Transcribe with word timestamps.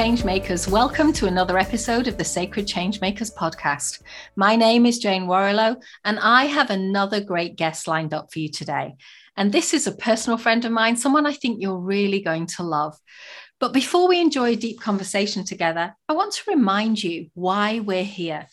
Changemakers, 0.00 0.66
welcome 0.66 1.12
to 1.12 1.26
another 1.26 1.58
episode 1.58 2.08
of 2.08 2.16
the 2.16 2.24
Sacred 2.24 2.66
Changemakers 2.66 3.30
podcast. 3.34 4.00
My 4.34 4.56
name 4.56 4.86
is 4.86 4.98
Jane 4.98 5.26
Warrilow, 5.26 5.76
and 6.06 6.18
I 6.18 6.46
have 6.46 6.70
another 6.70 7.20
great 7.20 7.56
guest 7.56 7.86
lined 7.86 8.14
up 8.14 8.32
for 8.32 8.38
you 8.38 8.48
today. 8.48 8.94
And 9.36 9.52
this 9.52 9.74
is 9.74 9.86
a 9.86 9.92
personal 9.92 10.38
friend 10.38 10.64
of 10.64 10.72
mine, 10.72 10.96
someone 10.96 11.26
I 11.26 11.34
think 11.34 11.60
you're 11.60 11.76
really 11.76 12.22
going 12.22 12.46
to 12.46 12.62
love. 12.62 12.96
But 13.58 13.74
before 13.74 14.08
we 14.08 14.22
enjoy 14.22 14.52
a 14.52 14.56
deep 14.56 14.80
conversation 14.80 15.44
together, 15.44 15.94
I 16.08 16.14
want 16.14 16.32
to 16.32 16.50
remind 16.50 17.04
you 17.04 17.28
why 17.34 17.80
we're 17.80 18.02
here. 18.02 18.46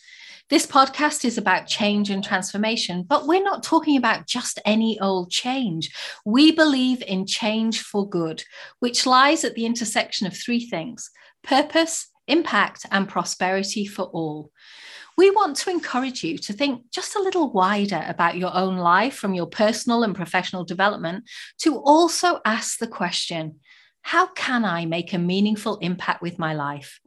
This 0.50 0.66
podcast 0.66 1.24
is 1.24 1.38
about 1.38 1.66
change 1.66 2.10
and 2.10 2.22
transformation, 2.22 3.04
but 3.08 3.26
we're 3.26 3.42
not 3.42 3.62
talking 3.62 3.96
about 3.96 4.26
just 4.26 4.60
any 4.66 5.00
old 5.00 5.30
change. 5.30 5.90
We 6.26 6.52
believe 6.52 7.02
in 7.06 7.26
change 7.26 7.80
for 7.80 8.06
good, 8.06 8.44
which 8.80 9.06
lies 9.06 9.44
at 9.44 9.54
the 9.54 9.64
intersection 9.64 10.26
of 10.26 10.36
three 10.36 10.66
things 10.66 11.10
purpose, 11.42 12.08
impact, 12.26 12.86
and 12.90 13.08
prosperity 13.08 13.86
for 13.86 14.04
all. 14.04 14.50
We 15.16 15.30
want 15.30 15.56
to 15.56 15.70
encourage 15.70 16.22
you 16.22 16.38
to 16.38 16.52
think 16.52 16.90
just 16.92 17.16
a 17.16 17.22
little 17.22 17.50
wider 17.50 18.04
about 18.06 18.36
your 18.36 18.54
own 18.54 18.76
life 18.76 19.14
from 19.14 19.34
your 19.34 19.46
personal 19.46 20.04
and 20.04 20.14
professional 20.14 20.64
development 20.64 21.24
to 21.62 21.76
also 21.76 22.40
ask 22.44 22.78
the 22.78 22.86
question 22.86 23.58
how 24.02 24.28
can 24.28 24.64
I 24.64 24.86
make 24.86 25.12
a 25.12 25.18
meaningful 25.18 25.76
impact 25.78 26.22
with 26.22 26.38
my 26.38 26.54
life? 26.54 27.00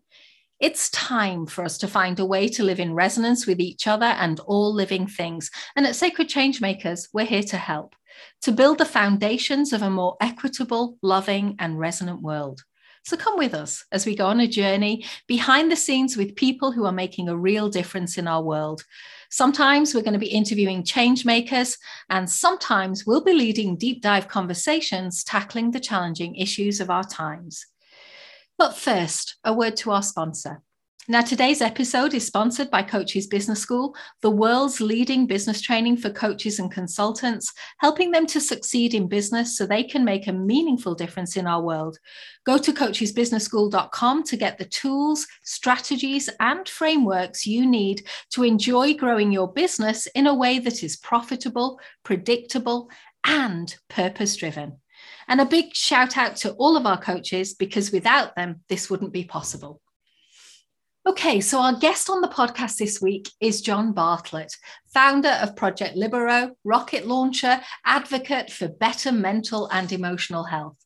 It's 0.59 0.91
time 0.91 1.47
for 1.47 1.63
us 1.63 1.79
to 1.79 1.87
find 1.87 2.19
a 2.19 2.25
way 2.25 2.47
to 2.49 2.63
live 2.63 2.79
in 2.79 2.93
resonance 2.93 3.47
with 3.47 3.59
each 3.59 3.87
other 3.87 4.05
and 4.05 4.39
all 4.41 4.71
living 4.71 5.07
things. 5.07 5.49
And 5.75 5.87
at 5.87 5.95
Sacred 5.95 6.29
Changemakers, 6.29 7.07
we're 7.13 7.25
here 7.25 7.41
to 7.43 7.57
help, 7.57 7.95
to 8.43 8.51
build 8.51 8.77
the 8.77 8.85
foundations 8.85 9.73
of 9.73 9.81
a 9.81 9.89
more 9.89 10.17
equitable, 10.21 10.99
loving, 11.01 11.55
and 11.57 11.79
resonant 11.79 12.21
world. 12.21 12.61
So 13.03 13.17
come 13.17 13.37
with 13.37 13.53
us 13.53 13.83
as 13.91 14.05
we 14.05 14.15
go 14.15 14.27
on 14.27 14.39
a 14.39 14.47
journey 14.47 15.05
behind 15.27 15.71
the 15.71 15.75
scenes 15.75 16.15
with 16.15 16.35
people 16.35 16.71
who 16.71 16.85
are 16.85 16.91
making 16.91 17.29
a 17.29 17.37
real 17.37 17.67
difference 17.67 18.17
in 18.17 18.27
our 18.27 18.43
world. 18.43 18.83
Sometimes 19.31 19.95
we're 19.95 20.01
going 20.01 20.13
to 20.13 20.19
be 20.19 20.27
interviewing 20.27 20.83
change 20.83 21.25
makers, 21.25 21.77
and 22.09 22.29
sometimes 22.29 23.05
we'll 23.05 23.23
be 23.23 23.33
leading 23.33 23.75
deep 23.75 24.01
dive 24.01 24.27
conversations 24.27 25.23
tackling 25.23 25.71
the 25.71 25.79
challenging 25.79 26.35
issues 26.35 26.79
of 26.79 26.89
our 26.89 27.03
times. 27.03 27.65
But 28.57 28.75
first, 28.75 29.37
a 29.43 29.53
word 29.53 29.77
to 29.77 29.91
our 29.91 30.03
sponsor. 30.03 30.61
Now, 31.07 31.21
today's 31.21 31.61
episode 31.61 32.13
is 32.13 32.27
sponsored 32.27 32.69
by 32.69 32.83
Coaches 32.83 33.25
Business 33.25 33.59
School, 33.59 33.95
the 34.21 34.29
world's 34.29 34.79
leading 34.79 35.25
business 35.25 35.59
training 35.59 35.97
for 35.97 36.11
coaches 36.11 36.59
and 36.59 36.71
consultants, 36.71 37.51
helping 37.79 38.11
them 38.11 38.27
to 38.27 38.39
succeed 38.39 38.93
in 38.93 39.07
business 39.07 39.57
so 39.57 39.65
they 39.65 39.83
can 39.83 40.05
make 40.05 40.27
a 40.27 40.31
meaningful 40.31 40.93
difference 40.93 41.37
in 41.37 41.47
our 41.47 41.59
world. 41.59 41.97
Go 42.45 42.59
to 42.59 42.71
coachesbusinessschool.com 42.71 44.23
to 44.23 44.37
get 44.37 44.59
the 44.59 44.65
tools, 44.65 45.25
strategies, 45.43 46.29
and 46.39 46.69
frameworks 46.69 47.47
you 47.47 47.65
need 47.65 48.05
to 48.33 48.43
enjoy 48.43 48.93
growing 48.93 49.31
your 49.31 49.51
business 49.51 50.05
in 50.13 50.27
a 50.27 50.35
way 50.35 50.59
that 50.59 50.83
is 50.83 50.97
profitable, 50.97 51.79
predictable, 52.03 52.91
and 53.23 53.75
purpose 53.89 54.35
driven. 54.35 54.77
And 55.27 55.41
a 55.41 55.45
big 55.45 55.73
shout 55.73 56.15
out 56.15 56.35
to 56.37 56.51
all 56.53 56.77
of 56.77 56.85
our 56.85 57.01
coaches 57.01 57.55
because 57.55 57.91
without 57.91 58.35
them, 58.35 58.61
this 58.69 58.87
wouldn't 58.87 59.13
be 59.13 59.23
possible. 59.23 59.81
Okay, 61.03 61.41
so 61.41 61.59
our 61.59 61.73
guest 61.73 62.11
on 62.11 62.21
the 62.21 62.27
podcast 62.27 62.77
this 62.77 63.01
week 63.01 63.27
is 63.39 63.61
John 63.61 63.91
Bartlett, 63.91 64.55
founder 64.93 65.35
of 65.41 65.55
Project 65.55 65.95
Libero, 65.95 66.51
rocket 66.63 67.07
launcher, 67.07 67.59
advocate 67.83 68.51
for 68.51 68.67
better 68.67 69.11
mental 69.11 69.67
and 69.71 69.91
emotional 69.91 70.43
health. 70.43 70.77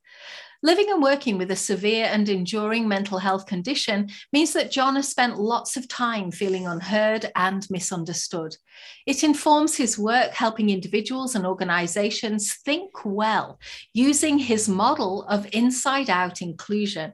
Living 0.63 0.89
and 0.89 1.03
working 1.03 1.37
with 1.37 1.51
a 1.51 1.55
severe 1.57 2.05
and 2.05 2.29
enduring 2.29 2.87
mental 2.87 3.17
health 3.17 3.45
condition 3.45 4.09
means 4.31 4.53
that 4.53 4.71
John 4.71 4.95
has 4.95 5.09
spent 5.09 5.37
lots 5.37 5.75
of 5.75 5.89
time 5.89 6.31
feeling 6.31 6.65
unheard 6.65 7.29
and 7.35 7.67
misunderstood. 7.69 8.55
It 9.05 9.21
informs 9.21 9.75
his 9.75 9.99
work 9.99 10.31
helping 10.31 10.69
individuals 10.69 11.35
and 11.35 11.45
organizations 11.45 12.53
think 12.63 12.91
well 13.03 13.59
using 13.93 14.39
his 14.39 14.69
model 14.69 15.23
of 15.23 15.45
inside 15.51 16.09
out 16.09 16.41
inclusion. 16.41 17.11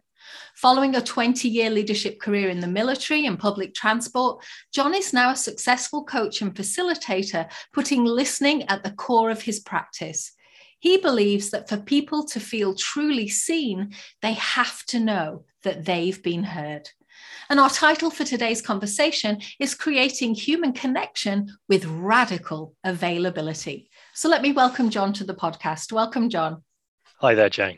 Following 0.55 0.95
a 0.95 1.01
20 1.01 1.47
year 1.47 1.69
leadership 1.69 2.19
career 2.19 2.49
in 2.49 2.59
the 2.59 2.67
military 2.67 3.25
and 3.25 3.39
public 3.39 3.73
transport, 3.73 4.43
John 4.73 4.93
is 4.93 5.13
now 5.13 5.31
a 5.31 5.35
successful 5.35 6.03
coach 6.03 6.41
and 6.41 6.53
facilitator, 6.53 7.49
putting 7.73 8.05
listening 8.05 8.63
at 8.69 8.83
the 8.83 8.91
core 8.91 9.31
of 9.31 9.41
his 9.41 9.59
practice. 9.59 10.33
He 10.79 10.97
believes 10.97 11.51
that 11.51 11.69
for 11.69 11.77
people 11.77 12.25
to 12.25 12.39
feel 12.39 12.73
truly 12.73 13.27
seen, 13.27 13.93
they 14.21 14.33
have 14.33 14.83
to 14.87 14.99
know 14.99 15.45
that 15.63 15.85
they've 15.85 16.21
been 16.21 16.43
heard. 16.43 16.89
And 17.49 17.59
our 17.59 17.69
title 17.69 18.09
for 18.09 18.23
today's 18.23 18.61
conversation 18.61 19.41
is 19.59 19.75
Creating 19.75 20.33
Human 20.33 20.73
Connection 20.73 21.55
with 21.67 21.85
Radical 21.85 22.75
Availability. 22.83 23.89
So 24.13 24.29
let 24.29 24.41
me 24.41 24.53
welcome 24.53 24.89
John 24.89 25.13
to 25.13 25.23
the 25.23 25.35
podcast. 25.35 25.91
Welcome, 25.91 26.29
John. 26.29 26.63
Hi 27.19 27.35
there, 27.35 27.49
Jane. 27.49 27.77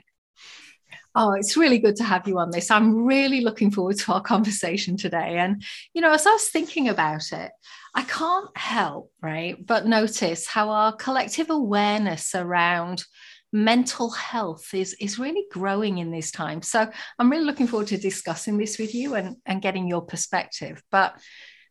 Oh, 1.16 1.34
it's 1.34 1.56
really 1.56 1.78
good 1.78 1.96
to 1.98 2.04
have 2.04 2.28
you 2.28 2.40
on 2.40 2.50
this. 2.50 2.72
I'm 2.72 3.06
really 3.06 3.42
looking 3.42 3.70
forward 3.70 3.98
to 4.00 4.14
our 4.14 4.22
conversation 4.22 4.98
today. 4.98 5.38
And, 5.38 5.64
you 5.94 6.02
know, 6.02 6.12
as 6.12 6.26
I 6.26 6.32
was 6.32 6.50
thinking 6.50 6.90
about 6.90 7.32
it, 7.32 7.52
I 7.94 8.02
can't 8.04 8.56
help, 8.58 9.12
right, 9.22 9.64
but 9.64 9.86
notice 9.86 10.48
how 10.48 10.70
our 10.70 10.96
collective 10.96 11.52
awareness 11.52 12.34
around 12.34 13.04
mental 13.52 14.10
health 14.10 14.74
is, 14.74 14.96
is 15.00 15.20
really 15.20 15.46
growing 15.52 16.00
in 16.00 16.10
this 16.10 16.32
time. 16.32 16.64
So 16.64 16.90
I'm 17.20 17.30
really 17.30 17.46
looking 17.46 17.68
forward 17.68 17.90
to 17.90 17.98
discussing 17.98 18.58
this 18.58 18.80
with 18.80 18.96
you 18.96 19.14
and, 19.14 19.36
and 19.46 19.62
getting 19.62 19.88
your 19.88 20.02
perspective. 20.02 20.82
But 20.90 21.16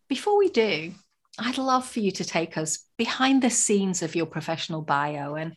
before 0.08 0.38
we 0.38 0.48
do, 0.48 0.92
I'd 1.38 1.58
love 1.58 1.84
for 1.88 1.98
you 1.98 2.12
to 2.12 2.24
take 2.24 2.56
us 2.56 2.86
behind 2.96 3.42
the 3.42 3.50
scenes 3.50 4.02
of 4.02 4.14
your 4.14 4.26
professional 4.26 4.82
bio 4.82 5.34
and 5.34 5.56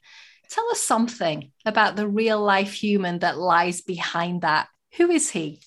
tell 0.50 0.70
us 0.72 0.82
something 0.82 1.52
about 1.66 1.96
the 1.96 2.08
real 2.08 2.42
life 2.42 2.74
human 2.74 3.20
that 3.20 3.38
lies 3.38 3.82
behind 3.82 4.42
that. 4.42 4.68
Who 4.98 5.12
is 5.12 5.30
he? 5.30 5.60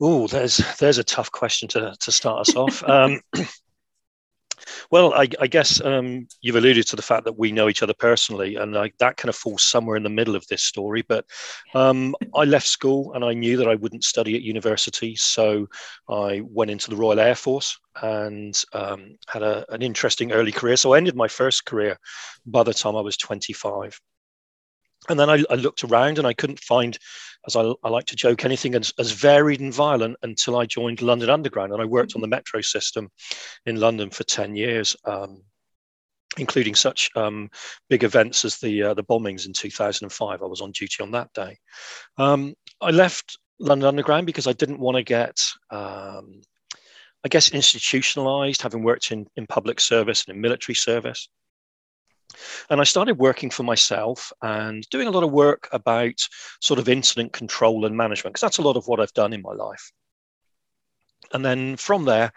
Oh, 0.00 0.26
there's 0.26 0.56
there's 0.78 0.98
a 0.98 1.04
tough 1.04 1.30
question 1.30 1.68
to 1.68 1.94
to 2.00 2.12
start 2.12 2.48
us 2.48 2.56
off. 2.56 2.82
Um, 2.88 3.20
well, 4.90 5.14
I, 5.14 5.28
I 5.40 5.46
guess 5.46 5.80
um, 5.80 6.26
you've 6.40 6.56
alluded 6.56 6.86
to 6.88 6.96
the 6.96 7.02
fact 7.02 7.24
that 7.24 7.38
we 7.38 7.52
know 7.52 7.68
each 7.68 7.82
other 7.82 7.94
personally, 7.94 8.56
and 8.56 8.76
I, 8.76 8.92
that 8.98 9.16
kind 9.16 9.28
of 9.28 9.36
falls 9.36 9.62
somewhere 9.62 9.96
in 9.96 10.02
the 10.02 10.08
middle 10.08 10.36
of 10.36 10.46
this 10.48 10.64
story. 10.64 11.02
But 11.06 11.24
um, 11.74 12.14
I 12.34 12.44
left 12.44 12.66
school, 12.66 13.12
and 13.14 13.24
I 13.24 13.32
knew 13.32 13.56
that 13.56 13.68
I 13.68 13.74
wouldn't 13.74 14.04
study 14.04 14.36
at 14.36 14.42
university, 14.42 15.16
so 15.16 15.68
I 16.08 16.42
went 16.44 16.70
into 16.70 16.90
the 16.90 16.96
Royal 16.96 17.20
Air 17.20 17.34
Force 17.34 17.78
and 18.02 18.60
um, 18.72 19.18
had 19.28 19.42
a, 19.42 19.64
an 19.72 19.82
interesting 19.82 20.32
early 20.32 20.52
career. 20.52 20.76
So 20.76 20.94
I 20.94 20.96
ended 20.96 21.16
my 21.16 21.28
first 21.28 21.64
career 21.64 21.98
by 22.46 22.62
the 22.62 22.74
time 22.74 22.96
I 22.96 23.00
was 23.00 23.16
25 23.16 24.00
and 25.08 25.18
then 25.18 25.28
I, 25.28 25.42
I, 25.50 25.54
looked 25.54 25.84
around 25.84 26.18
and 26.18 26.26
I 26.26 26.32
couldn't 26.32 26.60
find, 26.60 26.96
as 27.46 27.56
I, 27.56 27.72
I 27.82 27.88
like 27.88 28.06
to 28.06 28.16
joke, 28.16 28.44
anything 28.44 28.74
as, 28.74 28.92
as, 28.98 29.10
varied 29.10 29.60
and 29.60 29.74
violent 29.74 30.16
until 30.22 30.56
I 30.56 30.66
joined 30.66 31.02
London 31.02 31.30
Underground 31.30 31.72
and 31.72 31.82
I 31.82 31.86
worked 31.86 32.14
on 32.14 32.20
the 32.20 32.28
metro 32.28 32.60
system 32.60 33.10
in 33.66 33.80
London 33.80 34.10
for 34.10 34.24
10 34.24 34.54
years, 34.54 34.96
um, 35.04 35.42
including 36.38 36.74
such 36.74 37.10
um, 37.16 37.50
big 37.88 38.04
events 38.04 38.44
as 38.44 38.58
the, 38.58 38.82
uh, 38.82 38.94
the 38.94 39.04
bombings 39.04 39.46
in 39.46 39.52
2005. 39.52 40.40
I 40.40 40.46
was 40.46 40.60
on 40.60 40.70
duty 40.70 41.02
on 41.02 41.10
that 41.12 41.32
day. 41.32 41.58
Um, 42.16 42.54
I 42.80 42.90
left 42.90 43.38
London 43.58 43.88
Underground 43.88 44.26
because 44.26 44.46
I 44.46 44.52
didn't 44.52 44.80
want 44.80 44.96
to 44.96 45.02
get, 45.02 45.36
um, 45.70 46.42
I 47.24 47.28
guess, 47.28 47.50
institutionalized, 47.50 48.62
having 48.62 48.84
worked 48.84 49.10
in, 49.10 49.26
in 49.36 49.46
public 49.46 49.80
service 49.80 50.24
and 50.26 50.36
in 50.36 50.40
military 50.40 50.74
service. 50.74 51.28
And 52.70 52.80
I 52.80 52.84
started 52.84 53.18
working 53.18 53.50
for 53.50 53.62
myself 53.62 54.32
and 54.42 54.88
doing 54.90 55.08
a 55.08 55.10
lot 55.10 55.24
of 55.24 55.32
work 55.32 55.68
about 55.72 56.14
sort 56.60 56.78
of 56.78 56.88
incident 56.88 57.32
control 57.32 57.84
and 57.84 57.96
management, 57.96 58.34
because 58.34 58.42
that's 58.42 58.58
a 58.58 58.62
lot 58.62 58.76
of 58.76 58.86
what 58.86 59.00
I've 59.00 59.12
done 59.14 59.32
in 59.32 59.42
my 59.42 59.52
life. 59.52 59.92
And 61.32 61.44
then 61.44 61.76
from 61.76 62.04
there, 62.04 62.32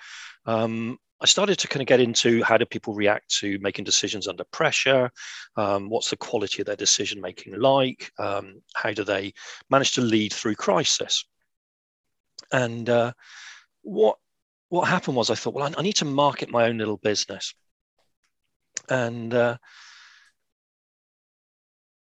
um, 0.46 0.98
I 1.22 1.26
started 1.26 1.58
to 1.60 1.68
kind 1.68 1.82
of 1.82 1.88
get 1.88 2.02
into 2.02 2.44
how 2.44 2.58
do 2.58 2.66
people 2.66 2.94
react 2.94 3.34
to 3.40 3.58
making 3.60 3.86
decisions 3.86 4.28
under 4.28 4.44
pressure? 4.44 5.10
Um, 5.56 5.90
what's 5.90 6.10
the 6.10 6.18
quality 6.18 6.62
of 6.62 6.66
their 6.66 6.76
decision 6.76 7.22
making 7.22 7.60
like? 7.60 8.12
Um, 8.20 8.62
how 8.76 8.92
do 8.92 9.04
they 9.04 9.34
manage 9.70 9.94
to 9.94 10.02
lead 10.02 10.34
through 10.34 10.56
crisis? 10.56 11.26
And 12.52 12.90
uh, 12.90 13.14
what 13.82 14.18
what 14.70 14.88
happened 14.88 15.16
was 15.16 15.30
I 15.30 15.36
thought, 15.36 15.54
well, 15.54 15.74
I, 15.78 15.82
need 15.82 15.96
to 15.98 16.06
market 16.06 16.50
my 16.50 16.66
own 16.66 16.80
little 16.80 16.98
business. 16.98 17.54
And 18.90 19.34
uh, 19.34 19.58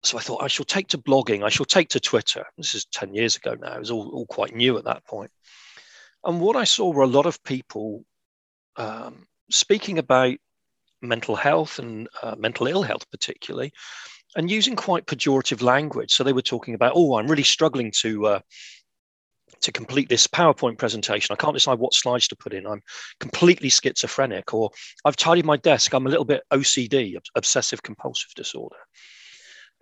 so 0.02 0.18
I 0.18 0.20
thought 0.20 0.42
I 0.42 0.48
shall 0.48 0.64
take 0.64 0.88
to 0.88 0.98
blogging, 0.98 1.44
I 1.44 1.48
shall 1.48 1.66
take 1.66 1.88
to 1.90 2.00
Twitter. 2.00 2.44
This 2.56 2.74
is 2.74 2.86
10 2.86 3.14
years 3.14 3.36
ago 3.36 3.56
now, 3.60 3.74
it 3.74 3.78
was 3.78 3.90
all, 3.90 4.08
all 4.10 4.26
quite 4.26 4.54
new 4.54 4.78
at 4.78 4.84
that 4.84 5.04
point. 5.04 5.30
And 6.24 6.40
what 6.40 6.56
I 6.56 6.64
saw 6.64 6.90
were 6.90 7.02
a 7.02 7.06
lot 7.06 7.26
of 7.26 7.42
people 7.44 8.04
um, 8.76 9.26
speaking 9.50 9.98
about 9.98 10.36
mental 11.02 11.36
health 11.36 11.78
and 11.78 12.08
uh, 12.22 12.36
mental 12.38 12.66
ill 12.66 12.82
health, 12.82 13.10
particularly, 13.10 13.72
and 14.36 14.50
using 14.50 14.76
quite 14.76 15.06
pejorative 15.06 15.62
language. 15.62 16.12
So 16.12 16.24
they 16.24 16.32
were 16.32 16.42
talking 16.42 16.74
about, 16.74 16.92
oh, 16.94 17.18
I'm 17.18 17.26
really 17.26 17.42
struggling 17.42 17.92
to 18.00 18.26
uh, 18.26 18.40
to 19.62 19.72
complete 19.72 20.08
this 20.08 20.26
PowerPoint 20.26 20.78
presentation. 20.78 21.32
I 21.32 21.42
can't 21.42 21.54
decide 21.54 21.78
what 21.78 21.92
slides 21.92 22.28
to 22.28 22.36
put 22.36 22.54
in. 22.54 22.66
I'm 22.66 22.82
completely 23.18 23.68
schizophrenic, 23.68 24.54
or 24.54 24.70
I've 25.04 25.16
tidied 25.16 25.44
my 25.44 25.56
desk. 25.56 25.92
I'm 25.92 26.06
a 26.06 26.10
little 26.10 26.24
bit 26.24 26.42
OCD, 26.52 27.16
obsessive 27.34 27.82
compulsive 27.82 28.32
disorder. 28.34 28.76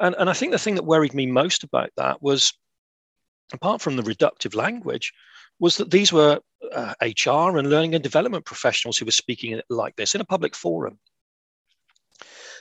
And, 0.01 0.15
and 0.19 0.31
I 0.31 0.33
think 0.33 0.53
the 0.53 0.59
thing 0.59 0.77
that 0.77 0.85
worried 0.85 1.15
me 1.15 1.27
most 1.27 1.65
about 1.65 1.91
that 1.97 2.23
was, 2.23 2.53
apart 3.53 3.81
from 3.81 3.97
the 3.97 4.03
reductive 4.03 4.55
language, 4.55 5.13
was 5.59 5.77
that 5.77 5.91
these 5.91 6.13
were 6.13 6.41
uh, 6.73 6.95
HR 7.03 7.59
and 7.59 7.71
learning 7.71 7.95
and 7.95 8.03
development 8.03 8.45
professionals 8.45 8.97
who 8.97 9.05
were 9.05 9.11
speaking 9.11 9.61
like 9.69 9.97
this 9.97 10.15
in 10.15 10.21
a 10.21 10.25
public 10.25 10.55
forum. 10.55 10.99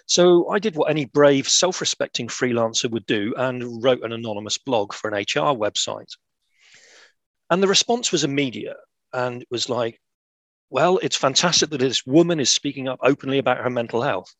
So 0.07 0.49
I 0.49 0.59
did 0.59 0.75
what 0.75 0.89
any 0.89 1.05
brave, 1.05 1.49
self 1.49 1.81
respecting 1.81 2.27
freelancer 2.27 2.89
would 2.89 3.05
do 3.05 3.33
and 3.37 3.83
wrote 3.83 4.03
an 4.03 4.13
anonymous 4.13 4.57
blog 4.57 4.93
for 4.93 5.09
an 5.09 5.15
HR 5.15 5.53
website. 5.53 6.15
And 7.49 7.61
the 7.61 7.67
response 7.67 8.11
was 8.11 8.23
immediate. 8.23 8.77
And 9.13 9.41
it 9.41 9.47
was 9.51 9.69
like, 9.69 9.99
well, 10.69 10.97
it's 10.97 11.15
fantastic 11.15 11.69
that 11.69 11.79
this 11.79 12.05
woman 12.05 12.39
is 12.39 12.51
speaking 12.51 12.87
up 12.87 12.99
openly 13.01 13.37
about 13.37 13.63
her 13.63 13.69
mental 13.69 14.01
health. 14.01 14.33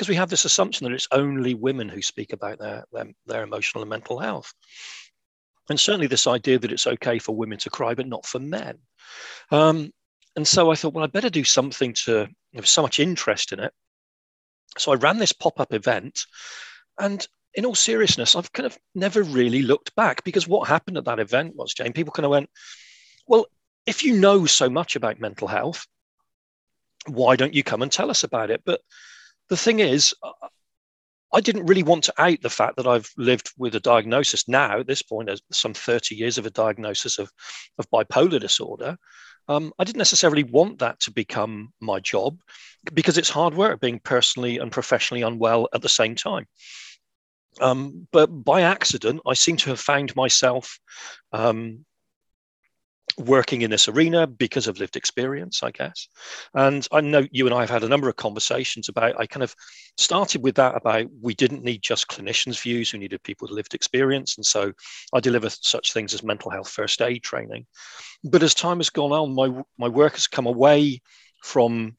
Because 0.00 0.08
we 0.08 0.16
have 0.16 0.30
this 0.30 0.46
assumption 0.46 0.86
that 0.86 0.94
it's 0.94 1.08
only 1.12 1.52
women 1.52 1.86
who 1.86 2.00
speak 2.00 2.32
about 2.32 2.58
their, 2.58 2.86
their, 2.90 3.08
their 3.26 3.42
emotional 3.42 3.82
and 3.82 3.90
mental 3.90 4.18
health. 4.18 4.50
And 5.68 5.78
certainly 5.78 6.06
this 6.06 6.26
idea 6.26 6.58
that 6.58 6.72
it's 6.72 6.86
okay 6.86 7.18
for 7.18 7.36
women 7.36 7.58
to 7.58 7.68
cry, 7.68 7.92
but 7.92 8.06
not 8.06 8.24
for 8.24 8.38
men. 8.38 8.78
Um, 9.50 9.92
and 10.36 10.48
so 10.48 10.72
I 10.72 10.74
thought, 10.74 10.94
well, 10.94 11.04
I'd 11.04 11.12
better 11.12 11.28
do 11.28 11.44
something 11.44 11.92
to 12.06 12.28
have 12.54 12.66
so 12.66 12.80
much 12.80 12.98
interest 12.98 13.52
in 13.52 13.60
it. 13.60 13.74
So 14.78 14.90
I 14.90 14.94
ran 14.94 15.18
this 15.18 15.34
pop 15.34 15.60
up 15.60 15.74
event. 15.74 16.24
And 16.98 17.28
in 17.52 17.66
all 17.66 17.74
seriousness, 17.74 18.34
I've 18.34 18.54
kind 18.54 18.64
of 18.64 18.78
never 18.94 19.22
really 19.22 19.60
looked 19.60 19.94
back 19.96 20.24
because 20.24 20.48
what 20.48 20.66
happened 20.66 20.96
at 20.96 21.04
that 21.04 21.20
event 21.20 21.56
was, 21.56 21.74
Jane, 21.74 21.92
people 21.92 22.14
kind 22.14 22.24
of 22.24 22.30
went, 22.30 22.48
well, 23.26 23.44
if 23.84 24.02
you 24.02 24.18
know 24.18 24.46
so 24.46 24.70
much 24.70 24.96
about 24.96 25.20
mental 25.20 25.46
health, 25.46 25.86
why 27.04 27.36
don't 27.36 27.52
you 27.52 27.62
come 27.62 27.82
and 27.82 27.92
tell 27.92 28.08
us 28.08 28.24
about 28.24 28.50
it? 28.50 28.62
But 28.64 28.80
the 29.50 29.56
thing 29.56 29.80
is, 29.80 30.14
I 31.32 31.40
didn't 31.40 31.66
really 31.66 31.82
want 31.82 32.04
to 32.04 32.14
out 32.16 32.40
the 32.40 32.48
fact 32.50 32.76
that 32.76 32.86
I've 32.86 33.10
lived 33.16 33.52
with 33.58 33.74
a 33.74 33.80
diagnosis 33.80 34.48
now 34.48 34.80
at 34.80 34.86
this 34.86 35.02
point, 35.02 35.26
there's 35.26 35.42
some 35.52 35.74
30 35.74 36.14
years 36.14 36.38
of 36.38 36.46
a 36.46 36.50
diagnosis 36.50 37.18
of, 37.18 37.30
of 37.78 37.90
bipolar 37.90 38.40
disorder. 38.40 38.96
Um, 39.48 39.72
I 39.78 39.84
didn't 39.84 39.98
necessarily 39.98 40.44
want 40.44 40.78
that 40.78 41.00
to 41.00 41.12
become 41.12 41.72
my 41.80 42.00
job 42.00 42.38
because 42.94 43.18
it's 43.18 43.28
hard 43.28 43.54
work 43.54 43.80
being 43.80 44.00
personally 44.00 44.58
and 44.58 44.72
professionally 44.72 45.22
unwell 45.22 45.68
at 45.74 45.82
the 45.82 45.88
same 45.88 46.14
time. 46.14 46.46
Um, 47.60 48.06
but 48.12 48.28
by 48.28 48.62
accident, 48.62 49.20
I 49.26 49.34
seem 49.34 49.56
to 49.58 49.70
have 49.70 49.80
found 49.80 50.14
myself 50.14 50.78
um, 51.32 51.84
working 53.18 53.62
in 53.62 53.70
this 53.70 53.88
arena 53.88 54.26
because 54.26 54.66
of 54.66 54.78
lived 54.78 54.96
experience, 54.96 55.62
I 55.62 55.70
guess. 55.70 56.08
And 56.54 56.86
I 56.92 57.00
know 57.00 57.26
you 57.30 57.46
and 57.46 57.54
I 57.54 57.60
have 57.60 57.70
had 57.70 57.84
a 57.84 57.88
number 57.88 58.08
of 58.08 58.16
conversations 58.16 58.88
about, 58.88 59.18
I 59.18 59.26
kind 59.26 59.42
of 59.42 59.54
started 59.96 60.42
with 60.42 60.54
that 60.56 60.76
about 60.76 61.06
we 61.20 61.34
didn't 61.34 61.64
need 61.64 61.82
just 61.82 62.08
clinicians' 62.08 62.60
views, 62.60 62.92
we 62.92 62.98
needed 62.98 63.22
people 63.22 63.46
with 63.46 63.54
lived 63.54 63.74
experience. 63.74 64.36
And 64.36 64.44
so 64.44 64.72
I 65.12 65.20
deliver 65.20 65.50
such 65.50 65.92
things 65.92 66.14
as 66.14 66.22
mental 66.22 66.50
health 66.50 66.68
first 66.68 67.00
aid 67.02 67.22
training. 67.22 67.66
But 68.24 68.42
as 68.42 68.54
time 68.54 68.78
has 68.78 68.90
gone 68.90 69.12
on, 69.12 69.34
my, 69.34 69.62
my 69.78 69.88
work 69.88 70.14
has 70.14 70.26
come 70.26 70.46
away 70.46 71.00
from 71.42 71.96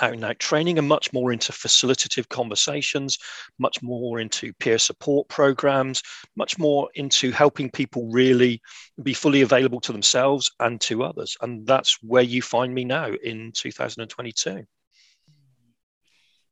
out 0.00 0.12
and 0.12 0.24
out 0.24 0.38
training 0.38 0.78
and 0.78 0.88
much 0.88 1.12
more 1.12 1.32
into 1.32 1.52
facilitative 1.52 2.28
conversations, 2.28 3.18
much 3.58 3.82
more 3.82 4.20
into 4.20 4.52
peer 4.54 4.78
support 4.78 5.28
programs, 5.28 6.02
much 6.36 6.58
more 6.58 6.88
into 6.94 7.30
helping 7.30 7.70
people 7.70 8.10
really 8.10 8.60
be 9.02 9.12
fully 9.12 9.42
available 9.42 9.80
to 9.80 9.92
themselves 9.92 10.50
and 10.60 10.80
to 10.80 11.02
others. 11.02 11.36
And 11.40 11.66
that's 11.66 11.98
where 12.02 12.22
you 12.22 12.42
find 12.42 12.74
me 12.74 12.84
now 12.84 13.12
in 13.22 13.52
2022. 13.54 14.64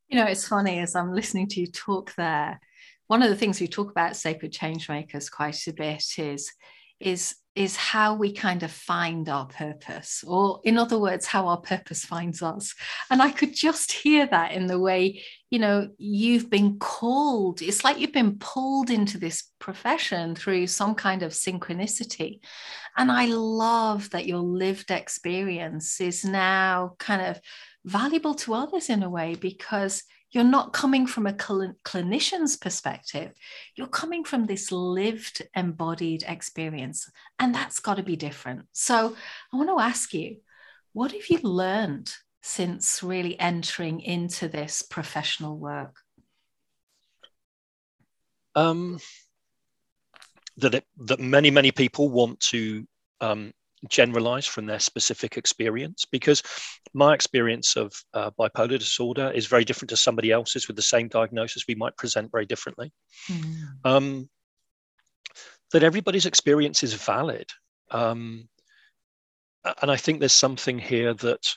You 0.08 0.16
know, 0.16 0.26
it's 0.26 0.46
funny 0.46 0.78
as 0.78 0.94
I'm 0.94 1.12
listening 1.12 1.48
to 1.48 1.60
you 1.60 1.66
talk 1.66 2.14
there. 2.16 2.60
One 3.08 3.22
of 3.22 3.30
the 3.30 3.36
things 3.36 3.60
we 3.60 3.68
talk 3.68 3.90
about 3.90 4.16
sacred 4.16 4.52
change 4.52 4.88
makers 4.88 5.28
quite 5.30 5.66
a 5.66 5.72
bit 5.72 6.04
is 6.18 6.52
is 6.98 7.36
is 7.56 7.74
how 7.74 8.14
we 8.14 8.32
kind 8.32 8.62
of 8.62 8.70
find 8.70 9.28
our 9.28 9.46
purpose, 9.46 10.22
or 10.26 10.60
in 10.62 10.76
other 10.76 10.98
words, 10.98 11.26
how 11.26 11.48
our 11.48 11.60
purpose 11.60 12.04
finds 12.04 12.42
us. 12.42 12.74
And 13.10 13.22
I 13.22 13.30
could 13.30 13.54
just 13.54 13.90
hear 13.92 14.26
that 14.26 14.52
in 14.52 14.66
the 14.66 14.78
way, 14.78 15.22
you 15.50 15.58
know, 15.58 15.88
you've 15.96 16.50
been 16.50 16.78
called. 16.78 17.62
It's 17.62 17.82
like 17.82 17.98
you've 17.98 18.12
been 18.12 18.38
pulled 18.38 18.90
into 18.90 19.16
this 19.16 19.50
profession 19.58 20.34
through 20.34 20.66
some 20.66 20.94
kind 20.94 21.22
of 21.22 21.32
synchronicity. 21.32 22.40
And 22.96 23.10
I 23.10 23.26
love 23.26 24.10
that 24.10 24.26
your 24.26 24.40
lived 24.40 24.90
experience 24.90 26.00
is 26.00 26.24
now 26.24 26.94
kind 26.98 27.22
of 27.22 27.40
valuable 27.84 28.34
to 28.34 28.54
others 28.54 28.90
in 28.90 29.02
a 29.02 29.08
way 29.10 29.34
because 29.34 30.02
you're 30.32 30.44
not 30.44 30.72
coming 30.72 31.06
from 31.06 31.26
a 31.26 31.36
cl- 31.40 31.74
clinician's 31.84 32.56
perspective. 32.56 33.32
You're 33.74 33.86
coming 33.86 34.24
from 34.24 34.46
this 34.46 34.72
lived, 34.72 35.42
embodied 35.54 36.24
experience. 36.26 37.10
And 37.38 37.54
that's 37.54 37.80
got 37.80 37.96
to 37.96 38.02
be 38.02 38.16
different. 38.16 38.66
So 38.72 39.16
I 39.52 39.56
want 39.56 39.68
to 39.70 39.80
ask 39.80 40.12
you 40.12 40.38
what 40.92 41.12
have 41.12 41.28
you 41.28 41.38
learned 41.42 42.12
since 42.42 43.02
really 43.02 43.38
entering 43.38 44.00
into 44.00 44.48
this 44.48 44.82
professional 44.82 45.58
work? 45.58 45.96
Um, 48.54 48.98
that 50.56 50.74
it, 50.74 50.84
that 51.04 51.20
many 51.20 51.50
many 51.50 51.70
people 51.70 52.08
want 52.08 52.40
to 52.40 52.86
um, 53.20 53.52
generalize 53.88 54.46
from 54.46 54.66
their 54.66 54.80
specific 54.80 55.36
experience 55.36 56.04
because 56.04 56.42
my 56.94 57.14
experience 57.14 57.76
of 57.76 57.92
uh, 58.14 58.30
bipolar 58.38 58.78
disorder 58.78 59.30
is 59.34 59.46
very 59.46 59.64
different 59.64 59.90
to 59.90 59.96
somebody 59.96 60.30
else's 60.30 60.66
with 60.66 60.76
the 60.76 60.82
same 60.82 61.08
diagnosis. 61.08 61.64
We 61.66 61.74
might 61.74 61.96
present 61.96 62.30
very 62.30 62.46
differently. 62.46 62.92
Mm. 63.28 63.66
um, 63.84 64.28
that 65.72 65.82
everybody's 65.82 66.26
experience 66.26 66.84
is 66.84 66.94
valid. 66.94 67.46
Um, 67.90 68.48
and 69.82 69.90
i 69.90 69.96
think 69.96 70.18
there's 70.20 70.32
something 70.32 70.78
here 70.78 71.14
that 71.14 71.54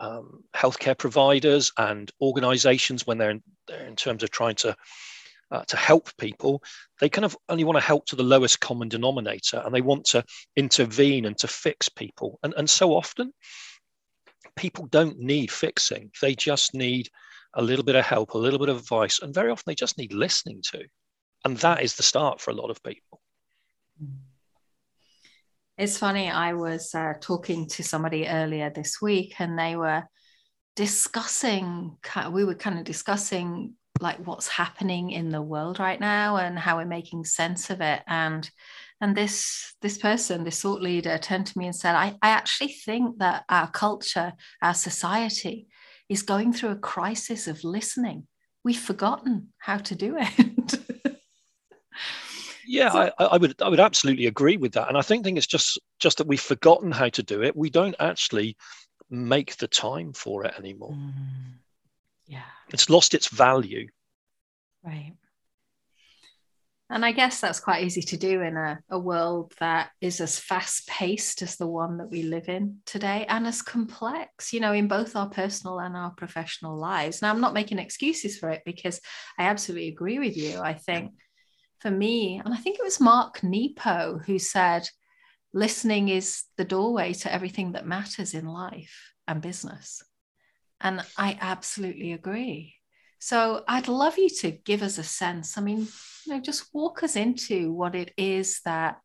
um, 0.00 0.42
healthcare 0.56 0.98
providers 0.98 1.72
and 1.78 2.10
organizations 2.20 3.06
when 3.06 3.16
they're 3.16 3.30
in, 3.30 3.42
they're 3.68 3.86
in 3.86 3.94
terms 3.94 4.24
of 4.24 4.30
trying 4.30 4.56
to 4.56 4.74
uh, 5.50 5.64
to 5.64 5.76
help 5.76 6.10
people, 6.18 6.62
they 7.00 7.08
kind 7.08 7.24
of 7.24 7.36
only 7.48 7.64
want 7.64 7.76
to 7.76 7.84
help 7.84 8.06
to 8.06 8.16
the 8.16 8.22
lowest 8.22 8.60
common 8.60 8.88
denominator 8.88 9.62
and 9.64 9.74
they 9.74 9.80
want 9.80 10.04
to 10.06 10.24
intervene 10.56 11.24
and 11.24 11.36
to 11.38 11.48
fix 11.48 11.88
people. 11.88 12.38
And, 12.42 12.54
and 12.56 12.68
so 12.68 12.92
often, 12.92 13.32
people 14.56 14.86
don't 14.86 15.18
need 15.18 15.50
fixing, 15.50 16.10
they 16.20 16.34
just 16.34 16.74
need 16.74 17.08
a 17.54 17.62
little 17.62 17.84
bit 17.84 17.94
of 17.94 18.04
help, 18.04 18.34
a 18.34 18.38
little 18.38 18.58
bit 18.58 18.68
of 18.68 18.78
advice, 18.78 19.20
and 19.20 19.32
very 19.32 19.50
often 19.50 19.64
they 19.66 19.74
just 19.74 19.98
need 19.98 20.12
listening 20.12 20.60
to. 20.72 20.84
And 21.44 21.56
that 21.58 21.82
is 21.82 21.94
the 21.94 22.02
start 22.02 22.40
for 22.40 22.50
a 22.50 22.54
lot 22.54 22.70
of 22.70 22.82
people. 22.82 23.20
It's 25.76 25.98
funny, 25.98 26.30
I 26.30 26.52
was 26.54 26.94
uh, 26.94 27.14
talking 27.20 27.68
to 27.70 27.82
somebody 27.82 28.28
earlier 28.28 28.70
this 28.70 29.02
week 29.02 29.34
and 29.40 29.58
they 29.58 29.76
were 29.76 30.04
discussing, 30.76 31.96
we 32.30 32.44
were 32.44 32.54
kind 32.54 32.78
of 32.78 32.84
discussing 32.84 33.74
like 34.04 34.24
what's 34.24 34.46
happening 34.46 35.10
in 35.10 35.30
the 35.30 35.42
world 35.42 35.80
right 35.80 35.98
now 35.98 36.36
and 36.36 36.56
how 36.56 36.76
we're 36.76 36.84
making 36.84 37.24
sense 37.24 37.70
of 37.70 37.80
it. 37.80 38.02
And 38.06 38.48
and 39.00 39.16
this 39.16 39.74
this 39.82 39.98
person 39.98 40.44
this 40.44 40.62
thought 40.62 40.80
leader 40.80 41.18
turned 41.18 41.46
to 41.48 41.58
me 41.58 41.66
and 41.66 41.74
said 41.74 41.96
I, 41.96 42.16
I 42.22 42.28
actually 42.28 42.68
think 42.68 43.18
that 43.18 43.44
our 43.48 43.68
culture 43.68 44.34
our 44.62 44.74
society 44.74 45.66
is 46.08 46.22
going 46.22 46.52
through 46.52 46.70
a 46.70 46.76
crisis 46.76 47.48
of 47.48 47.64
listening. 47.64 48.28
We've 48.62 48.78
forgotten 48.78 49.48
how 49.58 49.78
to 49.78 49.94
do 49.96 50.16
it. 50.18 50.74
Yeah 52.66 52.90
so, 52.90 53.12
I, 53.18 53.24
I, 53.24 53.36
would 53.36 53.60
i 53.60 53.68
would 53.68 53.78
absolutely 53.78 54.26
agree 54.26 54.56
with 54.56 54.72
that. 54.72 54.88
And 54.88 54.96
i 54.96 55.02
think, 55.02 55.22
think 55.22 55.36
it's 55.36 55.46
just 55.46 55.78
just 56.00 56.16
that 56.16 56.26
we've 56.26 56.40
forgotten 56.40 56.92
how 56.92 57.10
to 57.10 57.22
do 57.22 57.42
it. 57.42 57.54
We 57.54 57.68
don't 57.68 57.94
actually 58.00 58.56
make 59.10 59.56
the 59.56 59.68
time 59.68 60.14
for 60.14 60.44
it 60.46 60.54
anymore. 60.58 60.92
Mm. 60.92 61.58
Yeah. 62.26 62.42
It's 62.70 62.90
lost 62.90 63.14
its 63.14 63.28
value. 63.28 63.88
Right. 64.82 65.14
And 66.90 67.04
I 67.04 67.12
guess 67.12 67.40
that's 67.40 67.60
quite 67.60 67.82
easy 67.82 68.02
to 68.02 68.16
do 68.16 68.42
in 68.42 68.56
a, 68.56 68.78
a 68.90 68.98
world 68.98 69.54
that 69.58 69.90
is 70.00 70.20
as 70.20 70.38
fast 70.38 70.86
paced 70.86 71.40
as 71.40 71.56
the 71.56 71.66
one 71.66 71.96
that 71.96 72.10
we 72.10 72.22
live 72.22 72.48
in 72.48 72.80
today 72.84 73.24
and 73.28 73.46
as 73.46 73.62
complex, 73.62 74.52
you 74.52 74.60
know, 74.60 74.72
in 74.72 74.86
both 74.86 75.16
our 75.16 75.28
personal 75.28 75.80
and 75.80 75.96
our 75.96 76.10
professional 76.10 76.76
lives. 76.76 77.22
Now, 77.22 77.30
I'm 77.30 77.40
not 77.40 77.54
making 77.54 77.78
excuses 77.78 78.38
for 78.38 78.50
it 78.50 78.62
because 78.66 79.00
I 79.38 79.44
absolutely 79.44 79.88
agree 79.88 80.18
with 80.18 80.36
you. 80.36 80.60
I 80.60 80.74
think 80.74 81.12
for 81.80 81.90
me, 81.90 82.40
and 82.44 82.52
I 82.52 82.58
think 82.58 82.78
it 82.78 82.84
was 82.84 83.00
Mark 83.00 83.42
Nepo 83.42 84.20
who 84.26 84.38
said, 84.38 84.86
listening 85.54 86.10
is 86.10 86.44
the 86.58 86.64
doorway 86.64 87.14
to 87.14 87.32
everything 87.32 87.72
that 87.72 87.86
matters 87.86 88.34
in 88.34 88.46
life 88.46 89.12
and 89.26 89.40
business. 89.40 90.02
And 90.84 91.02
I 91.16 91.38
absolutely 91.40 92.12
agree. 92.12 92.74
So 93.18 93.64
I'd 93.66 93.88
love 93.88 94.18
you 94.18 94.28
to 94.40 94.50
give 94.50 94.82
us 94.82 94.98
a 94.98 95.02
sense. 95.02 95.56
I 95.56 95.62
mean, 95.62 95.88
you 96.26 96.34
know, 96.34 96.40
just 96.40 96.74
walk 96.74 97.02
us 97.02 97.16
into 97.16 97.72
what 97.72 97.94
it 97.94 98.12
is 98.18 98.60
that 98.66 99.00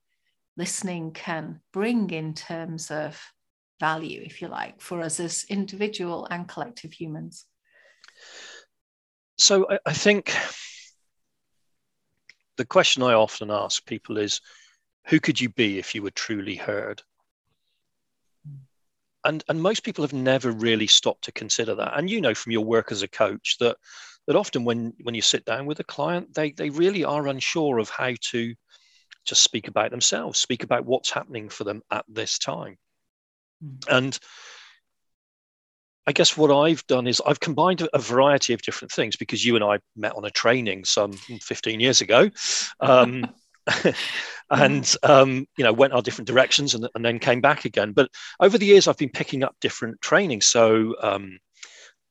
listening 0.57 1.13
can 1.13 1.62
bring 1.71 2.09
in 2.09 2.33
terms 2.33 2.91
of 2.91 3.17
value, 3.79 4.21
if 4.21 4.41
you 4.41 4.50
like, 4.50 4.81
for 4.81 5.00
us 5.00 5.21
as 5.21 5.45
individual 5.50 6.25
and 6.29 6.50
collective 6.50 6.91
humans? 6.91 7.45
So 9.38 9.65
I, 9.71 9.79
I 9.86 9.93
think 9.93 10.36
the 12.57 12.65
question 12.65 13.03
I 13.03 13.13
often 13.13 13.50
ask 13.50 13.86
people 13.86 14.17
is 14.17 14.41
who 15.07 15.21
could 15.21 15.39
you 15.39 15.48
be 15.48 15.79
if 15.79 15.95
you 15.95 16.03
were 16.03 16.12
truly 16.12 16.55
heard? 16.57 17.01
And, 19.25 19.43
and 19.49 19.61
most 19.61 19.83
people 19.83 20.03
have 20.03 20.13
never 20.13 20.51
really 20.51 20.88
stopped 20.88 21.25
to 21.25 21.31
consider 21.31 21.75
that. 21.75 21.97
And 21.97 22.09
you 22.09 22.21
know 22.21 22.33
from 22.33 22.51
your 22.51 22.63
work 22.63 22.91
as 22.91 23.01
a 23.01 23.07
coach 23.07 23.57
that 23.59 23.77
that 24.27 24.35
often 24.35 24.63
when 24.63 24.93
when 25.01 25.15
you 25.15 25.21
sit 25.21 25.43
down 25.45 25.65
with 25.65 25.79
a 25.79 25.83
client, 25.83 26.33
they 26.33 26.51
they 26.51 26.69
really 26.69 27.03
are 27.03 27.27
unsure 27.27 27.79
of 27.79 27.89
how 27.89 28.13
to 28.31 28.53
just 29.25 29.41
speak 29.41 29.67
about 29.67 29.91
themselves, 29.91 30.39
speak 30.39 30.63
about 30.63 30.85
what's 30.85 31.11
happening 31.11 31.49
for 31.49 31.63
them 31.63 31.81
at 31.91 32.05
this 32.07 32.38
time. 32.38 32.77
Mm. 33.63 33.83
And 33.89 34.19
I 36.07 36.11
guess 36.11 36.35
what 36.35 36.51
I've 36.51 36.85
done 36.88 37.05
is 37.05 37.21
I've 37.25 37.39
combined 37.39 37.88
a 37.93 37.99
variety 37.99 38.53
of 38.53 38.61
different 38.61 38.91
things 38.91 39.15
because 39.15 39.45
you 39.45 39.55
and 39.55 39.63
I 39.63 39.79
met 39.95 40.15
on 40.15 40.25
a 40.25 40.31
training 40.31 40.85
some 40.85 41.13
15 41.13 41.79
years 41.79 42.01
ago. 42.01 42.31
Um, 42.79 43.27
and 44.51 44.95
um, 45.03 45.45
you 45.57 45.63
know 45.63 45.73
went 45.73 45.93
our 45.93 46.01
different 46.01 46.27
directions 46.27 46.73
and, 46.73 46.88
and, 46.95 47.05
then 47.05 47.19
came 47.19 47.41
back 47.41 47.65
again 47.65 47.91
but 47.91 48.09
over 48.39 48.57
the 48.57 48.65
years 48.65 48.88
i've 48.88 48.97
been 48.97 49.09
picking 49.09 49.43
up 49.43 49.55
different 49.61 49.99
training 50.01 50.41
so 50.41 50.95
um, 51.01 51.38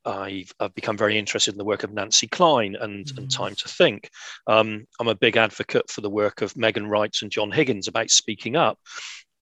I've, 0.05 0.53
I've, 0.59 0.75
become 0.75 0.97
very 0.97 1.19
interested 1.19 1.53
in 1.53 1.59
the 1.59 1.65
work 1.65 1.83
of 1.83 1.93
Nancy 1.93 2.27
Kline 2.27 2.77
and, 2.81 3.05
mm-hmm. 3.05 3.19
and 3.19 3.31
Time 3.31 3.55
to 3.57 3.69
Think. 3.69 4.09
Um, 4.47 4.87
I'm 4.99 5.09
a 5.09 5.15
big 5.15 5.37
advocate 5.37 5.91
for 5.91 6.01
the 6.01 6.09
work 6.09 6.41
of 6.41 6.57
Megan 6.57 6.87
Reitz 6.87 7.21
and 7.21 7.31
John 7.31 7.51
Higgins 7.51 7.89
about 7.89 8.09
speaking 8.09 8.57
up. 8.57 8.79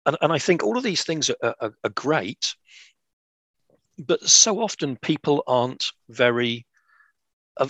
And, 0.05 0.17
and 0.21 0.33
I 0.33 0.39
think 0.39 0.63
all 0.63 0.77
of 0.77 0.83
these 0.83 1.03
things 1.03 1.29
are, 1.29 1.55
are, 1.61 1.73
are 1.83 1.89
great, 1.91 2.55
but 3.99 4.27
so 4.27 4.59
often 4.59 4.97
people 4.97 5.43
aren't 5.45 5.85
very 6.09 6.65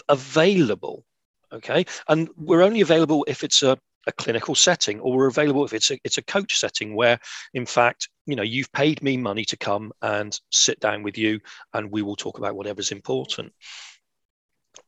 available. 0.07 1.03
Okay. 1.51 1.85
And 2.07 2.29
we're 2.37 2.61
only 2.61 2.81
available 2.81 3.25
if 3.27 3.43
it's 3.43 3.63
a 3.63 3.77
a 4.07 4.11
clinical 4.13 4.55
setting 4.55 4.99
or 4.99 5.15
we're 5.15 5.27
available 5.27 5.65
if 5.65 5.73
it's 5.73 5.91
a, 5.91 5.99
it's 6.03 6.17
a 6.17 6.23
coach 6.23 6.57
setting 6.57 6.95
where 6.95 7.19
in 7.53 7.65
fact 7.65 8.09
you 8.25 8.35
know 8.35 8.43
you've 8.43 8.71
paid 8.71 9.03
me 9.03 9.17
money 9.17 9.43
to 9.45 9.57
come 9.57 9.91
and 10.01 10.39
sit 10.51 10.79
down 10.79 11.03
with 11.03 11.17
you 11.17 11.39
and 11.73 11.91
we 11.91 12.01
will 12.01 12.15
talk 12.15 12.37
about 12.37 12.55
whatever's 12.55 12.91
important. 12.91 13.51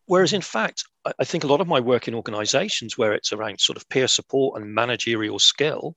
Whereas 0.06 0.34
in 0.34 0.41
fact 0.41 0.84
i 1.20 1.24
think 1.24 1.44
a 1.44 1.48
lot 1.48 1.62
of 1.62 1.68
my 1.68 1.80
work 1.80 2.08
in 2.08 2.15
organizations 2.15 2.98
where 2.98 3.13
it's 3.13 3.34
around 3.34 3.60
sort 3.60 3.77
of 3.77 3.88
peer 3.89 4.08
support 4.08 4.62
and 4.62 4.74
managerial 4.74 5.39
skill 5.39 5.96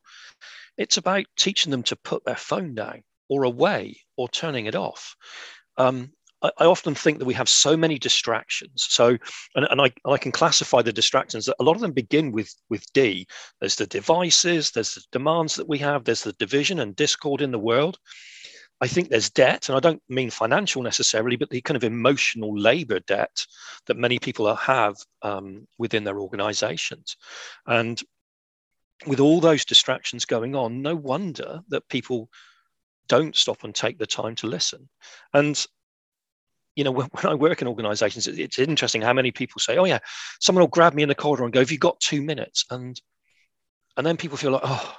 it's 0.77 0.97
about 0.97 1.27
teaching 1.37 1.71
them 1.71 1.83
to 1.85 1.97
put 1.97 2.25
their 2.25 2.37
phone 2.37 2.75
down 2.75 3.03
or 3.29 3.45
away 3.45 4.01
or 4.17 4.29
turning 4.29 4.67
it 4.67 4.75
off. 4.75 5.17
Um, 5.77 6.13
I, 6.59 6.65
often 6.65 6.95
think 6.95 7.19
that 7.19 7.25
we 7.25 7.35
have 7.35 7.49
so 7.49 7.77
many 7.77 7.99
distractions. 7.99 8.87
So, 8.89 9.17
and, 9.55 9.67
and 9.71 9.81
I, 9.81 9.93
I 10.05 10.19
can 10.19 10.33
classify 10.33 10.83
the 10.83 10.93
distractions 10.93 11.47
that 11.47 11.57
a 11.61 11.65
lot 11.65 11.77
of 11.77 11.81
them 11.81 11.93
begin 11.93 12.33
with 12.33 12.55
with 12.69 12.85
D. 12.93 13.27
There's 13.61 13.77
the 13.77 13.87
devices, 13.87 14.71
there's 14.71 14.95
the 14.95 15.03
demands 15.13 15.57
that 15.57 15.69
we 15.69 15.79
have, 15.79 16.05
there's 16.05 16.23
the 16.23 16.33
division 16.35 16.81
and 16.81 16.97
discord 16.97 17.41
in 17.41 17.51
the 17.51 17.59
world. 17.59 17.99
I 18.81 18.89
think 18.89 19.09
there's 19.09 19.31
debt, 19.31 19.69
and 19.69 19.77
I 19.77 19.81
don't 19.81 20.03
mean 20.09 20.31
financial 20.31 20.83
necessarily, 20.83 21.37
but 21.37 21.49
the 21.49 21.61
kind 21.61 21.77
of 21.77 21.85
emotional 21.85 22.59
labor 22.59 23.01
debt 23.01 23.47
that 23.87 23.97
many 23.97 24.19
people 24.19 24.53
have 24.55 24.97
um, 25.23 25.67
within 25.79 26.05
their 26.05 26.19
organizations. 26.19 27.17
And 27.67 28.03
with 29.07 29.21
all 29.21 29.41
those 29.41 29.65
distractions 29.65 30.25
going 30.25 30.55
on, 30.57 30.83
no 30.83 30.97
wonder 30.97 31.61
that 31.69 31.89
people 31.89 32.29
don't 33.07 33.37
stop 33.37 33.65
and 33.65 33.75
take 33.75 33.99
the 33.99 34.07
time 34.07 34.35
to 34.37 34.47
listen. 34.47 34.89
And 35.33 35.65
you 36.77 36.85
know, 36.85 36.91
when, 36.91 37.07
when 37.13 37.27
I 37.27 37.35
work 37.35 37.63
in 37.63 37.69
organizations, 37.69 38.27
it, 38.27 38.39
it's 38.39 38.59
interesting 38.59 39.03
how 39.03 39.13
many 39.13 39.31
people 39.31 39.61
say, 39.61 39.77
oh, 39.77 39.85
yeah, 39.85 39.99
someone 40.41 40.63
will 40.63 40.69
grab 40.69 40.95
me 40.95 41.03
in 41.03 41.09
the 41.09 41.15
corridor 41.15 41.45
and 41.45 41.53
go, 41.53 41.61
have 41.61 41.73
you 41.73 41.79
got 41.79 42.01
two 42.01 42.23
minutes? 42.23 42.65
And 42.71 43.01
and 43.97 44.05
then 44.05 44.17
people 44.17 44.37
feel 44.37 44.51
like, 44.51 44.63
oh, 44.65 44.97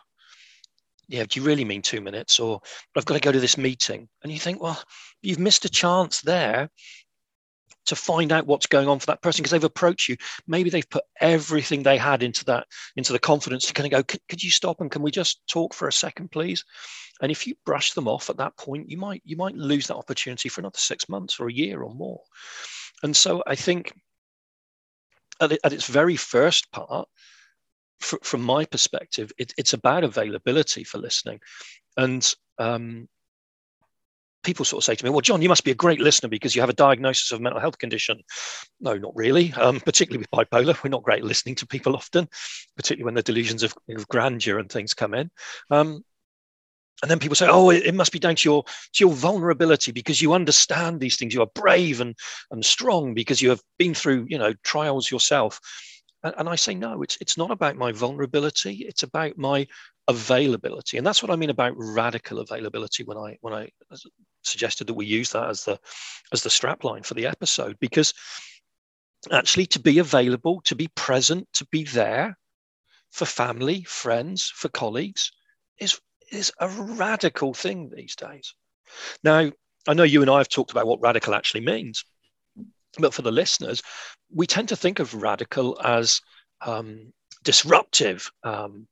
yeah, 1.07 1.25
do 1.25 1.39
you 1.39 1.45
really 1.45 1.65
mean 1.65 1.81
two 1.81 2.01
minutes? 2.01 2.39
Or 2.39 2.61
I've 2.95 3.05
got 3.05 3.15
to 3.15 3.19
go 3.19 3.31
to 3.31 3.39
this 3.39 3.57
meeting. 3.57 4.07
And 4.23 4.31
you 4.31 4.39
think, 4.39 4.61
well, 4.61 4.81
you've 5.21 5.39
missed 5.39 5.65
a 5.65 5.69
chance 5.69 6.21
there 6.21 6.69
to 7.85 7.95
find 7.95 8.31
out 8.31 8.47
what's 8.47 8.65
going 8.65 8.87
on 8.87 8.99
for 8.99 9.07
that 9.07 9.21
person 9.21 9.41
because 9.41 9.51
they've 9.51 9.63
approached 9.63 10.09
you. 10.09 10.17
Maybe 10.47 10.69
they've 10.69 10.89
put 10.89 11.03
everything 11.19 11.83
they 11.83 11.97
had 11.97 12.23
into 12.23 12.45
that, 12.45 12.67
into 12.95 13.13
the 13.13 13.19
confidence 13.19 13.65
to 13.67 13.73
kind 13.73 13.91
of 13.91 14.07
go, 14.07 14.17
could 14.27 14.43
you 14.43 14.51
stop 14.51 14.81
and 14.81 14.91
can 14.91 15.01
we 15.01 15.11
just 15.11 15.45
talk 15.47 15.73
for 15.73 15.87
a 15.87 15.93
second, 15.93 16.31
please? 16.31 16.63
And 17.21 17.31
if 17.31 17.47
you 17.47 17.55
brush 17.65 17.93
them 17.93 18.07
off 18.07 18.29
at 18.29 18.37
that 18.37 18.57
point, 18.57 18.89
you 18.89 18.97
might 18.97 19.21
you 19.23 19.37
might 19.37 19.55
lose 19.55 19.87
that 19.87 19.95
opportunity 19.95 20.49
for 20.49 20.61
another 20.61 20.77
six 20.77 21.07
months 21.07 21.39
or 21.39 21.47
a 21.47 21.53
year 21.53 21.81
or 21.81 21.93
more. 21.93 22.21
And 23.03 23.15
so 23.15 23.41
I 23.47 23.55
think 23.55 23.93
at, 25.39 25.51
at 25.63 25.73
its 25.73 25.87
very 25.87 26.17
first 26.17 26.71
part, 26.71 27.07
fr- 27.99 28.17
from 28.23 28.41
my 28.41 28.65
perspective, 28.65 29.31
it, 29.37 29.53
it's 29.57 29.73
about 29.73 30.03
availability 30.03 30.83
for 30.83 30.97
listening. 30.97 31.39
And 31.97 32.35
um, 32.57 33.07
people 34.45 34.63
sort 34.63 34.81
of 34.81 34.85
say 34.85 34.95
to 34.95 35.03
me, 35.03 35.09
"Well, 35.09 35.21
John, 35.21 35.41
you 35.41 35.49
must 35.49 35.63
be 35.63 35.71
a 35.71 35.75
great 35.75 35.99
listener 35.99 36.29
because 36.29 36.55
you 36.55 36.61
have 36.61 36.69
a 36.69 36.73
diagnosis 36.73 37.31
of 37.31 37.39
a 37.39 37.43
mental 37.43 37.59
health 37.59 37.77
condition." 37.77 38.21
No, 38.79 38.97
not 38.97 39.15
really. 39.15 39.51
Um, 39.53 39.79
particularly 39.79 40.19
with 40.19 40.31
bipolar, 40.31 40.81
we're 40.83 40.89
not 40.89 41.03
great 41.03 41.19
at 41.19 41.25
listening 41.25 41.55
to 41.55 41.67
people 41.67 41.95
often, 41.95 42.29
particularly 42.77 43.05
when 43.05 43.15
the 43.15 43.23
delusions 43.23 43.63
of, 43.63 43.73
of 43.89 44.07
grandeur 44.07 44.59
and 44.59 44.71
things 44.71 44.93
come 44.93 45.13
in. 45.13 45.29
Um, 45.69 46.05
and 47.01 47.11
then 47.11 47.19
people 47.19 47.35
say 47.35 47.47
oh 47.49 47.69
it, 47.69 47.83
it, 47.85 47.95
must 47.95 48.11
be 48.11 48.19
down 48.19 48.35
to 48.35 48.49
your 48.49 48.63
to 48.63 49.03
your 49.03 49.13
vulnerability 49.13 49.91
because 49.91 50.21
you 50.21 50.33
understand 50.33 50.99
these 50.99 51.17
things 51.17 51.33
you 51.33 51.41
are 51.41 51.49
brave 51.53 51.99
and 51.99 52.15
and 52.51 52.63
strong 52.63 53.13
because 53.13 53.41
you 53.41 53.49
have 53.49 53.61
been 53.77 53.93
through 53.93 54.25
you 54.29 54.37
know 54.37 54.53
trials 54.63 55.11
yourself 55.11 55.59
and 56.23 56.49
i 56.49 56.55
say 56.55 56.73
no 56.73 57.01
it's 57.01 57.17
it's 57.21 57.37
not 57.37 57.51
about 57.51 57.75
my 57.75 57.91
vulnerability 57.91 58.85
it's 58.87 59.03
about 59.03 59.37
my 59.37 59.67
availability 60.07 60.97
and 60.97 61.05
that's 61.05 61.23
what 61.23 61.31
i 61.31 61.35
mean 61.35 61.49
about 61.49 61.73
radical 61.77 62.39
availability 62.39 63.03
when 63.03 63.17
i 63.17 63.37
when 63.41 63.53
i 63.53 63.67
suggested 64.43 64.85
that 64.85 64.93
we 64.93 65.05
use 65.05 65.31
that 65.31 65.49
as 65.49 65.63
the 65.63 65.79
as 66.31 66.43
the 66.43 66.49
strap 66.49 66.83
line 66.83 67.01
for 67.01 67.15
the 67.15 67.25
episode 67.25 67.75
because 67.79 68.13
actually 69.31 69.65
to 69.65 69.79
be 69.79 69.97
available 69.97 70.61
to 70.61 70.75
be 70.75 70.87
present 70.95 71.47
to 71.53 71.65
be 71.71 71.83
there 71.85 72.37
for 73.11 73.25
family 73.25 73.83
friends 73.83 74.51
for 74.53 74.69
colleagues 74.69 75.31
is 75.79 75.99
is 76.31 76.51
a 76.59 76.67
radical 76.67 77.53
thing 77.53 77.89
these 77.89 78.15
days. 78.15 78.53
Now, 79.23 79.51
I 79.87 79.93
know 79.93 80.03
you 80.03 80.21
and 80.21 80.29
I 80.29 80.39
have 80.39 80.49
talked 80.49 80.71
about 80.71 80.87
what 80.87 81.01
radical 81.01 81.35
actually 81.35 81.61
means, 81.61 82.03
but 82.97 83.13
for 83.13 83.21
the 83.21 83.31
listeners, 83.31 83.81
we 84.33 84.47
tend 84.47 84.69
to 84.69 84.75
think 84.75 84.99
of 84.99 85.13
radical 85.13 85.79
as 85.83 86.21
um, 86.61 87.13
disruptive. 87.43 88.29
Um, 88.43 88.87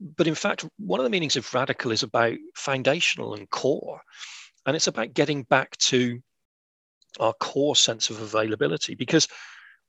but 0.00 0.26
in 0.26 0.34
fact, 0.34 0.64
one 0.78 1.00
of 1.00 1.04
the 1.04 1.10
meanings 1.10 1.36
of 1.36 1.52
radical 1.54 1.92
is 1.92 2.02
about 2.02 2.34
foundational 2.54 3.34
and 3.34 3.48
core. 3.50 4.00
And 4.66 4.74
it's 4.74 4.88
about 4.88 5.14
getting 5.14 5.44
back 5.44 5.76
to 5.78 6.20
our 7.20 7.32
core 7.34 7.76
sense 7.76 8.10
of 8.10 8.20
availability. 8.20 8.94
Because 8.94 9.28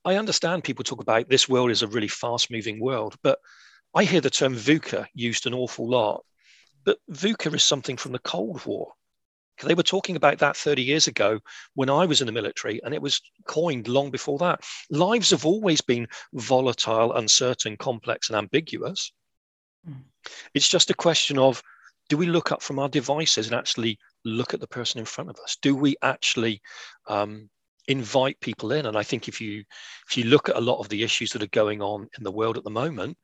I 0.05 0.15
understand 0.15 0.63
people 0.63 0.83
talk 0.83 1.01
about 1.01 1.29
this 1.29 1.49
world 1.49 1.71
is 1.71 1.81
a 1.81 1.87
really 1.87 2.07
fast 2.07 2.51
moving 2.51 2.79
world, 2.79 3.15
but 3.23 3.39
I 3.93 4.03
hear 4.03 4.21
the 4.21 4.29
term 4.29 4.55
VUCA 4.55 5.07
used 5.13 5.47
an 5.47 5.53
awful 5.53 5.89
lot. 5.89 6.23
But 6.85 6.99
VUCA 7.11 7.55
is 7.55 7.63
something 7.63 7.97
from 7.97 8.13
the 8.13 8.19
Cold 8.19 8.65
War. 8.65 8.93
They 9.63 9.73
were 9.73 9.83
talking 9.83 10.15
about 10.15 10.37
that 10.37 10.55
30 10.55 10.83
years 10.83 11.07
ago 11.07 11.39
when 11.73 11.89
I 11.89 12.05
was 12.05 12.21
in 12.21 12.27
the 12.27 12.31
military, 12.31 12.79
and 12.83 12.93
it 12.93 13.01
was 13.01 13.19
coined 13.47 13.87
long 13.87 14.11
before 14.11 14.37
that. 14.37 14.63
Lives 14.91 15.31
have 15.31 15.45
always 15.45 15.81
been 15.81 16.07
volatile, 16.33 17.13
uncertain, 17.13 17.75
complex, 17.75 18.29
and 18.29 18.37
ambiguous. 18.37 19.11
It's 20.53 20.67
just 20.67 20.89
a 20.89 20.95
question 20.95 21.37
of 21.37 21.61
do 22.09 22.17
we 22.17 22.25
look 22.25 22.51
up 22.51 22.61
from 22.61 22.79
our 22.79 22.89
devices 22.89 23.47
and 23.47 23.55
actually 23.55 23.99
look 24.23 24.53
at 24.53 24.59
the 24.59 24.67
person 24.67 24.99
in 24.99 25.05
front 25.05 25.29
of 25.29 25.37
us? 25.43 25.57
Do 25.61 25.75
we 25.75 25.95
actually 26.01 26.61
um, 27.07 27.49
invite 27.87 28.39
people 28.39 28.71
in? 28.71 28.85
And 28.85 28.97
I 28.97 29.03
think 29.03 29.27
if 29.27 29.41
you 29.41 29.63
if 30.09 30.17
you 30.17 30.25
look 30.25 30.49
at 30.49 30.55
a 30.55 30.61
lot 30.61 30.79
of 30.79 30.89
the 30.89 31.03
issues 31.03 31.31
that 31.31 31.43
are 31.43 31.47
going 31.47 31.81
on 31.81 32.09
in 32.17 32.23
the 32.23 32.31
world 32.31 32.57
at 32.57 32.63
the 32.63 32.69
moment, 32.69 33.17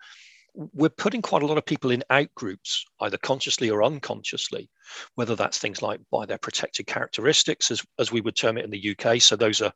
we're 0.54 0.90
putting 0.90 1.22
quite 1.22 1.44
a 1.44 1.48
lot 1.48 1.58
of 1.58 1.66
people 1.66 1.92
in 1.92 2.04
out 2.10 2.34
groups, 2.36 2.86
either 3.02 3.18
consciously 3.18 3.70
or 3.70 3.84
unconsciously, 3.84 4.70
whether 5.16 5.36
that's 5.36 5.58
things 5.58 5.82
like 5.82 6.00
by 6.12 6.26
their 6.26 6.38
protected 6.38 6.86
characteristics, 6.86 7.72
as, 7.72 7.84
as 7.98 8.12
we 8.12 8.22
would 8.22 8.36
term 8.36 8.58
it 8.58 8.66
in 8.66 8.72
the 8.72 8.96
UK. 8.98 9.20
So 9.20 9.36
those 9.36 9.62
are 9.62 9.74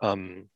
um, 0.00 0.48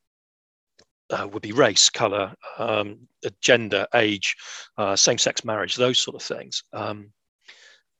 uh, 1.10 1.28
would 1.30 1.42
be 1.42 1.52
race, 1.52 1.90
color, 1.90 2.34
um, 2.58 2.98
gender, 3.40 3.86
age, 3.94 4.36
uh, 4.78 4.96
same-sex 4.96 5.44
marriage, 5.44 5.76
those 5.76 5.98
sort 5.98 6.16
of 6.16 6.22
things. 6.22 6.62
Um, 6.72 7.12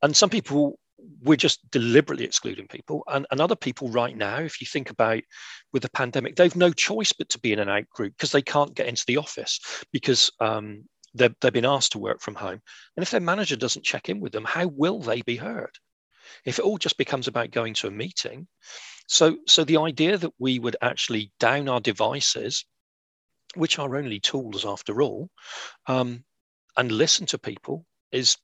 and 0.02 0.16
some 0.16 0.30
people 0.30 0.78
we're 1.23 1.37
just 1.37 1.70
deliberately 1.70 2.25
excluding 2.25 2.66
people 2.66 3.02
and, 3.08 3.26
and 3.30 3.38
other 3.38 3.56
people 3.56 3.88
right 3.88 4.16
now 4.16 4.38
if 4.38 4.58
you 4.58 4.66
think 4.66 4.88
about 4.88 5.20
with 5.73 5.82
the 5.82 5.90
pandemic 5.90 6.34
they've 6.34 6.56
no 6.56 6.70
choice 6.70 7.12
but 7.12 7.28
to 7.28 7.38
be 7.40 7.52
in 7.52 7.58
an 7.58 7.68
out 7.68 7.87
group 7.90 8.14
because 8.16 8.32
they 8.32 8.40
can't 8.40 8.75
get 8.75 8.87
into 8.87 9.04
the 9.06 9.18
office 9.18 9.61
because 9.92 10.30
um, 10.40 10.84
they've, 11.14 11.34
they've 11.40 11.52
been 11.52 11.64
asked 11.64 11.92
to 11.92 11.99
work 11.99 12.20
from 12.20 12.34
home. 12.34 12.61
And 12.96 13.02
if 13.02 13.11
their 13.11 13.20
manager 13.20 13.56
doesn't 13.56 13.84
check 13.84 14.08
in 14.08 14.20
with 14.20 14.32
them, 14.32 14.44
how 14.44 14.66
will 14.66 15.00
they 15.00 15.23
be 15.23 15.37
heard? 15.37 15.70
If 16.44 16.58
it 16.58 16.64
all 16.64 16.78
just 16.78 16.99
becomes 16.99 17.28
about 17.28 17.50
going 17.50 17.75
to 17.75 17.87
a 17.87 17.92
meeting, 17.92 18.46
so 19.06 19.37
so 19.46 19.64
the 19.64 19.76
idea 19.76 20.16
that 20.16 20.32
we 20.38 20.58
would 20.58 20.76
actually 20.80 21.30
down 21.38 21.68
our 21.68 21.80
devices, 21.80 22.64
which 23.56 23.78
are 23.78 23.96
only 23.96 24.20
tools 24.20 24.64
after 24.64 25.02
all, 25.02 25.30
um, 25.87 26.25
and 26.76 26.90
listen 26.90 27.26
to 27.26 27.38
people 27.38 27.84
is 28.12 28.37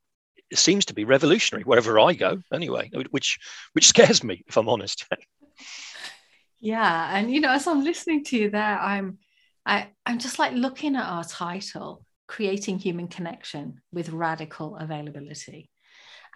seems 0.52 0.84
to 0.84 0.94
be 0.94 1.04
revolutionary 1.04 1.62
wherever 1.62 2.00
I 2.00 2.14
go 2.14 2.42
anyway, 2.52 2.90
which 3.10 3.38
which 3.72 3.86
scares 3.86 4.24
me 4.24 4.42
if 4.48 4.56
I'm 4.56 4.68
honest. 4.68 5.06
yeah, 6.60 7.16
and 7.16 7.32
you 7.32 7.40
know, 7.40 7.50
as 7.50 7.66
I'm 7.66 7.84
listening 7.84 8.24
to 8.24 8.36
you 8.36 8.50
there, 8.50 8.78
I'm 8.78 9.18
I 9.66 9.88
I'm 10.06 10.18
just 10.18 10.38
like 10.38 10.52
looking 10.52 10.96
at 10.96 11.06
our 11.06 11.24
title, 11.24 12.04
creating 12.26 12.78
human 12.78 13.08
connection 13.08 13.80
with 13.92 14.10
radical 14.10 14.76
availability. 14.76 15.70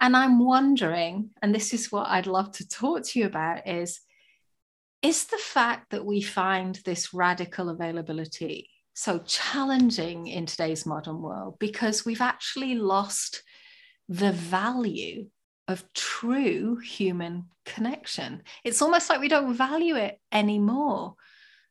And 0.01 0.17
I'm 0.17 0.45
wondering, 0.45 1.31
and 1.41 1.55
this 1.55 1.73
is 1.73 1.93
what 1.93 2.09
I'd 2.09 2.27
love 2.27 2.51
to 2.53 2.69
talk 2.69 3.05
to 3.05 3.19
you 3.19 3.27
about 3.27 3.67
is 3.67 4.01
is 5.05 5.27
the 5.27 5.39
fact 5.39 5.91
that 5.91 6.05
we 6.05 6.23
find 6.23 6.77
this 6.85 7.13
radical 7.13 7.69
availability 7.69 8.71
so 8.95 9.19
challenging 9.27 10.29
in 10.29 10.47
today's 10.47 10.87
modern 10.87 11.21
world 11.21 11.57
because 11.59 12.05
we've 12.05 12.21
actually 12.21 12.77
lost 12.77 13.43
the 14.09 14.33
value 14.33 15.27
of 15.67 15.85
true 15.95 16.77
human 16.77 17.47
connection. 17.65 18.43
It's 18.63 18.81
almost 18.81 19.11
like 19.11 19.21
we 19.21 19.29
don't 19.29 19.55
value 19.55 19.97
it 19.97 20.21
anymore. 20.31 21.15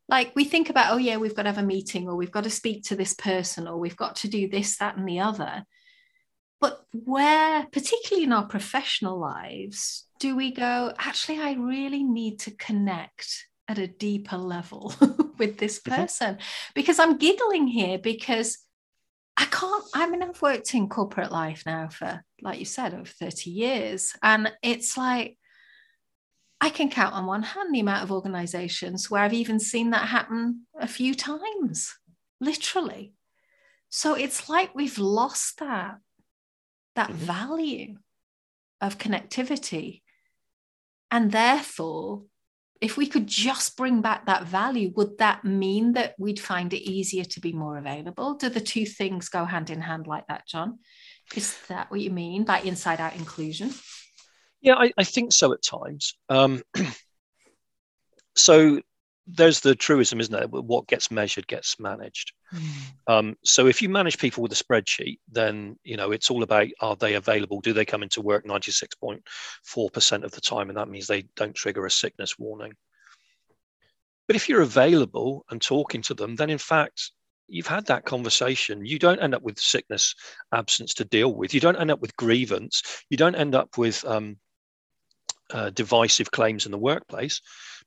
Like 0.10 0.34
we 0.36 0.44
think 0.44 0.70
about, 0.70 0.94
oh, 0.94 0.98
yeah, 0.98 1.16
we've 1.16 1.36
got 1.36 1.44
to 1.44 1.50
have 1.50 1.64
a 1.64 1.64
meeting 1.64 2.10
or 2.10 2.16
we've 2.16 2.32
got 2.32 2.44
to 2.44 2.50
speak 2.50 2.84
to 2.86 2.96
this 2.96 3.14
person 3.14 3.68
or 3.68 3.78
we've 3.78 3.96
got 3.96 4.18
to 4.18 4.28
do 4.28 4.50
this, 4.50 4.78
that, 4.78 4.98
and 4.98 5.08
the 5.08 5.22
other. 5.22 5.64
But 6.60 6.82
where, 6.94 7.66
particularly 7.72 8.26
in 8.26 8.34
our 8.34 8.46
professional 8.48 9.20
lives, 9.20 10.06
do 10.24 10.38
we 10.38 10.52
go, 10.52 10.94
actually, 10.98 11.38
I 11.42 11.52
really 11.56 12.02
need 12.02 12.40
to 12.40 12.52
connect 12.52 13.46
at 13.68 13.78
a 13.78 13.88
deeper 13.88 14.38
level 14.38 14.94
with 15.38 15.58
this 15.58 15.82
mm-hmm. 15.82 15.96
person? 16.00 16.38
Because 16.74 16.98
I'm 16.98 17.18
giggling 17.18 17.68
here 17.68 17.98
because 17.98 18.58
I 19.36 19.44
can't, 19.44 19.84
I 19.94 20.10
mean, 20.10 20.24
I've 20.24 20.42
worked 20.42 20.74
in 20.76 20.88
corporate 20.88 21.34
life 21.34 21.64
now 21.66 21.90
for, 21.90 22.24
like 22.42 22.58
you 22.58 22.64
said, 22.64 22.94
over 22.94 23.04
30 23.04 23.50
years. 23.50 24.16
And 24.24 24.50
it's 24.62 24.96
like, 24.96 25.38
I 26.62 26.70
can 26.70 26.90
count 26.90 27.16
on 27.16 27.26
one 27.26 27.44
hand 27.44 27.76
the 27.76 27.82
amount 27.82 28.04
of 28.04 28.12
organizations 28.14 29.12
where 29.12 29.24
I've 29.24 29.34
even 29.34 29.60
seen 29.60 29.90
that 29.90 30.08
happen 30.08 30.62
a 30.80 30.88
few 30.88 31.16
times, 31.16 31.94
literally. 32.40 33.14
So 33.90 34.14
it's 34.14 34.48
like 34.48 34.74
we've 34.74 34.98
lost 34.98 35.60
that, 35.60 35.98
that 36.96 37.10
mm-hmm. 37.10 37.26
value 37.26 37.96
of 38.80 38.98
connectivity. 38.98 40.03
And 41.14 41.32
therefore, 41.32 42.24
if 42.82 42.98
we 42.98 43.06
could 43.06 43.28
just 43.28 43.78
bring 43.78 44.02
back 44.02 44.26
that 44.26 44.48
value, 44.48 44.92
would 44.96 45.20
that 45.20 45.46
mean 45.46 45.94
that 45.94 46.16
we'd 46.18 46.40
find 46.40 46.74
it 46.74 46.82
easier 46.82 47.24
to 47.24 47.40
be 47.40 47.54
more 47.54 47.78
available? 47.78 48.34
Do 48.34 48.50
the 48.50 48.60
two 48.60 48.88
things 48.88 49.30
go 49.30 49.46
hand 49.46 49.70
in 49.70 49.80
hand 49.80 50.08
like 50.08 50.26
that, 50.28 50.48
John? 50.48 50.80
Is 51.36 51.56
that 51.68 51.92
what 51.92 52.02
you 52.02 52.10
mean 52.10 52.46
by 52.46 52.62
inside 52.62 53.00
out 53.00 53.16
inclusion? 53.16 53.76
Yeah, 54.60 54.74
I, 54.74 54.92
I 54.98 55.04
think 55.04 55.34
so 55.34 55.54
at 55.54 55.62
times. 55.62 56.16
Um, 56.30 56.64
so 58.36 58.82
there's 59.26 59.62
the 59.62 59.76
truism, 59.76 60.20
isn't 60.20 60.36
it? 60.36 60.50
What 60.50 60.88
gets 60.88 61.10
measured 61.10 61.48
gets 61.48 61.80
managed. 61.80 62.34
Mm. 62.54 62.70
Um, 63.08 63.36
so 63.44 63.68
if 63.68 63.82
you 63.82 63.90
manage 63.90 64.18
people 64.18 64.44
with 64.44 64.52
a 64.52 64.64
spreadsheet, 64.64 65.20
then 65.32 65.78
you 65.84 65.96
know 65.96 66.12
it's 66.12 66.30
all 66.30 66.44
about 66.44 66.68
are 66.82 66.96
they 66.96 67.14
available? 67.16 67.62
Do 67.62 67.74
they 67.74 67.86
come 67.86 68.04
into 68.04 68.22
work 68.22 68.46
96.4% 68.46 70.24
of 70.24 70.32
the 70.32 70.42
time, 70.42 70.70
and 70.70 70.78
that 70.78 70.90
means 70.90 71.08
they 71.08 71.26
don't 71.36 71.56
trigger 71.56 71.86
a 71.86 71.92
sickness 71.92 72.38
warning. 72.38 72.74
But 74.28 74.36
if 74.36 74.50
you're 74.50 74.62
available 74.62 75.46
and 75.50 75.62
talking 75.62 76.02
to 76.04 76.14
them, 76.14 76.36
then 76.36 76.50
in 76.50 76.58
fact 76.58 77.12
you've 77.48 77.68
had 77.68 77.86
that 77.88 78.06
conversation. 78.06 78.86
You 78.86 78.98
don't 78.98 79.22
end 79.22 79.36
up 79.36 79.42
with 79.42 79.60
sickness 79.60 80.16
absence 80.54 80.94
to 80.96 81.06
deal 81.06 81.34
with. 81.34 81.54
You 81.54 81.60
don't 81.60 81.80
end 81.80 81.92
up 81.92 82.00
with 82.00 82.16
grievance. 82.16 83.04
You 83.10 83.18
don't 83.18 83.36
end 83.36 83.54
up 83.54 83.78
with 83.78 84.04
um, 84.06 84.38
uh, 85.52 85.70
divisive 85.70 86.32
claims 86.32 86.66
in 86.66 86.72
the 86.72 86.78
workplace 86.78 87.42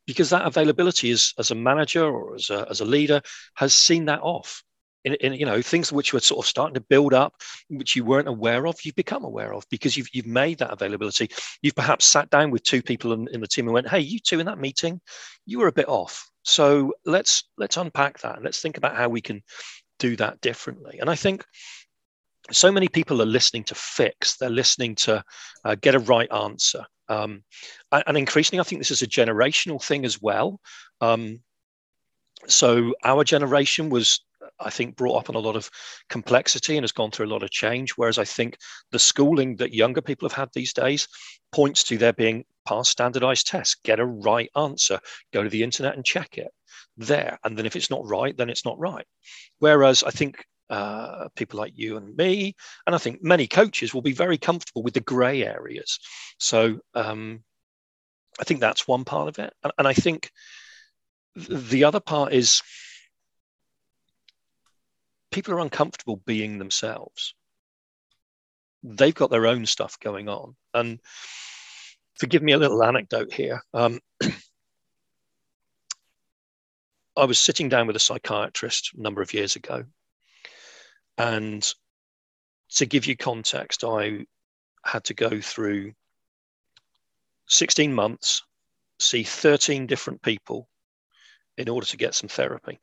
because 0.06 0.30
that 0.30 0.46
availability 0.46 1.10
is 1.10 1.34
as 1.38 1.50
a 1.50 1.54
manager 1.54 2.04
or 2.04 2.34
as 2.34 2.50
a, 2.50 2.66
as 2.70 2.80
a 2.80 2.84
leader 2.84 3.20
has 3.54 3.74
seen 3.74 4.06
that 4.06 4.20
off. 4.20 4.62
In, 5.04 5.14
in, 5.20 5.34
you 5.34 5.46
know 5.46 5.62
things 5.62 5.92
which 5.92 6.12
were 6.12 6.18
sort 6.18 6.44
of 6.44 6.48
starting 6.48 6.74
to 6.74 6.80
build 6.80 7.14
up 7.14 7.34
which 7.68 7.94
you 7.94 8.04
weren't 8.04 8.26
aware 8.26 8.66
of 8.66 8.74
you've 8.82 8.96
become 8.96 9.22
aware 9.22 9.54
of 9.54 9.64
because 9.70 9.96
you've, 9.96 10.08
you've 10.12 10.26
made 10.26 10.58
that 10.58 10.72
availability. 10.72 11.30
You've 11.62 11.76
perhaps 11.76 12.06
sat 12.06 12.28
down 12.28 12.50
with 12.50 12.64
two 12.64 12.82
people 12.82 13.12
in, 13.12 13.28
in 13.28 13.40
the 13.40 13.46
team 13.46 13.66
and 13.66 13.74
went 13.74 13.88
hey 13.88 14.00
you 14.00 14.18
two 14.18 14.40
in 14.40 14.46
that 14.46 14.58
meeting 14.58 15.00
you 15.44 15.60
were 15.60 15.68
a 15.68 15.72
bit 15.72 15.88
off. 15.88 16.28
So 16.42 16.92
let's 17.04 17.44
let's 17.56 17.76
unpack 17.76 18.18
that 18.22 18.34
and 18.34 18.44
let's 18.44 18.60
think 18.60 18.78
about 18.78 18.96
how 18.96 19.08
we 19.08 19.20
can 19.20 19.44
do 20.00 20.16
that 20.16 20.40
differently. 20.40 20.98
And 20.98 21.08
i 21.08 21.14
think 21.14 21.44
so 22.50 22.70
many 22.70 22.88
people 22.88 23.20
are 23.20 23.26
listening 23.26 23.64
to 23.64 23.74
fix 23.74 24.36
they're 24.36 24.50
listening 24.50 24.94
to 24.94 25.22
uh, 25.64 25.74
get 25.80 25.94
a 25.94 26.00
right 26.00 26.30
answer 26.32 26.84
um, 27.08 27.42
and 27.92 28.16
increasingly, 28.16 28.60
I 28.60 28.64
think 28.64 28.80
this 28.80 28.90
is 28.90 29.02
a 29.02 29.06
generational 29.06 29.82
thing 29.82 30.04
as 30.04 30.20
well. 30.20 30.60
Um, 31.00 31.40
so 32.46 32.94
our 33.04 33.24
generation 33.24 33.90
was, 33.90 34.24
I 34.60 34.70
think, 34.70 34.96
brought 34.96 35.18
up 35.18 35.30
on 35.30 35.36
a 35.36 35.40
lot 35.40 35.56
of 35.56 35.70
complexity 36.08 36.76
and 36.76 36.84
has 36.84 36.92
gone 36.92 37.10
through 37.10 37.26
a 37.26 37.34
lot 37.34 37.42
of 37.42 37.50
change. 37.50 37.92
Whereas 37.92 38.18
I 38.18 38.24
think 38.24 38.58
the 38.92 38.98
schooling 38.98 39.56
that 39.56 39.74
younger 39.74 40.02
people 40.02 40.28
have 40.28 40.36
had 40.36 40.50
these 40.52 40.72
days 40.72 41.08
points 41.52 41.84
to 41.84 41.98
there 41.98 42.12
being 42.12 42.44
pass 42.66 42.88
standardized 42.88 43.46
tests, 43.46 43.76
get 43.84 44.00
a 44.00 44.06
right 44.06 44.50
answer, 44.56 44.98
go 45.32 45.42
to 45.42 45.48
the 45.48 45.62
internet 45.62 45.94
and 45.94 46.04
check 46.04 46.38
it 46.38 46.48
there. 46.96 47.38
And 47.44 47.56
then 47.56 47.66
if 47.66 47.76
it's 47.76 47.90
not 47.90 48.06
right, 48.06 48.36
then 48.36 48.50
it's 48.50 48.64
not 48.64 48.78
right. 48.78 49.06
Whereas 49.58 50.02
I 50.02 50.10
think 50.10 50.44
uh, 50.70 51.28
people 51.36 51.58
like 51.58 51.72
you 51.76 51.96
and 51.96 52.16
me, 52.16 52.54
and 52.86 52.94
I 52.94 52.98
think 52.98 53.22
many 53.22 53.46
coaches 53.46 53.94
will 53.94 54.02
be 54.02 54.12
very 54.12 54.38
comfortable 54.38 54.82
with 54.82 54.94
the 54.94 55.00
grey 55.00 55.44
areas. 55.44 55.98
So 56.38 56.78
um, 56.94 57.42
I 58.40 58.44
think 58.44 58.60
that's 58.60 58.88
one 58.88 59.04
part 59.04 59.28
of 59.28 59.38
it, 59.38 59.52
and, 59.62 59.72
and 59.78 59.88
I 59.88 59.92
think 59.92 60.30
the 61.34 61.84
other 61.84 62.00
part 62.00 62.32
is 62.32 62.62
people 65.30 65.54
are 65.54 65.60
uncomfortable 65.60 66.22
being 66.24 66.58
themselves. 66.58 67.34
They've 68.82 69.14
got 69.14 69.30
their 69.30 69.46
own 69.46 69.66
stuff 69.66 69.98
going 70.00 70.28
on, 70.28 70.56
and 70.74 70.98
forgive 72.18 72.42
me 72.42 72.52
a 72.52 72.58
little 72.58 72.82
anecdote 72.82 73.32
here. 73.32 73.60
Um, 73.74 74.00
I 77.16 77.24
was 77.24 77.38
sitting 77.38 77.68
down 77.68 77.86
with 77.86 77.96
a 77.96 78.00
psychiatrist 78.00 78.92
a 78.96 79.00
number 79.00 79.22
of 79.22 79.32
years 79.32 79.56
ago, 79.56 79.84
and 81.18 81.66
to 82.70 82.86
give 82.86 83.06
you 83.06 83.16
context, 83.16 83.84
I 83.84 84.26
had 84.84 85.04
to 85.04 85.14
go 85.14 85.40
through 85.40 85.92
16 87.48 87.94
months, 87.94 88.42
see 88.98 89.22
13 89.22 89.86
different 89.86 90.22
people 90.22 90.68
in 91.56 91.68
order 91.68 91.86
to 91.86 91.96
get 91.96 92.14
some 92.14 92.28
therapy. 92.28 92.78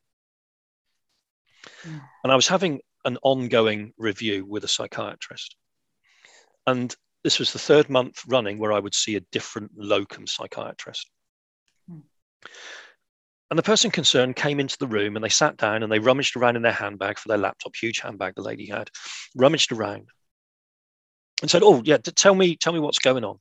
Mm. 1.85 2.01
And 2.23 2.31
I 2.31 2.35
was 2.35 2.47
having 2.47 2.81
an 3.05 3.17
ongoing 3.23 3.93
review 3.97 4.45
with 4.45 4.63
a 4.63 4.67
psychiatrist. 4.67 5.55
And 6.65 6.95
this 7.23 7.39
was 7.39 7.53
the 7.53 7.59
third 7.59 7.89
month 7.89 8.21
running 8.27 8.57
where 8.57 8.73
I 8.73 8.79
would 8.79 8.95
see 8.95 9.15
a 9.15 9.25
different 9.31 9.71
locum 9.75 10.27
psychiatrist. 10.27 11.09
Mm. 11.89 12.03
And 13.53 13.57
the 13.59 13.61
person 13.61 13.91
concerned 13.91 14.35
came 14.35 14.59
into 14.59 14.79
the 14.79 14.87
room 14.87 15.15
and 15.15 15.23
they 15.23 15.29
sat 15.29 15.57
down 15.57 15.83
and 15.83 15.91
they 15.91 15.99
rummaged 15.99 16.35
around 16.35 16.55
in 16.55 16.63
their 16.63 16.71
handbag 16.71 17.19
for 17.19 17.27
their 17.27 17.37
laptop, 17.37 17.75
huge 17.75 17.99
handbag 17.99 18.33
the 18.33 18.41
lady 18.41 18.65
had, 18.65 18.89
rummaged 19.35 19.71
around 19.71 20.07
and 21.39 21.51
said, 21.51 21.61
Oh, 21.63 21.83
yeah, 21.85 21.97
tell 21.97 22.33
me, 22.33 22.55
tell 22.55 22.73
me 22.73 22.79
what's 22.79 22.97
going 22.97 23.23
on. 23.23 23.37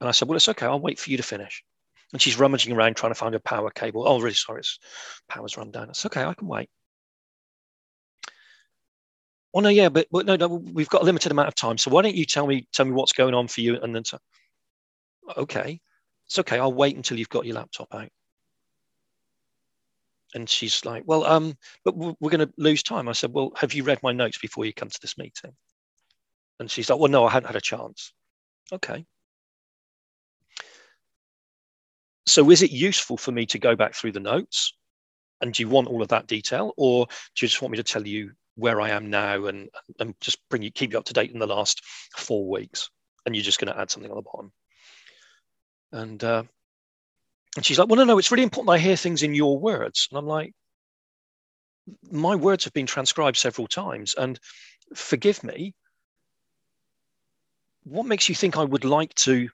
And 0.00 0.08
I 0.08 0.12
said, 0.12 0.28
Well, 0.28 0.36
it's 0.36 0.48
okay, 0.50 0.66
I'll 0.66 0.78
wait 0.78 1.00
for 1.00 1.10
you 1.10 1.16
to 1.16 1.24
finish. 1.24 1.64
And 2.12 2.22
she's 2.22 2.38
rummaging 2.38 2.72
around 2.72 2.94
trying 2.94 3.10
to 3.10 3.18
find 3.18 3.34
a 3.34 3.40
power 3.40 3.70
cable. 3.70 4.06
Oh, 4.06 4.20
really 4.20 4.34
sorry, 4.34 4.60
it's 4.60 4.78
power's 5.28 5.56
run 5.56 5.72
down. 5.72 5.90
It's 5.90 6.06
okay, 6.06 6.22
I 6.22 6.34
can 6.34 6.46
wait. 6.46 6.70
Oh 9.54 9.58
no, 9.58 9.70
yeah, 9.70 9.88
but, 9.88 10.06
but 10.12 10.24
no, 10.24 10.36
no, 10.36 10.46
we've 10.46 10.88
got 10.88 11.02
a 11.02 11.04
limited 11.04 11.32
amount 11.32 11.48
of 11.48 11.56
time. 11.56 11.78
So 11.78 11.90
why 11.90 12.02
don't 12.02 12.14
you 12.14 12.24
tell 12.24 12.46
me 12.46 12.68
tell 12.72 12.86
me 12.86 12.92
what's 12.92 13.12
going 13.12 13.34
on 13.34 13.48
for 13.48 13.60
you? 13.60 13.80
And 13.80 13.92
then, 13.92 14.04
to, 14.04 14.20
okay, 15.36 15.80
it's 16.26 16.38
okay. 16.38 16.60
I'll 16.60 16.72
wait 16.72 16.94
until 16.94 17.18
you've 17.18 17.28
got 17.28 17.44
your 17.44 17.56
laptop 17.56 17.92
out 17.92 18.10
and 20.34 20.48
she's 20.48 20.84
like, 20.84 21.04
well, 21.06 21.24
um, 21.24 21.56
but 21.84 21.96
we're 21.96 22.30
going 22.30 22.46
to 22.46 22.52
lose 22.58 22.82
time. 22.82 23.08
I 23.08 23.12
said, 23.12 23.32
well, 23.32 23.52
have 23.56 23.72
you 23.72 23.82
read 23.82 24.02
my 24.02 24.12
notes 24.12 24.38
before 24.38 24.64
you 24.66 24.72
come 24.72 24.90
to 24.90 25.00
this 25.00 25.16
meeting? 25.16 25.52
And 26.60 26.70
she's 26.70 26.90
like, 26.90 26.98
well, 26.98 27.10
no, 27.10 27.24
I 27.24 27.30
hadn't 27.30 27.48
had 27.48 27.56
a 27.56 27.60
chance. 27.60 28.12
Okay. 28.72 29.06
So 32.26 32.50
is 32.50 32.62
it 32.62 32.70
useful 32.70 33.16
for 33.16 33.32
me 33.32 33.46
to 33.46 33.58
go 33.58 33.74
back 33.74 33.94
through 33.94 34.12
the 34.12 34.20
notes? 34.20 34.74
And 35.40 35.54
do 35.54 35.62
you 35.62 35.68
want 35.68 35.88
all 35.88 36.02
of 36.02 36.08
that 36.08 36.26
detail? 36.26 36.74
Or 36.76 37.06
do 37.06 37.44
you 37.44 37.48
just 37.48 37.62
want 37.62 37.72
me 37.72 37.78
to 37.78 37.84
tell 37.84 38.06
you 38.06 38.32
where 38.58 38.80
I 38.80 38.90
am 38.90 39.08
now 39.08 39.46
and 39.46 39.70
and 40.00 40.14
just 40.20 40.46
bring 40.48 40.62
you 40.62 40.70
keep 40.70 40.92
you 40.92 40.98
up 40.98 41.04
to 41.04 41.12
date 41.12 41.30
in 41.30 41.38
the 41.38 41.46
last 41.46 41.80
four 42.16 42.50
weeks. 42.50 42.90
And 43.24 43.34
you're 43.34 43.44
just 43.44 43.60
going 43.60 43.72
to 43.72 43.78
add 43.78 43.90
something 43.90 44.10
on 44.10 44.16
the 44.16 44.22
bottom. 44.22 44.52
And 45.92 46.22
uh, 46.22 46.42
and 47.56 47.64
she's 47.64 47.78
like, 47.78 47.88
well, 47.88 47.96
no, 47.96 48.04
no, 48.04 48.18
it's 48.18 48.30
really 48.30 48.42
important 48.42 48.70
I 48.70 48.78
hear 48.78 48.96
things 48.96 49.22
in 49.22 49.34
your 49.34 49.58
words. 49.58 50.08
And 50.10 50.18
I'm 50.18 50.26
like, 50.26 50.52
my 52.10 52.34
words 52.34 52.64
have 52.64 52.72
been 52.72 52.86
transcribed 52.86 53.36
several 53.36 53.66
times. 53.66 54.14
And 54.14 54.38
forgive 54.94 55.42
me, 55.42 55.74
what 57.84 58.06
makes 58.06 58.28
you 58.28 58.34
think 58.34 58.56
I 58.56 58.64
would 58.64 58.84
like 58.84 59.14
to 59.14 59.48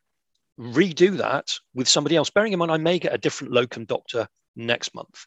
redo 0.58 1.18
that 1.18 1.48
with 1.74 1.88
somebody 1.88 2.16
else? 2.16 2.30
Bearing 2.30 2.52
in 2.52 2.58
mind, 2.58 2.72
I 2.72 2.78
may 2.78 2.98
get 2.98 3.14
a 3.14 3.18
different 3.18 3.52
locum 3.52 3.84
doctor 3.84 4.28
next 4.56 4.94
month. 4.94 5.26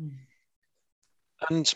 Mm. 0.00 0.16
And 1.50 1.74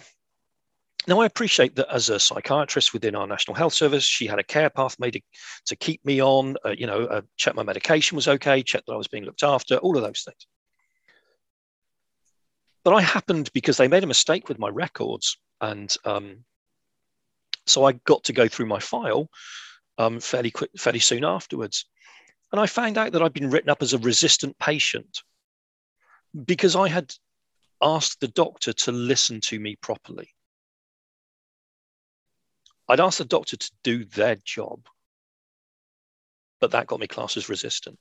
now 1.06 1.20
I 1.20 1.26
appreciate 1.26 1.76
that 1.76 1.92
as 1.92 2.08
a 2.10 2.20
psychiatrist 2.20 2.92
within 2.92 3.14
our 3.14 3.26
National 3.26 3.54
Health 3.54 3.72
Service, 3.72 4.04
she 4.04 4.26
had 4.26 4.38
a 4.38 4.44
care 4.44 4.70
path 4.70 4.98
made 4.98 5.14
to, 5.14 5.20
to 5.66 5.76
keep 5.76 6.04
me 6.04 6.20
on, 6.20 6.56
uh, 6.64 6.70
you 6.70 6.86
know, 6.86 7.04
uh, 7.04 7.22
check 7.36 7.54
my 7.54 7.62
medication 7.62 8.16
was 8.16 8.28
okay, 8.28 8.62
check 8.62 8.84
that 8.86 8.92
I 8.92 8.96
was 8.96 9.08
being 9.08 9.24
looked 9.24 9.42
after, 9.42 9.76
all 9.78 9.96
of 9.96 10.02
those 10.02 10.22
things. 10.22 10.46
But 12.84 12.94
I 12.94 13.02
happened 13.02 13.50
because 13.52 13.76
they 13.76 13.88
made 13.88 14.04
a 14.04 14.08
mistake 14.08 14.48
with 14.48 14.58
my 14.58 14.68
records. 14.68 15.38
And 15.60 15.94
um, 16.04 16.44
so 17.66 17.84
I 17.84 17.92
got 17.92 18.24
to 18.24 18.32
go 18.32 18.48
through 18.48 18.66
my 18.66 18.78
file 18.78 19.28
um, 19.98 20.20
fairly 20.20 20.50
quick, 20.50 20.70
fairly 20.78 20.98
soon 20.98 21.24
afterwards. 21.24 21.86
And 22.52 22.60
I 22.60 22.66
found 22.66 22.98
out 22.98 23.12
that 23.12 23.22
I'd 23.22 23.32
been 23.32 23.50
written 23.50 23.70
up 23.70 23.82
as 23.82 23.92
a 23.92 23.98
resistant 23.98 24.58
patient 24.58 25.22
because 26.44 26.74
I 26.74 26.88
had 26.88 27.14
asked 27.82 28.20
the 28.20 28.28
doctor 28.28 28.72
to 28.72 28.92
listen 28.92 29.40
to 29.42 29.60
me 29.60 29.76
properly. 29.76 30.30
I'd 32.90 33.00
asked 33.00 33.18
the 33.18 33.24
doctor 33.24 33.56
to 33.56 33.70
do 33.82 34.04
their 34.04 34.36
job, 34.44 34.86
but 36.60 36.72
that 36.72 36.86
got 36.86 37.00
me 37.00 37.06
classed 37.06 37.36
as 37.36 37.48
resistant. 37.48 37.98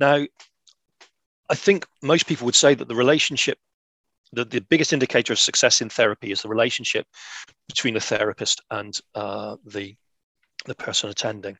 Now, 0.00 0.24
I 1.48 1.54
think 1.54 1.86
most 2.02 2.26
people 2.26 2.46
would 2.46 2.54
say 2.54 2.74
that 2.74 2.88
the 2.88 2.94
relationship, 2.94 3.58
the, 4.32 4.44
the 4.44 4.60
biggest 4.60 4.92
indicator 4.92 5.32
of 5.32 5.38
success 5.38 5.80
in 5.80 5.88
therapy 5.88 6.32
is 6.32 6.42
the 6.42 6.48
relationship 6.48 7.06
between 7.68 7.94
the 7.94 8.00
therapist 8.00 8.60
and 8.70 8.98
uh, 9.14 9.56
the 9.64 9.96
the 10.64 10.74
person 10.74 11.10
attending. 11.10 11.58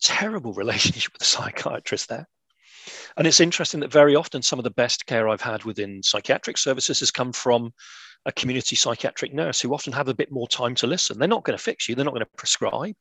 Terrible 0.00 0.52
relationship 0.62 1.12
with 1.12 1.20
the 1.20 1.26
psychiatrist 1.26 2.08
there. 2.08 2.28
And 3.16 3.26
it's 3.26 3.40
interesting 3.40 3.80
that 3.80 3.92
very 3.92 4.14
often 4.14 4.42
some 4.42 4.58
of 4.58 4.64
the 4.64 4.70
best 4.70 5.06
care 5.06 5.28
I've 5.28 5.40
had 5.40 5.64
within 5.64 6.02
psychiatric 6.02 6.58
services 6.58 7.00
has 7.00 7.10
come 7.10 7.32
from 7.32 7.72
a 8.26 8.32
community 8.32 8.76
psychiatric 8.76 9.32
nurse 9.32 9.60
who 9.60 9.72
often 9.72 9.92
have 9.92 10.08
a 10.08 10.14
bit 10.14 10.30
more 10.30 10.48
time 10.48 10.74
to 10.76 10.86
listen. 10.86 11.18
They're 11.18 11.28
not 11.28 11.44
going 11.44 11.56
to 11.56 11.62
fix 11.62 11.88
you, 11.88 11.94
they're 11.94 12.04
not 12.04 12.14
going 12.14 12.24
to 12.24 12.36
prescribe, 12.36 12.94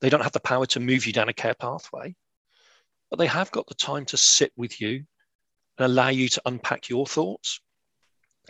they 0.00 0.10
don't 0.10 0.22
have 0.22 0.32
the 0.32 0.40
power 0.40 0.66
to 0.66 0.80
move 0.80 1.06
you 1.06 1.12
down 1.12 1.28
a 1.28 1.32
care 1.32 1.54
pathway, 1.54 2.14
but 3.10 3.18
they 3.18 3.26
have 3.26 3.50
got 3.50 3.66
the 3.66 3.74
time 3.74 4.04
to 4.06 4.16
sit 4.16 4.52
with 4.56 4.80
you 4.80 5.04
and 5.78 5.86
allow 5.86 6.08
you 6.08 6.28
to 6.28 6.42
unpack 6.46 6.88
your 6.88 7.06
thoughts, 7.06 7.60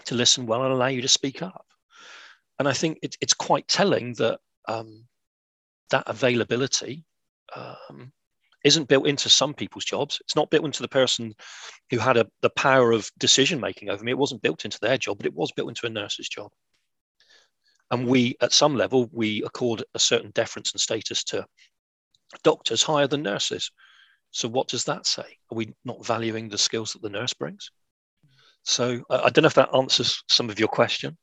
to 0.04 0.14
listen 0.14 0.46
well, 0.46 0.64
and 0.64 0.72
allow 0.72 0.86
you 0.86 1.02
to 1.02 1.08
speak 1.08 1.42
up. 1.42 1.66
And 2.58 2.68
I 2.68 2.72
think 2.72 2.98
it, 3.02 3.16
it's 3.20 3.34
quite 3.34 3.68
telling 3.68 4.14
that 4.14 4.40
um, 4.66 5.04
that 5.90 6.04
availability 6.06 7.04
um, 7.54 8.12
isn't 8.64 8.88
built 8.88 9.06
into 9.06 9.28
some 9.28 9.54
people's 9.54 9.84
jobs. 9.84 10.18
It's 10.20 10.36
not 10.36 10.50
built 10.50 10.64
into 10.64 10.82
the 10.82 10.88
person 10.88 11.34
who 11.90 11.98
had 11.98 12.16
a, 12.16 12.26
the 12.42 12.50
power 12.50 12.92
of 12.92 13.10
decision 13.18 13.60
making 13.60 13.90
over 13.90 14.02
me. 14.02 14.12
It 14.12 14.18
wasn't 14.18 14.42
built 14.42 14.64
into 14.64 14.78
their 14.80 14.98
job, 14.98 15.18
but 15.18 15.26
it 15.26 15.34
was 15.34 15.52
built 15.52 15.68
into 15.68 15.86
a 15.86 15.90
nurse's 15.90 16.28
job. 16.28 16.50
And 17.90 18.06
we, 18.06 18.36
at 18.40 18.52
some 18.52 18.76
level, 18.76 19.08
we 19.12 19.42
accord 19.44 19.84
a 19.94 19.98
certain 19.98 20.30
deference 20.32 20.72
and 20.72 20.80
status 20.80 21.24
to 21.24 21.46
doctors 22.42 22.82
higher 22.82 23.06
than 23.06 23.22
nurses. 23.22 23.70
So, 24.30 24.48
what 24.48 24.68
does 24.68 24.84
that 24.84 25.06
say? 25.06 25.38
Are 25.50 25.56
we 25.56 25.72
not 25.84 26.04
valuing 26.04 26.48
the 26.48 26.58
skills 26.58 26.92
that 26.92 27.02
the 27.02 27.08
nurse 27.08 27.32
brings? 27.32 27.70
So, 28.64 29.02
I 29.08 29.30
don't 29.30 29.42
know 29.42 29.46
if 29.46 29.54
that 29.54 29.74
answers 29.74 30.22
some 30.28 30.50
of 30.50 30.58
your 30.58 30.68
question. 30.68 31.16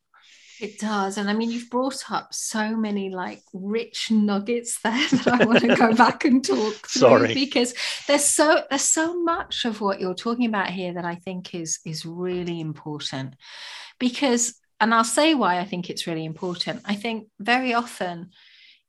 It 0.62 0.80
does. 0.80 1.18
And 1.18 1.30
I 1.30 1.34
mean, 1.34 1.52
you've 1.52 1.70
brought 1.70 2.12
up 2.12 2.34
so 2.34 2.76
many 2.76 3.10
like 3.10 3.42
rich 3.54 4.12
nuggets 4.12 4.80
there 4.84 5.08
that 5.10 5.28
I 5.28 5.46
want 5.46 5.60
to 5.60 5.76
go 5.76 5.94
back 5.94 6.26
and 6.26 6.44
talk 6.44 6.88
through 6.88 7.00
Sorry. 7.00 7.34
because 7.34 7.74
there's 8.08 8.26
so 8.26 8.64
there's 8.70 8.84
so 8.84 9.22
much 9.22 9.66
of 9.66 9.82
what 9.82 10.00
you're 10.00 10.16
talking 10.16 10.46
about 10.46 10.70
here 10.70 10.94
that 10.94 11.06
I 11.06 11.16
think 11.16 11.54
is 11.54 11.80
is 11.86 12.06
really 12.06 12.60
important. 12.60 13.36
Because 14.00 14.56
and 14.80 14.94
I'll 14.94 15.04
say 15.04 15.34
why 15.34 15.60
I 15.60 15.66
think 15.66 15.90
it's 15.90 16.08
really 16.08 16.26
important. 16.26 16.82
I 16.86 16.96
think 16.96 17.28
very 17.40 17.74
often, 17.74 18.32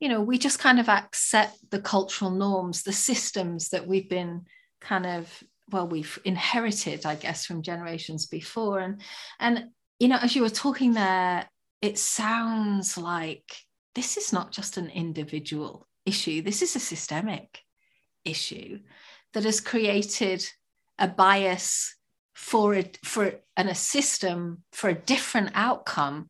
you 0.01 0.09
know, 0.09 0.21
we 0.21 0.39
just 0.39 0.59
kind 0.59 0.81
of 0.81 0.89
accept 0.89 1.59
the 1.71 1.81
cultural 1.81 2.31
norms, 2.31 2.83
the 2.83 2.93
systems 2.93 3.69
that 3.69 3.87
we've 3.87 4.09
been 4.09 4.47
kind 4.81 5.07
of 5.07 5.43
well 5.71 5.89
we've 5.89 6.19
inherited 6.25 7.05
i 7.05 7.15
guess 7.15 7.45
from 7.45 7.63
generations 7.63 8.27
before 8.27 8.79
and 8.79 9.01
and 9.41 9.65
you 9.99 10.07
know 10.07 10.19
as 10.21 10.37
you 10.37 10.43
were 10.43 10.51
talking 10.51 10.93
there 10.93 11.49
it 11.83 11.99
sounds 11.99 12.97
like 12.97 13.57
this 13.95 14.17
is 14.17 14.33
not 14.33 14.53
just 14.53 14.77
an 14.77 14.91
individual 14.91 15.87
issue, 16.05 16.43
this 16.43 16.63
is 16.63 16.77
a 16.77 16.81
systemic 16.81 17.61
issue 18.25 18.81
that 19.33 19.45
has 19.45 19.61
created 19.61 20.45
a 20.99 21.09
bias 21.09 21.95
for 22.35 22.75
it 22.75 22.99
for 23.05 23.33
and 23.57 23.69
a 23.69 23.75
system 23.75 24.63
for 24.73 24.91
a 24.91 24.95
different 24.95 25.51
outcome 25.55 26.29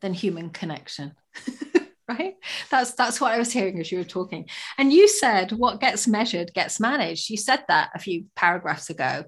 than 0.00 0.14
human 0.14 0.50
connection 0.50 1.14
right? 2.08 2.34
That's 2.70 2.92
that's 2.92 3.20
what 3.20 3.32
i 3.32 3.38
was 3.38 3.52
hearing 3.52 3.80
as 3.80 3.90
you 3.90 3.98
were 3.98 4.04
talking. 4.04 4.48
And 4.78 4.92
you 4.92 5.08
said 5.08 5.52
what 5.52 5.80
gets 5.80 6.06
measured 6.06 6.52
gets 6.54 6.80
managed. 6.80 7.30
You 7.30 7.36
said 7.36 7.64
that 7.68 7.90
a 7.94 7.98
few 7.98 8.26
paragraphs 8.36 8.90
ago 8.90 9.24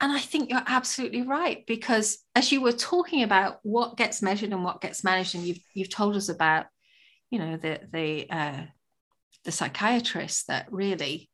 and 0.00 0.12
I 0.12 0.18
think 0.18 0.50
you're 0.50 0.62
absolutely 0.66 1.22
right 1.22 1.64
because 1.66 2.18
as 2.34 2.52
you 2.52 2.60
were 2.60 2.72
talking 2.72 3.22
about 3.22 3.60
what 3.62 3.96
gets 3.96 4.20
measured 4.20 4.52
and 4.52 4.62
what 4.62 4.80
gets 4.80 5.02
managed, 5.02 5.34
and 5.34 5.44
you've 5.44 5.60
you've 5.72 5.90
told 5.90 6.16
us 6.16 6.28
about, 6.28 6.66
you 7.30 7.38
know, 7.38 7.56
the 7.56 7.80
the 7.90 8.30
uh, 8.30 8.62
the 9.44 9.52
psychiatrists 9.52 10.44
that 10.44 10.70
really 10.70 11.30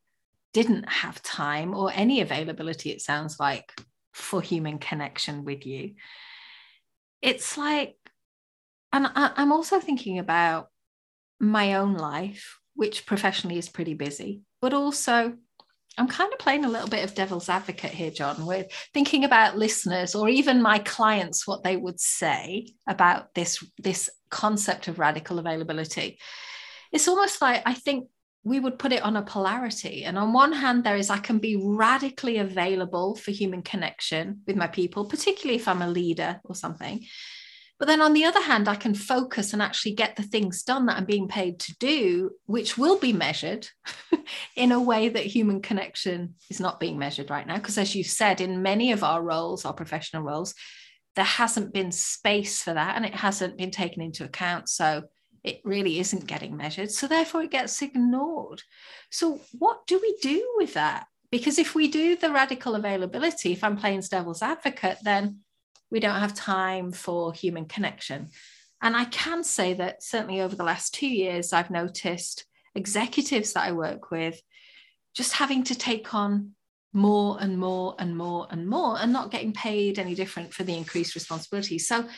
didn't 0.53 0.88
have 0.88 1.22
time 1.22 1.75
or 1.75 1.90
any 1.92 2.20
availability. 2.20 2.90
It 2.90 3.01
sounds 3.01 3.40
like 3.40 3.72
for 4.12 4.40
human 4.40 4.79
connection 4.79 5.44
with 5.44 5.66
you. 5.66 5.94
It's 7.20 7.57
like, 7.57 7.96
and 8.92 9.07
I, 9.07 9.33
I'm 9.37 9.53
also 9.53 9.81
thinking 9.81 10.18
about 10.18 10.68
my 11.40 11.75
own 11.75 11.94
life, 11.94 12.59
which 12.75 13.07
professionally 13.07 13.59
is 13.59 13.68
pretty 13.68 13.94
busy, 13.94 14.42
but 14.61 14.75
also 14.75 15.35
I'm 15.98 16.09
kind 16.09 16.33
of 16.33 16.38
playing 16.38 16.64
a 16.64 16.70
little 16.70 16.88
bit 16.88 17.05
of 17.05 17.14
devil's 17.14 17.48
advocate 17.48 17.90
here, 17.90 18.11
John. 18.11 18.46
We're 18.46 18.66
thinking 18.94 19.24
about 19.24 19.59
listeners 19.59 20.14
or 20.14 20.28
even 20.28 20.62
my 20.62 20.78
clients, 20.78 21.46
what 21.46 21.62
they 21.62 21.76
would 21.76 22.00
say 22.00 22.68
about 22.87 23.35
this, 23.35 23.62
this 23.78 24.09
concept 24.31 24.88
of 24.88 24.98
radical 24.98 25.38
availability. 25.38 26.18
It's 26.92 27.09
almost 27.09 27.42
like 27.42 27.62
I 27.66 27.74
think 27.74 28.09
we 28.44 28.59
would 28.59 28.78
put 28.78 28.92
it 28.92 29.02
on 29.02 29.16
a 29.16 29.22
polarity. 29.22 30.05
And 30.05 30.18
on 30.18 30.33
one 30.33 30.52
hand, 30.52 30.83
there 30.83 30.96
is 30.96 31.11
I 31.11 31.18
can 31.18 31.38
be 31.38 31.57
radically 31.57 32.38
available 32.38 33.14
for 33.14 33.31
human 33.31 33.62
connection 33.62 34.40
with 34.46 34.57
my 34.57 34.66
people, 34.66 35.05
particularly 35.05 35.57
if 35.57 35.68
I'm 35.68 35.83
a 35.83 35.88
leader 35.88 36.40
or 36.44 36.55
something. 36.55 37.05
But 37.83 37.88
then 37.88 38.01
on 38.01 38.12
the 38.12 38.27
other 38.27 38.40
hand, 38.40 38.68
I 38.68 38.77
can 38.77 38.95
focus 38.95 39.53
and 39.53 39.61
actually 39.61 39.95
get 39.95 40.14
the 40.14 40.23
things 40.23 40.62
done 40.62 40.87
that 40.87 40.99
I'm 40.99 41.05
being 41.05 41.27
paid 41.27 41.59
to 41.59 41.75
do, 41.81 42.31
which 42.47 42.79
will 42.79 42.97
be 42.97 43.12
measured 43.12 43.66
in 44.57 44.71
a 44.71 44.81
way 44.81 45.09
that 45.09 45.27
human 45.27 45.61
connection 45.61 46.37
is 46.49 46.61
not 46.61 46.79
being 46.79 46.97
measured 46.97 47.29
right 47.29 47.45
now. 47.45 47.57
Because 47.57 47.79
as 47.79 47.97
you 47.97 48.05
said, 48.05 48.40
in 48.40 48.62
many 48.62 48.92
of 48.92 49.03
our 49.03 49.21
roles, 49.21 49.64
our 49.64 49.73
professional 49.73 50.23
roles, 50.23 50.55
there 51.16 51.25
hasn't 51.25 51.75
been 51.75 51.90
space 51.90 52.62
for 52.62 52.73
that 52.73 52.95
and 52.95 53.05
it 53.05 53.16
hasn't 53.16 53.59
been 53.59 53.73
taken 53.73 54.01
into 54.01 54.23
account. 54.23 54.68
So 54.68 55.03
it 55.42 55.61
really 55.64 55.99
isn't 55.99 56.29
getting 56.29 56.57
measured. 56.57 56.92
So 56.92 57.09
therefore, 57.09 57.42
it 57.42 57.51
gets 57.51 57.83
ignored. 57.83 58.62
So, 59.11 59.40
what 59.59 59.88
do 59.88 59.99
we 60.01 60.16
do 60.23 60.55
with 60.57 60.75
that? 60.75 61.09
Because 61.33 61.59
if 61.59 61.75
we 61.75 61.88
do 61.88 62.14
the 62.14 62.31
radical 62.31 62.77
availability, 62.77 63.51
if 63.51 63.64
I'm 63.64 63.77
playing 63.77 64.05
devil's 64.09 64.40
advocate, 64.40 64.99
then 65.03 65.40
we 65.92 66.00
don't 66.00 66.18
have 66.18 66.35
time 66.35 66.90
for 66.90 67.35
human 67.35 67.66
connection. 67.66 68.31
And 68.81 68.96
I 68.96 69.05
can 69.05 69.44
say 69.44 69.74
that 69.74 70.02
certainly 70.02 70.40
over 70.40 70.57
the 70.57 70.64
last 70.64 70.94
two 70.94 71.07
years, 71.07 71.52
I've 71.52 71.70
noticed 71.70 72.46
executives 72.74 73.52
that 73.52 73.68
I 73.68 73.72
work 73.72 74.11
with 74.11 74.40
just 75.14 75.35
having 75.35 75.62
to 75.64 75.74
take 75.74 76.14
on 76.14 76.52
more 76.94 77.37
and 77.40 77.59
more 77.59 77.94
and 77.98 78.16
more 78.16 78.48
and 78.50 78.66
more 78.66 78.98
and 78.98 79.12
not 79.12 79.31
getting 79.31 79.52
paid 79.52 79.98
any 79.98 80.14
different 80.14 80.52
for 80.55 80.64
the 80.64 80.74
increased 80.74 81.14
responsibility. 81.14 81.78
So 81.78 82.09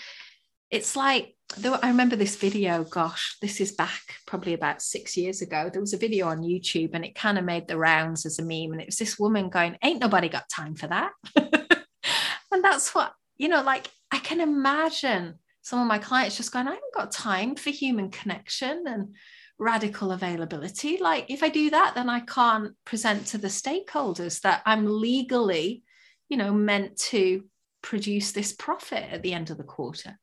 it's 0.70 0.94
like, 0.94 1.34
though 1.58 1.74
I 1.74 1.88
remember 1.88 2.14
this 2.14 2.36
video, 2.36 2.84
gosh, 2.84 3.36
this 3.42 3.60
is 3.60 3.72
back 3.72 4.02
probably 4.24 4.54
about 4.54 4.82
six 4.82 5.16
years 5.16 5.42
ago. 5.42 5.68
There 5.70 5.80
was 5.80 5.94
a 5.94 5.98
video 5.98 6.28
on 6.28 6.42
YouTube 6.42 6.90
and 6.94 7.04
it 7.04 7.16
kind 7.16 7.38
of 7.38 7.44
made 7.44 7.66
the 7.66 7.76
rounds 7.76 8.24
as 8.24 8.38
a 8.38 8.42
meme. 8.42 8.72
And 8.72 8.80
it 8.80 8.86
was 8.86 8.98
this 8.98 9.18
woman 9.18 9.50
going, 9.50 9.76
Ain't 9.82 10.00
nobody 10.00 10.28
got 10.28 10.48
time 10.48 10.76
for 10.76 10.86
that. 10.86 11.10
and 11.36 12.64
that's 12.64 12.94
what 12.94 13.12
you 13.36 13.48
know, 13.48 13.62
like 13.62 13.90
I 14.10 14.18
can 14.18 14.40
imagine 14.40 15.34
some 15.62 15.80
of 15.80 15.86
my 15.86 15.98
clients 15.98 16.36
just 16.36 16.52
going, 16.52 16.68
I 16.68 16.74
haven't 16.74 16.94
got 16.94 17.10
time 17.10 17.56
for 17.56 17.70
human 17.70 18.10
connection 18.10 18.84
and 18.86 19.14
radical 19.58 20.12
availability. 20.12 20.98
Like, 20.98 21.26
if 21.30 21.42
I 21.42 21.48
do 21.48 21.70
that, 21.70 21.94
then 21.94 22.10
I 22.10 22.20
can't 22.20 22.72
present 22.84 23.26
to 23.28 23.38
the 23.38 23.48
stakeholders 23.48 24.42
that 24.42 24.62
I'm 24.66 24.84
legally, 24.86 25.82
you 26.28 26.36
know, 26.36 26.52
meant 26.52 26.98
to 27.10 27.44
produce 27.82 28.32
this 28.32 28.52
profit 28.52 29.04
at 29.10 29.22
the 29.22 29.32
end 29.32 29.50
of 29.50 29.56
the 29.56 29.64
quarter. 29.64 30.18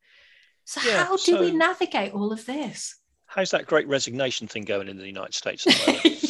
So, 0.66 0.82
yeah, 0.88 1.06
how 1.06 1.16
do 1.16 1.22
so 1.22 1.42
we 1.42 1.52
navigate 1.52 2.14
all 2.14 2.32
of 2.32 2.46
this? 2.46 2.96
How's 3.26 3.52
that 3.52 3.66
great 3.66 3.88
resignation 3.88 4.48
thing 4.48 4.64
going 4.64 4.90
in 4.90 4.98
the 4.98 5.08
United 5.08 5.34
States? 5.34 5.66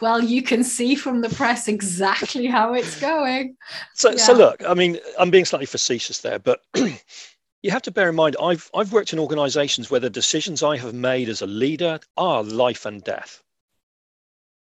well, 0.00 0.22
you 0.22 0.42
can 0.42 0.64
see 0.64 0.94
from 0.94 1.20
the 1.20 1.28
press 1.30 1.68
exactly 1.68 2.46
how 2.46 2.74
it's 2.74 2.98
going. 3.00 3.56
So, 3.94 4.10
yeah. 4.10 4.16
so 4.16 4.32
look, 4.32 4.62
I 4.66 4.74
mean, 4.74 4.98
I'm 5.18 5.30
being 5.30 5.44
slightly 5.44 5.66
facetious 5.66 6.20
there, 6.20 6.38
but 6.38 6.62
you 7.62 7.70
have 7.70 7.82
to 7.82 7.90
bear 7.90 8.08
in 8.08 8.14
mind 8.14 8.36
I've 8.40 8.70
I've 8.74 8.92
worked 8.92 9.12
in 9.12 9.18
organizations 9.18 9.90
where 9.90 10.00
the 10.00 10.10
decisions 10.10 10.62
I 10.62 10.76
have 10.76 10.94
made 10.94 11.28
as 11.28 11.42
a 11.42 11.46
leader 11.46 12.00
are 12.16 12.42
life 12.42 12.86
and 12.86 13.02
death. 13.02 13.42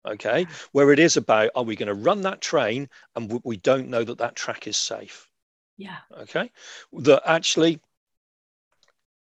Okay, 0.07 0.47
where 0.73 0.93
it 0.93 0.99
is 0.99 1.17
about 1.17 1.51
are 1.55 1.63
we 1.63 1.77
going 1.77 1.89
to 1.89 1.95
run 1.95 2.23
that 2.23 2.41
train 2.41 2.89
and 3.17 3.41
we 3.45 3.59
don't 3.59 3.89
know 3.89 4.03
that 4.03 4.19
that 4.19 4.35
track 4.35 4.67
is 4.67 4.77
safe. 4.77 5.29
Yeah. 5.77 5.99
Okay, 6.21 6.51
that 6.93 7.23
actually, 7.27 7.81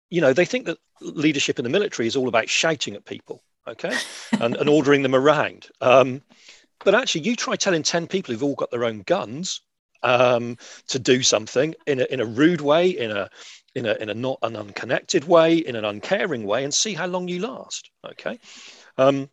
you 0.09 0.21
know, 0.21 0.33
they 0.33 0.47
think 0.47 0.67
that 0.67 0.79
leadership 1.01 1.59
in 1.59 1.65
the 1.65 1.71
military 1.71 2.07
is 2.07 2.17
all 2.17 2.29
about 2.29 2.49
shouting 2.49 2.95
at 2.95 3.05
people. 3.05 3.43
Okay, 3.70 3.96
and, 4.40 4.56
and 4.56 4.68
ordering 4.68 5.02
them 5.02 5.14
around. 5.14 5.68
Um, 5.80 6.22
but 6.85 6.94
actually, 6.94 7.22
you 7.22 7.37
try 7.37 7.56
telling 7.56 7.83
ten 7.83 8.06
people 8.06 8.35
who've 8.35 8.42
all 8.42 8.56
got 8.56 8.70
their 8.70 8.85
own 8.85 9.02
guns 9.02 9.61
um, 10.02 10.59
to 10.88 10.98
do 10.98 11.22
something 11.22 11.74
in 11.87 12.00
a, 12.00 12.04
in 12.11 12.20
a 12.20 12.24
rude 12.24 12.61
way, 12.61 12.88
in 12.88 13.11
a 13.11 13.30
in 13.74 13.87
a, 13.87 13.94
in 13.94 14.11
a 14.11 14.14
not 14.14 14.38
an 14.42 14.56
unconnected 14.56 15.24
way, 15.24 15.59
in 15.59 15.76
an 15.76 15.85
uncaring 15.85 16.44
way, 16.44 16.64
and 16.64 16.74
see 16.74 16.94
how 16.94 17.06
long 17.06 17.28
you 17.28 17.40
last. 17.40 17.90
Okay. 18.04 18.38
Um, 18.98 19.30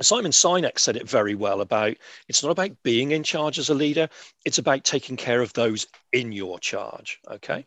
Simon 0.00 0.30
Sinek 0.30 0.78
said 0.78 0.96
it 0.96 1.08
very 1.08 1.34
well 1.34 1.60
about 1.60 1.96
it's 2.28 2.42
not 2.42 2.52
about 2.52 2.70
being 2.84 3.10
in 3.10 3.24
charge 3.24 3.58
as 3.58 3.70
a 3.70 3.74
leader, 3.74 4.08
it's 4.44 4.58
about 4.58 4.84
taking 4.84 5.16
care 5.16 5.40
of 5.40 5.52
those 5.54 5.88
in 6.12 6.30
your 6.30 6.60
charge. 6.60 7.18
Okay. 7.28 7.64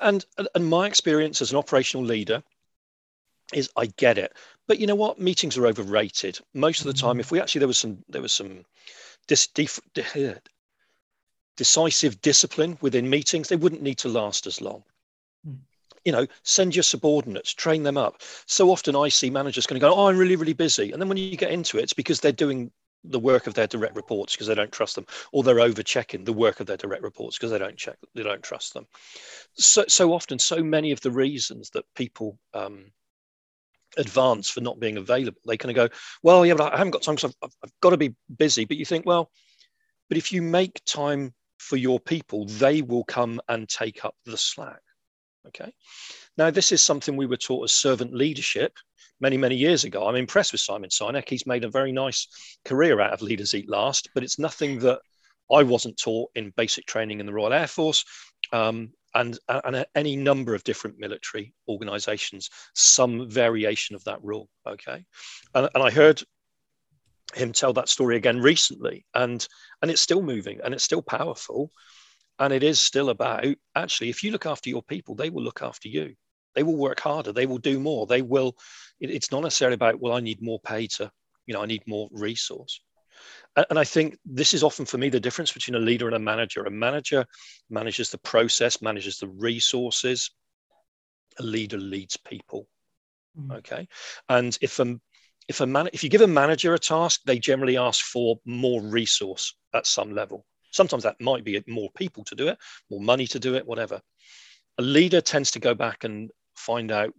And, 0.00 0.24
and 0.54 0.66
my 0.66 0.86
experience 0.86 1.42
as 1.42 1.50
an 1.50 1.58
operational 1.58 2.06
leader 2.06 2.42
is 3.52 3.70
I 3.76 3.86
get 3.86 4.18
it. 4.18 4.32
But 4.66 4.78
you 4.78 4.86
know 4.86 4.94
what? 4.94 5.20
Meetings 5.20 5.56
are 5.58 5.66
overrated. 5.66 6.38
Most 6.54 6.80
of 6.80 6.86
the 6.86 6.92
time, 6.92 7.16
mm. 7.16 7.20
if 7.20 7.30
we 7.30 7.40
actually 7.40 7.60
there 7.60 7.68
was 7.68 7.78
some 7.78 8.04
there 8.08 8.22
was 8.22 8.32
some 8.32 8.64
dis, 9.26 9.46
def, 9.48 9.80
de, 9.94 10.04
eh, 10.14 10.38
decisive 11.56 12.20
discipline 12.22 12.78
within 12.80 13.08
meetings, 13.08 13.48
they 13.48 13.56
wouldn't 13.56 13.82
need 13.82 13.98
to 13.98 14.08
last 14.08 14.46
as 14.46 14.60
long 14.60 14.82
mm. 15.46 15.56
you 16.04 16.12
know, 16.12 16.26
send 16.42 16.74
your 16.74 16.82
subordinates, 16.82 17.52
train 17.52 17.82
them 17.82 17.96
up. 17.96 18.22
So 18.46 18.70
often 18.70 18.96
I 18.96 19.08
see 19.08 19.30
managers 19.30 19.66
going 19.66 19.80
to 19.80 19.86
go, 19.86 19.94
oh, 19.94 20.08
I'm 20.08 20.18
really, 20.18 20.36
really 20.36 20.52
busy. 20.52 20.92
And 20.92 21.00
then 21.00 21.08
when 21.08 21.18
you 21.18 21.36
get 21.36 21.50
into 21.50 21.78
it, 21.78 21.82
it's 21.82 21.92
because 21.92 22.20
they're 22.20 22.32
doing 22.32 22.70
the 23.04 23.18
work 23.18 23.46
of 23.46 23.54
their 23.54 23.66
direct 23.66 23.94
reports 23.94 24.34
because 24.34 24.46
they 24.46 24.54
don't 24.54 24.72
trust 24.72 24.94
them, 24.94 25.06
or 25.32 25.42
they're 25.42 25.60
over 25.60 25.82
checking 25.82 26.24
the 26.24 26.32
work 26.32 26.60
of 26.60 26.66
their 26.66 26.76
direct 26.76 27.02
reports 27.02 27.36
because 27.36 27.50
they 27.50 27.58
don't 27.58 27.76
check, 27.76 27.96
they 28.14 28.22
don't 28.22 28.42
trust 28.42 28.74
them. 28.74 28.86
So, 29.54 29.84
so 29.88 30.12
often, 30.12 30.38
so 30.38 30.62
many 30.62 30.90
of 30.90 31.00
the 31.02 31.10
reasons 31.10 31.70
that 31.70 31.84
people 31.94 32.38
um, 32.54 32.86
advance 33.96 34.50
for 34.50 34.60
not 34.60 34.80
being 34.80 34.96
available, 34.96 35.40
they 35.46 35.56
kind 35.56 35.76
of 35.76 35.90
go, 35.90 35.94
well, 36.22 36.44
yeah, 36.44 36.54
but 36.54 36.72
I 36.72 36.76
haven't 36.76 36.92
got 36.92 37.02
time 37.02 37.16
because 37.16 37.34
I've, 37.42 37.50
I've 37.64 37.72
got 37.80 37.90
to 37.90 37.96
be 37.96 38.14
busy. 38.36 38.64
But 38.64 38.76
you 38.76 38.84
think, 38.84 39.06
well, 39.06 39.30
but 40.08 40.18
if 40.18 40.32
you 40.32 40.42
make 40.42 40.84
time 40.84 41.32
for 41.58 41.76
your 41.76 42.00
people, 42.00 42.46
they 42.46 42.82
will 42.82 43.04
come 43.04 43.40
and 43.48 43.68
take 43.68 44.04
up 44.04 44.14
the 44.24 44.36
slack. 44.36 44.80
Okay. 45.48 45.72
Now, 46.36 46.50
this 46.50 46.72
is 46.72 46.82
something 46.82 47.16
we 47.16 47.26
were 47.26 47.36
taught 47.36 47.64
as 47.64 47.72
servant 47.72 48.14
leadership 48.14 48.72
many, 49.20 49.36
many 49.36 49.56
years 49.56 49.84
ago. 49.84 50.06
I'm 50.06 50.16
impressed 50.16 50.52
with 50.52 50.60
Simon 50.60 50.90
Sinek. 50.90 51.28
He's 51.28 51.46
made 51.46 51.64
a 51.64 51.70
very 51.70 51.92
nice 51.92 52.28
career 52.64 53.00
out 53.00 53.12
of 53.12 53.22
Leaders 53.22 53.54
Eat 53.54 53.68
Last, 53.68 54.08
but 54.14 54.24
it's 54.24 54.38
nothing 54.38 54.78
that 54.80 55.00
I 55.52 55.62
wasn't 55.62 55.98
taught 55.98 56.30
in 56.34 56.52
basic 56.56 56.86
training 56.86 57.20
in 57.20 57.26
the 57.26 57.32
Royal 57.32 57.52
Air 57.52 57.66
Force 57.66 58.04
um, 58.52 58.92
and, 59.14 59.38
and 59.48 59.86
any 59.94 60.16
number 60.16 60.54
of 60.54 60.64
different 60.64 60.98
military 60.98 61.54
organizations, 61.68 62.50
some 62.74 63.30
variation 63.30 63.94
of 63.94 64.04
that 64.04 64.22
rule. 64.22 64.48
Okay. 64.66 65.04
And, 65.54 65.68
and 65.74 65.82
I 65.82 65.90
heard 65.90 66.22
him 67.34 67.52
tell 67.52 67.72
that 67.72 67.88
story 67.88 68.16
again 68.16 68.40
recently 68.40 69.04
and 69.14 69.48
and 69.82 69.90
it's 69.90 70.00
still 70.00 70.22
moving 70.22 70.60
and 70.62 70.72
it's 70.72 70.84
still 70.84 71.02
powerful 71.02 71.72
and 72.38 72.52
it 72.52 72.62
is 72.62 72.80
still 72.80 73.10
about 73.10 73.46
actually, 73.74 74.08
if 74.10 74.22
you 74.22 74.30
look 74.30 74.46
after 74.46 74.68
your 74.68 74.82
people, 74.82 75.14
they 75.14 75.30
will 75.30 75.42
look 75.42 75.62
after 75.62 75.88
you. 75.88 76.14
They 76.54 76.62
will 76.62 76.76
work 76.76 77.00
harder. 77.00 77.32
They 77.32 77.46
will 77.46 77.58
do 77.58 77.80
more. 77.80 78.06
They 78.06 78.22
will, 78.22 78.56
it, 79.00 79.10
it's 79.10 79.30
not 79.30 79.42
necessarily 79.42 79.74
about, 79.74 80.00
well, 80.00 80.12
I 80.12 80.20
need 80.20 80.42
more 80.42 80.60
pay 80.60 80.86
to, 80.88 81.10
you 81.46 81.54
know, 81.54 81.62
I 81.62 81.66
need 81.66 81.82
more 81.86 82.08
resource. 82.12 82.80
And, 83.56 83.78
I 83.78 83.84
think 83.84 84.18
this 84.24 84.52
is 84.52 84.62
often 84.62 84.84
for 84.84 84.98
me 84.98 85.08
the 85.08 85.20
difference 85.20 85.52
between 85.52 85.76
a 85.76 85.78
leader 85.78 86.06
and 86.06 86.16
a 86.16 86.18
manager. 86.18 86.64
A 86.64 86.70
manager 86.70 87.24
manages 87.70 88.10
the 88.10 88.18
process, 88.18 88.82
manages 88.82 89.18
the 89.18 89.28
resources. 89.28 90.30
A 91.38 91.42
leader 91.42 91.78
leads 91.78 92.16
people. 92.16 92.66
Mm. 93.38 93.56
Okay. 93.58 93.88
And 94.28 94.56
if 94.60 94.78
a 94.80 94.98
if 95.46 95.60
a 95.60 95.66
man 95.66 95.88
if 95.92 96.02
you 96.02 96.10
give 96.10 96.20
a 96.20 96.26
manager 96.26 96.74
a 96.74 96.78
task, 96.78 97.20
they 97.26 97.38
generally 97.38 97.76
ask 97.76 98.04
for 98.04 98.40
more 98.44 98.82
resource 98.82 99.54
at 99.72 99.86
some 99.86 100.14
level. 100.14 100.46
Sometimes 100.70 101.04
that 101.04 101.20
might 101.20 101.44
be 101.44 101.62
more 101.68 101.90
people 101.96 102.24
to 102.24 102.34
do 102.34 102.48
it, 102.48 102.58
more 102.90 103.00
money 103.00 103.26
to 103.28 103.38
do 103.38 103.54
it, 103.54 103.66
whatever. 103.66 104.00
A 104.78 104.82
leader 104.82 105.20
tends 105.20 105.52
to 105.52 105.60
go 105.60 105.74
back 105.74 106.02
and 106.02 106.30
find 106.56 106.90
out 106.90 107.14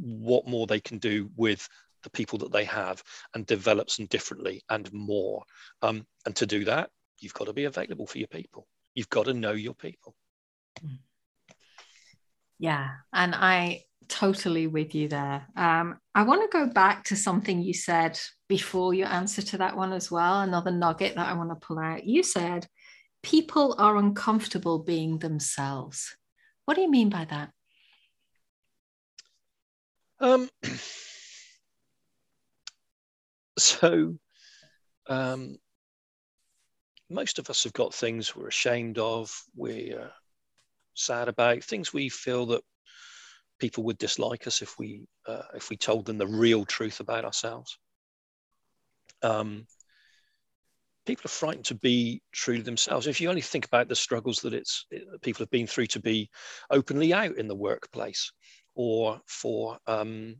what 0.00 0.48
more 0.48 0.66
they 0.66 0.80
can 0.80 0.98
do 0.98 1.30
with 1.36 1.68
the 2.04 2.10
people 2.10 2.38
that 2.38 2.52
they 2.52 2.64
have 2.64 3.02
and 3.34 3.46
develops 3.46 3.96
them 3.96 4.06
differently 4.06 4.62
and 4.70 4.92
more. 4.92 5.42
Um, 5.82 6.06
and 6.26 6.36
to 6.36 6.46
do 6.46 6.64
that, 6.66 6.90
you've 7.18 7.34
got 7.34 7.46
to 7.46 7.52
be 7.52 7.64
available 7.64 8.06
for 8.06 8.18
your 8.18 8.28
people. 8.28 8.66
You've 8.94 9.10
got 9.10 9.24
to 9.24 9.34
know 9.34 9.52
your 9.52 9.74
people. 9.74 10.14
Yeah. 12.58 12.90
And 13.12 13.34
I 13.34 13.82
totally 14.08 14.66
with 14.66 14.94
you 14.94 15.08
there. 15.08 15.46
Um, 15.56 15.98
I 16.14 16.22
want 16.22 16.42
to 16.42 16.58
go 16.58 16.66
back 16.66 17.04
to 17.04 17.16
something 17.16 17.62
you 17.62 17.74
said 17.74 18.18
before 18.48 18.94
your 18.94 19.08
answer 19.08 19.42
to 19.42 19.58
that 19.58 19.76
one 19.76 19.92
as 19.92 20.10
well. 20.10 20.40
Another 20.40 20.70
nugget 20.70 21.16
that 21.16 21.28
I 21.28 21.34
want 21.34 21.50
to 21.50 21.66
pull 21.66 21.78
out. 21.78 22.04
You 22.04 22.22
said 22.22 22.66
people 23.22 23.74
are 23.78 23.96
uncomfortable 23.96 24.78
being 24.78 25.18
themselves. 25.18 26.16
What 26.64 26.74
do 26.74 26.82
you 26.82 26.90
mean 26.90 27.10
by 27.10 27.24
that? 27.26 27.50
Um, 30.20 30.48
so, 33.58 34.16
um, 35.08 35.56
most 37.10 37.38
of 37.38 37.50
us 37.50 37.64
have 37.64 37.72
got 37.72 37.94
things 37.94 38.34
we're 38.34 38.48
ashamed 38.48 38.98
of, 38.98 39.30
we're 39.54 40.10
sad 40.94 41.28
about, 41.28 41.62
things 41.62 41.92
we 41.92 42.08
feel 42.08 42.46
that 42.46 42.62
people 43.58 43.84
would 43.84 43.98
dislike 43.98 44.46
us 44.46 44.62
if 44.62 44.78
we 44.78 45.06
uh, 45.26 45.42
if 45.54 45.70
we 45.70 45.76
told 45.76 46.06
them 46.06 46.18
the 46.18 46.26
real 46.26 46.64
truth 46.64 47.00
about 47.00 47.24
ourselves. 47.24 47.78
Um, 49.22 49.66
people 51.06 51.26
are 51.26 51.28
frightened 51.28 51.66
to 51.66 51.74
be 51.74 52.22
true 52.32 52.58
to 52.58 52.62
themselves. 52.62 53.06
If 53.06 53.20
you 53.20 53.28
only 53.28 53.40
think 53.40 53.66
about 53.66 53.88
the 53.88 53.94
struggles 53.94 54.38
that 54.40 54.54
it's 54.54 54.86
it, 54.90 55.04
people 55.22 55.42
have 55.42 55.50
been 55.50 55.66
through 55.66 55.86
to 55.88 56.00
be 56.00 56.30
openly 56.70 57.12
out 57.12 57.36
in 57.36 57.48
the 57.48 57.54
workplace, 57.54 58.32
or 58.74 59.20
for 59.26 59.78
um, 59.86 60.36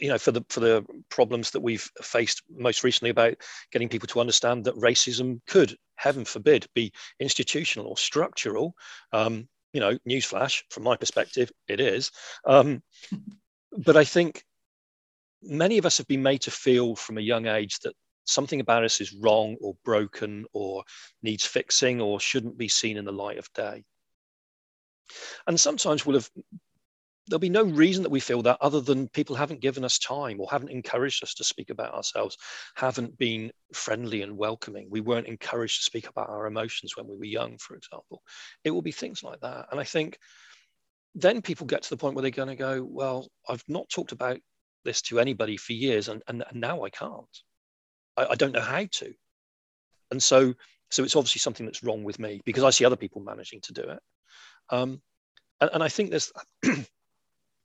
you 0.00 0.08
know 0.08 0.18
for 0.18 0.32
the 0.32 0.44
for 0.48 0.60
the 0.60 0.84
problems 1.08 1.50
that 1.50 1.60
we've 1.60 1.88
faced 2.00 2.42
most 2.50 2.84
recently 2.84 3.10
about 3.10 3.34
getting 3.70 3.88
people 3.88 4.08
to 4.08 4.20
understand 4.20 4.64
that 4.64 4.76
racism 4.76 5.40
could, 5.46 5.76
heaven 5.96 6.24
forbid, 6.24 6.66
be 6.74 6.92
institutional 7.20 7.86
or 7.86 7.96
structural. 7.96 8.74
Um, 9.12 9.48
you 9.72 9.80
know, 9.80 9.96
newsflash 10.08 10.62
from 10.70 10.82
my 10.82 10.96
perspective, 10.96 11.50
it 11.66 11.80
is. 11.80 12.10
Um, 12.44 12.82
but 13.72 13.96
I 13.96 14.04
think 14.04 14.44
many 15.42 15.78
of 15.78 15.86
us 15.86 15.98
have 15.98 16.06
been 16.06 16.22
made 16.22 16.42
to 16.42 16.50
feel 16.50 16.94
from 16.94 17.18
a 17.18 17.22
young 17.22 17.46
age 17.46 17.78
that 17.80 17.94
something 18.24 18.60
about 18.60 18.84
us 18.84 19.00
is 19.00 19.14
wrong 19.14 19.56
or 19.60 19.74
broken 19.84 20.44
or 20.52 20.84
needs 21.22 21.44
fixing 21.44 22.00
or 22.00 22.20
shouldn't 22.20 22.58
be 22.58 22.68
seen 22.68 22.96
in 22.96 23.04
the 23.04 23.12
light 23.12 23.38
of 23.38 23.52
day. 23.54 23.82
And 25.46 25.58
sometimes 25.58 26.06
we'll 26.06 26.16
have 26.16 26.30
there'll 27.28 27.38
be 27.38 27.48
no 27.48 27.62
reason 27.62 28.02
that 28.02 28.10
we 28.10 28.20
feel 28.20 28.42
that 28.42 28.58
other 28.60 28.80
than 28.80 29.08
people 29.08 29.36
haven't 29.36 29.60
given 29.60 29.84
us 29.84 29.98
time 29.98 30.40
or 30.40 30.48
haven't 30.50 30.70
encouraged 30.70 31.22
us 31.22 31.34
to 31.34 31.44
speak 31.44 31.70
about 31.70 31.94
ourselves, 31.94 32.36
haven't 32.74 33.16
been 33.16 33.52
friendly 33.72 34.22
and 34.22 34.36
welcoming. 34.36 34.88
We 34.90 35.00
weren't 35.00 35.28
encouraged 35.28 35.78
to 35.78 35.84
speak 35.84 36.08
about 36.08 36.28
our 36.28 36.46
emotions 36.46 36.96
when 36.96 37.06
we 37.06 37.16
were 37.16 37.24
young, 37.24 37.58
for 37.58 37.76
example. 37.76 38.22
It 38.64 38.70
will 38.70 38.82
be 38.82 38.92
things 38.92 39.22
like 39.22 39.40
that. 39.40 39.66
And 39.70 39.78
I 39.78 39.84
think 39.84 40.18
then 41.14 41.42
people 41.42 41.66
get 41.66 41.82
to 41.82 41.90
the 41.90 41.96
point 41.96 42.14
where 42.14 42.22
they're 42.22 42.30
going 42.30 42.48
to 42.48 42.56
go, 42.56 42.82
Well, 42.82 43.28
I've 43.48 43.64
not 43.68 43.88
talked 43.88 44.12
about 44.12 44.38
this 44.84 45.02
to 45.02 45.20
anybody 45.20 45.56
for 45.56 45.74
years, 45.74 46.08
and, 46.08 46.22
and, 46.26 46.44
and 46.48 46.60
now 46.60 46.82
I 46.82 46.90
can't. 46.90 47.38
I, 48.16 48.26
I 48.30 48.34
don't 48.34 48.52
know 48.52 48.60
how 48.60 48.84
to. 48.84 49.14
And 50.10 50.22
so, 50.22 50.54
so 50.90 51.04
it's 51.04 51.16
obviously 51.16 51.38
something 51.38 51.66
that's 51.66 51.82
wrong 51.82 52.04
with 52.04 52.18
me 52.18 52.40
because 52.44 52.64
I 52.64 52.70
see 52.70 52.84
other 52.84 52.96
people 52.96 53.22
managing 53.22 53.60
to 53.62 53.72
do 53.72 53.82
it. 53.82 54.00
Um, 54.70 55.00
and, 55.60 55.70
and, 55.74 55.82
I 55.82 55.88
think 55.88 56.10
there's, 56.10 56.32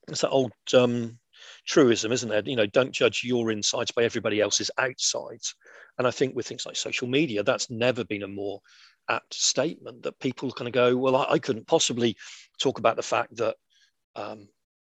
there's 0.07 0.21
that 0.21 0.29
old 0.29 0.51
um, 0.73 1.19
truism, 1.67 2.11
isn't 2.11 2.29
there? 2.29 2.41
You 2.45 2.55
know, 2.55 2.65
don't 2.65 2.91
judge 2.91 3.23
your 3.23 3.51
insides 3.51 3.91
by 3.91 4.03
everybody 4.03 4.39
else's 4.39 4.71
outsides. 4.77 5.53
And 5.97 6.07
I 6.07 6.11
think 6.11 6.35
with 6.35 6.47
things 6.47 6.65
like 6.65 6.75
social 6.75 7.07
media, 7.07 7.43
that's 7.43 7.69
never 7.69 8.03
been 8.03 8.23
a 8.23 8.27
more 8.27 8.61
apt 9.09 9.33
statement 9.33 10.03
that 10.03 10.19
people 10.19 10.51
kind 10.51 10.67
of 10.67 10.73
go, 10.73 10.95
well, 10.95 11.15
I, 11.15 11.33
I 11.33 11.39
couldn't 11.39 11.67
possibly 11.67 12.15
talk 12.59 12.79
about 12.79 12.95
the 12.95 13.03
fact 13.03 13.35
that 13.37 13.55
um, 14.15 14.47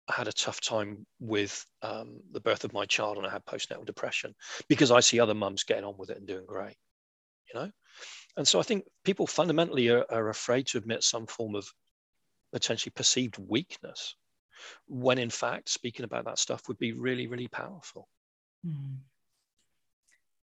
I 0.09 0.15
had 0.15 0.29
a 0.29 0.33
tough 0.33 0.61
time 0.61 1.07
with 1.21 1.65
um, 1.83 2.21
the 2.33 2.41
birth 2.41 2.65
of 2.65 2.73
my 2.73 2.87
child 2.87 3.17
and 3.17 3.27
I 3.27 3.31
had 3.31 3.45
postnatal 3.45 3.87
depression 3.87 4.35
because 4.69 4.91
I 4.91 5.01
see 5.01 5.21
other 5.21 5.35
mums 5.35 5.65
getting 5.65 5.85
on 5.85 5.97
with 5.99 6.11
it 6.11 6.19
and 6.19 6.27
doing 6.27 6.47
great, 6.47 6.77
you 7.53 7.61
know? 7.61 7.71
And 8.37 8.47
so 8.47 8.59
I 8.59 8.63
think 8.63 8.85
people 9.05 9.27
fundamentally 9.27 9.89
are, 9.89 10.05
are 10.11 10.29
afraid 10.29 10.67
to 10.69 10.79
admit 10.79 11.03
some 11.03 11.27
form 11.27 11.55
of 11.55 11.69
potentially 12.53 12.93
perceived 12.95 13.39
weakness 13.39 14.17
when 14.87 15.19
in 15.19 15.31
fact 15.31 15.69
speaking 15.69 16.05
about 16.05 16.25
that 16.25 16.39
stuff 16.39 16.69
would 16.69 16.79
be 16.79 16.93
really, 16.93 17.27
really 17.27 17.49
powerful. 17.49 18.09
Mm. 18.67 18.97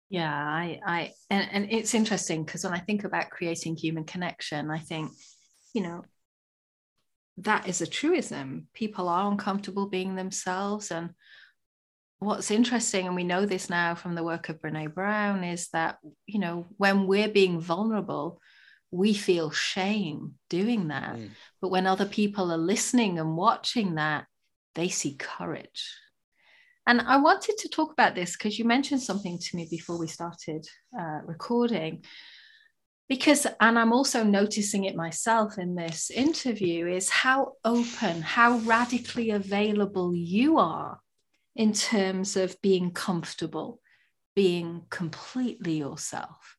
Yeah, 0.10 0.34
I, 0.34 0.80
I, 0.86 1.12
and, 1.30 1.50
and 1.52 1.68
it's 1.70 1.94
interesting 1.94 2.46
because 2.46 2.64
when 2.64 2.74
I 2.74 2.80
think 2.80 3.04
about 3.04 3.30
creating 3.30 3.76
human 3.76 4.06
connection, 4.06 4.72
I 4.72 4.80
think, 4.80 5.12
you 5.74 5.82
know, 5.82 6.04
that 7.40 7.68
is 7.68 7.82
a 7.82 7.88
truism. 7.88 8.68
People 8.74 9.10
are 9.10 9.30
uncomfortable 9.30 9.90
being 9.90 10.16
themselves. 10.16 10.92
And 10.92 11.10
what's 12.20 12.52
interesting, 12.52 13.06
and 13.06 13.16
we 13.16 13.26
know 13.26 13.46
this 13.46 13.70
now 13.70 13.96
from 13.96 14.16
the 14.16 14.24
work 14.24 14.48
of 14.48 14.62
Brene 14.62 14.94
Brown, 14.94 15.44
is 15.44 15.68
that, 15.74 15.98
you 16.26 16.40
know, 16.40 16.68
when 16.78 17.06
we're 17.06 17.28
being 17.30 17.60
vulnerable, 17.60 18.40
we 18.92 19.14
feel 19.14 19.52
shame 19.52 20.36
doing 20.50 20.88
that. 20.90 21.16
Mm. 21.16 21.30
But 21.62 21.72
when 21.72 21.88
other 21.88 22.06
people 22.06 22.52
are 22.52 22.58
listening 22.58 23.20
and 23.20 23.36
watching 23.36 23.96
that, 23.96 24.26
they 24.76 24.90
see 24.90 25.16
courage. 25.16 25.94
And 26.86 27.02
I 27.02 27.18
wanted 27.18 27.58
to 27.58 27.70
talk 27.70 27.92
about 27.92 28.16
this 28.16 28.38
because 28.38 28.58
you 28.58 28.64
mentioned 28.64 29.02
something 29.02 29.38
to 29.40 29.56
me 29.58 29.68
before 29.70 30.00
we 30.00 30.08
started 30.08 30.66
uh, 30.98 31.20
recording. 31.26 32.06
Because, 33.10 33.46
and 33.60 33.80
I'm 33.80 33.92
also 33.92 34.24
noticing 34.24 34.86
it 34.86 34.96
myself 34.96 35.58
in 35.58 35.76
this 35.76 36.10
interview, 36.10 36.88
is 36.88 37.10
how 37.10 37.54
open, 37.64 38.22
how 38.22 38.58
radically 38.60 39.32
available 39.32 40.14
you 40.16 40.60
are 40.60 41.00
in 41.56 41.74
terms 41.74 42.38
of 42.38 42.62
being 42.62 42.92
comfortable, 42.92 43.82
being 44.36 44.84
completely 44.90 45.78
yourself. 45.78 46.58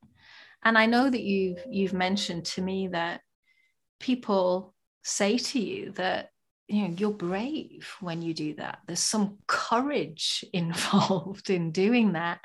And 0.65 0.77
I 0.77 0.87
know 0.87 1.09
that 1.09 1.23
you've 1.23 1.65
you've 1.71 1.93
mentioned 1.93 2.45
to 2.47 2.63
me 2.63 2.89
that 2.89 3.21
people 4.01 4.75
say 5.03 5.39
to 5.39 5.61
you 5.61 5.93
that 5.93 6.31
you 6.67 6.83
know 6.83 6.95
you're 6.97 7.11
brave 7.11 7.89
when 8.01 8.23
you 8.23 8.35
do 8.35 8.55
that. 8.55 8.81
There's 8.87 9.01
some 9.01 9.39
courage 9.47 10.45
involved 10.53 11.51
in 11.51 11.73
doing 11.73 12.13
that. 12.13 12.41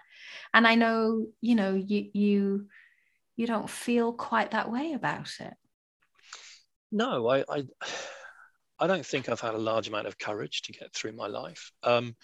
And 0.54 0.68
i 0.68 0.76
know 0.76 1.28
you 1.42 1.56
know 1.56 1.74
you 1.74 2.10
you 2.14 2.68
you 3.36 3.48
don't 3.48 3.70
feel 3.70 4.14
quite 4.14 4.52
that 4.52 4.72
way 4.72 4.94
about 4.94 5.30
it. 5.40 5.54
No 6.92 7.28
i 7.28 7.44
i, 7.50 7.64
I 8.80 8.88
don't 8.88 9.06
think 9.06 9.30
i've 9.30 9.42
had 9.42 9.56
a 9.56 9.60
large 9.70 9.88
amount 9.88 10.08
of 10.08 10.18
courage 10.18 10.62
to 10.64 10.72
get 10.72 10.94
through 10.94 11.14
my 11.14 11.28
life. 11.28 11.72
Um 11.84 12.16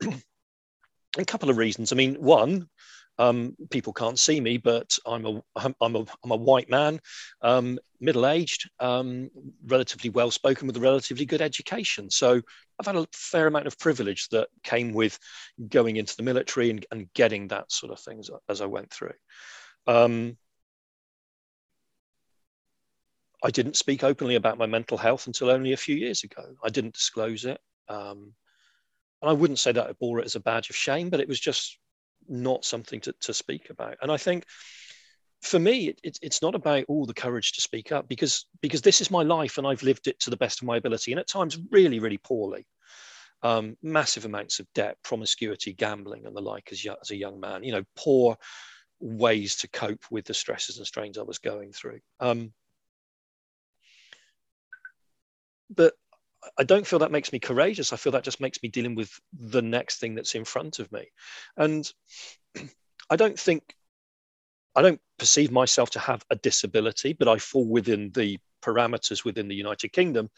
a 1.18 1.24
couple 1.24 1.50
of 1.50 1.56
reasons. 1.56 1.92
I 1.92 1.96
mean 1.96 2.14
one 2.16 2.68
um, 3.18 3.56
people 3.70 3.92
can't 3.92 4.18
see 4.18 4.40
me, 4.40 4.58
but 4.58 4.98
I'm 5.06 5.24
a 5.26 5.42
I'm, 5.56 5.96
a 5.96 6.04
I'm 6.22 6.30
a 6.30 6.36
white 6.36 6.68
man, 6.68 7.00
um, 7.42 7.78
middle 8.00 8.26
aged, 8.26 8.68
um, 8.78 9.30
relatively 9.66 10.10
well 10.10 10.30
spoken 10.30 10.66
with 10.66 10.76
a 10.76 10.80
relatively 10.80 11.24
good 11.24 11.40
education. 11.40 12.10
So 12.10 12.40
I've 12.78 12.86
had 12.86 12.96
a 12.96 13.06
fair 13.12 13.46
amount 13.46 13.66
of 13.66 13.78
privilege 13.78 14.28
that 14.28 14.48
came 14.62 14.92
with 14.92 15.18
going 15.68 15.96
into 15.96 16.16
the 16.16 16.22
military 16.22 16.70
and, 16.70 16.84
and 16.90 17.12
getting 17.14 17.48
that 17.48 17.72
sort 17.72 17.92
of 17.92 18.00
things 18.00 18.30
as 18.48 18.60
I 18.60 18.66
went 18.66 18.90
through. 18.90 19.14
Um, 19.86 20.36
I 23.42 23.50
didn't 23.50 23.76
speak 23.76 24.02
openly 24.02 24.34
about 24.34 24.58
my 24.58 24.66
mental 24.66 24.98
health 24.98 25.26
until 25.26 25.50
only 25.50 25.72
a 25.72 25.76
few 25.76 25.94
years 25.94 26.24
ago. 26.24 26.42
I 26.64 26.68
didn't 26.68 26.94
disclose 26.94 27.44
it. 27.44 27.60
Um, 27.88 28.34
and 29.22 29.30
I 29.30 29.32
wouldn't 29.32 29.58
say 29.58 29.72
that 29.72 29.86
I 29.86 29.92
bore 29.92 30.18
it 30.18 30.26
as 30.26 30.34
a 30.34 30.40
badge 30.40 30.68
of 30.68 30.76
shame, 30.76 31.10
but 31.10 31.20
it 31.20 31.28
was 31.28 31.40
just 31.40 31.78
not 32.28 32.64
something 32.64 33.00
to, 33.00 33.14
to 33.20 33.34
speak 33.34 33.70
about. 33.70 33.96
And 34.02 34.10
I 34.10 34.16
think 34.16 34.44
for 35.42 35.58
me, 35.58 35.88
it, 35.88 36.00
it, 36.02 36.18
it's 36.22 36.42
not 36.42 36.54
about 36.54 36.84
all 36.88 37.06
the 37.06 37.14
courage 37.14 37.52
to 37.52 37.60
speak 37.60 37.92
up 37.92 38.08
because 38.08 38.46
because 38.60 38.82
this 38.82 39.00
is 39.00 39.10
my 39.10 39.22
life 39.22 39.58
and 39.58 39.66
I've 39.66 39.82
lived 39.82 40.06
it 40.08 40.18
to 40.20 40.30
the 40.30 40.36
best 40.36 40.60
of 40.60 40.66
my 40.66 40.76
ability, 40.76 41.12
and 41.12 41.20
at 41.20 41.28
times 41.28 41.58
really, 41.70 41.98
really 41.98 42.18
poorly. 42.18 42.66
Um, 43.42 43.76
massive 43.82 44.24
amounts 44.24 44.60
of 44.60 44.66
debt, 44.74 44.96
promiscuity, 45.04 45.74
gambling, 45.74 46.26
and 46.26 46.34
the 46.34 46.40
like 46.40 46.70
as, 46.72 46.84
as 47.00 47.10
a 47.10 47.16
young 47.16 47.38
man. 47.38 47.62
You 47.62 47.72
know, 47.72 47.84
poor 47.94 48.36
ways 48.98 49.56
to 49.56 49.68
cope 49.68 50.04
with 50.10 50.24
the 50.24 50.34
stresses 50.34 50.78
and 50.78 50.86
strains 50.86 51.18
I 51.18 51.22
was 51.22 51.38
going 51.38 51.72
through. 51.72 52.00
Um, 52.18 52.52
but 55.68 55.92
I 56.58 56.64
don't 56.64 56.86
feel 56.86 56.98
that 57.00 57.12
makes 57.12 57.32
me 57.32 57.38
courageous. 57.38 57.92
I 57.92 57.96
feel 57.96 58.12
that 58.12 58.24
just 58.24 58.40
makes 58.40 58.62
me 58.62 58.68
dealing 58.68 58.94
with 58.94 59.10
the 59.32 59.62
next 59.62 59.98
thing 59.98 60.14
that's 60.14 60.34
in 60.34 60.44
front 60.44 60.78
of 60.78 60.90
me. 60.92 61.06
And 61.56 61.90
I 63.10 63.16
don't 63.16 63.38
think, 63.38 63.74
I 64.74 64.82
don't 64.82 65.00
perceive 65.18 65.50
myself 65.50 65.90
to 65.90 65.98
have 65.98 66.24
a 66.30 66.36
disability, 66.36 67.12
but 67.12 67.28
I 67.28 67.38
fall 67.38 67.66
within 67.66 68.10
the 68.10 68.38
parameters 68.62 69.24
within 69.24 69.48
the 69.48 69.54
United 69.54 69.88
Kingdom 69.92 70.28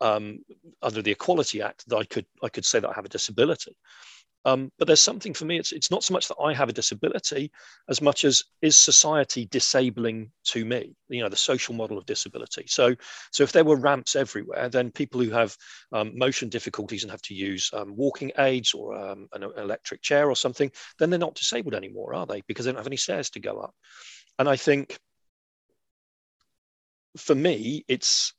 um, 0.00 0.40
under 0.82 1.00
the 1.00 1.12
Equality 1.12 1.62
Act 1.62 1.88
that 1.88 1.96
I 1.96 2.04
could 2.04 2.26
I 2.42 2.48
could 2.48 2.64
say 2.64 2.80
that 2.80 2.88
I 2.88 2.94
have 2.94 3.04
a 3.04 3.10
disability. 3.10 3.76
Um, 4.44 4.70
but 4.78 4.86
there's 4.86 5.00
something 5.00 5.34
for 5.34 5.44
me, 5.44 5.58
it's, 5.58 5.72
it's 5.72 5.90
not 5.90 6.02
so 6.02 6.12
much 6.12 6.28
that 6.28 6.40
I 6.42 6.52
have 6.52 6.68
a 6.68 6.72
disability 6.72 7.50
as 7.88 8.02
much 8.02 8.24
as 8.24 8.42
is 8.60 8.76
society 8.76 9.46
disabling 9.46 10.30
to 10.46 10.64
me, 10.64 10.94
you 11.08 11.22
know, 11.22 11.28
the 11.28 11.36
social 11.36 11.74
model 11.74 11.96
of 11.96 12.06
disability. 12.06 12.64
So, 12.66 12.94
so 13.30 13.44
if 13.44 13.52
there 13.52 13.64
were 13.64 13.76
ramps 13.76 14.16
everywhere, 14.16 14.68
then 14.68 14.90
people 14.90 15.20
who 15.20 15.30
have 15.30 15.56
um, 15.92 16.16
motion 16.18 16.48
difficulties 16.48 17.04
and 17.04 17.10
have 17.10 17.22
to 17.22 17.34
use 17.34 17.70
um, 17.72 17.94
walking 17.96 18.32
aids 18.38 18.74
or 18.74 18.96
um, 18.96 19.28
an 19.32 19.44
electric 19.56 20.02
chair 20.02 20.28
or 20.28 20.36
something, 20.36 20.70
then 20.98 21.10
they're 21.10 21.18
not 21.18 21.34
disabled 21.34 21.74
anymore, 21.74 22.14
are 22.14 22.26
they? 22.26 22.42
Because 22.48 22.64
they 22.64 22.72
don't 22.72 22.78
have 22.78 22.86
any 22.86 22.96
stairs 22.96 23.30
to 23.30 23.40
go 23.40 23.60
up. 23.60 23.74
And 24.38 24.48
I 24.48 24.56
think 24.56 24.98
for 27.16 27.34
me, 27.34 27.84
it's 27.88 28.34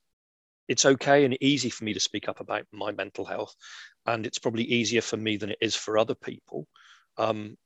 it's 0.68 0.86
okay 0.86 1.26
and 1.26 1.38
easy 1.42 1.70
for 1.70 1.84
me 1.84 1.94
to 1.94 2.00
speak 2.00 2.30
up 2.30 2.40
about 2.40 2.66
my 2.72 2.92
mental 2.92 3.26
health 3.26 3.56
and 4.06 4.26
it's 4.26 4.40
probably 4.40 4.64
easier 4.64 5.02
for 5.02 5.18
me 5.18 5.38
than 5.38 5.52
it 5.52 5.58
is 5.62 5.76
for 5.76 5.98
other 5.98 6.16
people. 6.16 6.68
Um, 7.18 7.58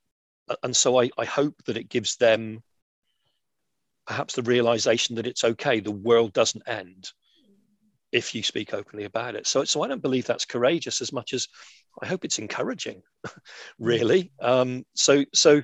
and 0.64 0.76
so 0.76 1.00
I, 1.00 1.10
I 1.18 1.26
hope 1.26 1.56
that 1.66 1.78
it 1.78 1.90
gives 1.90 2.16
them 2.18 2.62
perhaps 4.06 4.36
the 4.36 4.44
realization 4.44 5.16
that 5.16 5.28
it's 5.28 5.44
okay 5.44 5.80
the 5.80 5.92
world 5.92 6.32
doesn't 6.34 6.68
end 6.68 7.12
if 8.14 8.34
you 8.34 8.42
speak 8.42 8.74
openly 8.74 9.04
about 9.04 9.36
it. 9.36 9.46
So 9.46 9.66
so 9.66 9.84
i 9.84 9.88
don't 9.88 10.02
believe 10.02 10.26
that's 10.26 10.46
courageous 10.46 11.02
as 11.02 11.12
much 11.12 11.34
as 11.34 11.48
i 12.02 12.06
hope 12.06 12.24
it's 12.24 12.40
encouraging 12.40 13.02
really. 13.80 14.32
Um, 14.42 14.86
so 14.96 15.26
so 15.34 15.62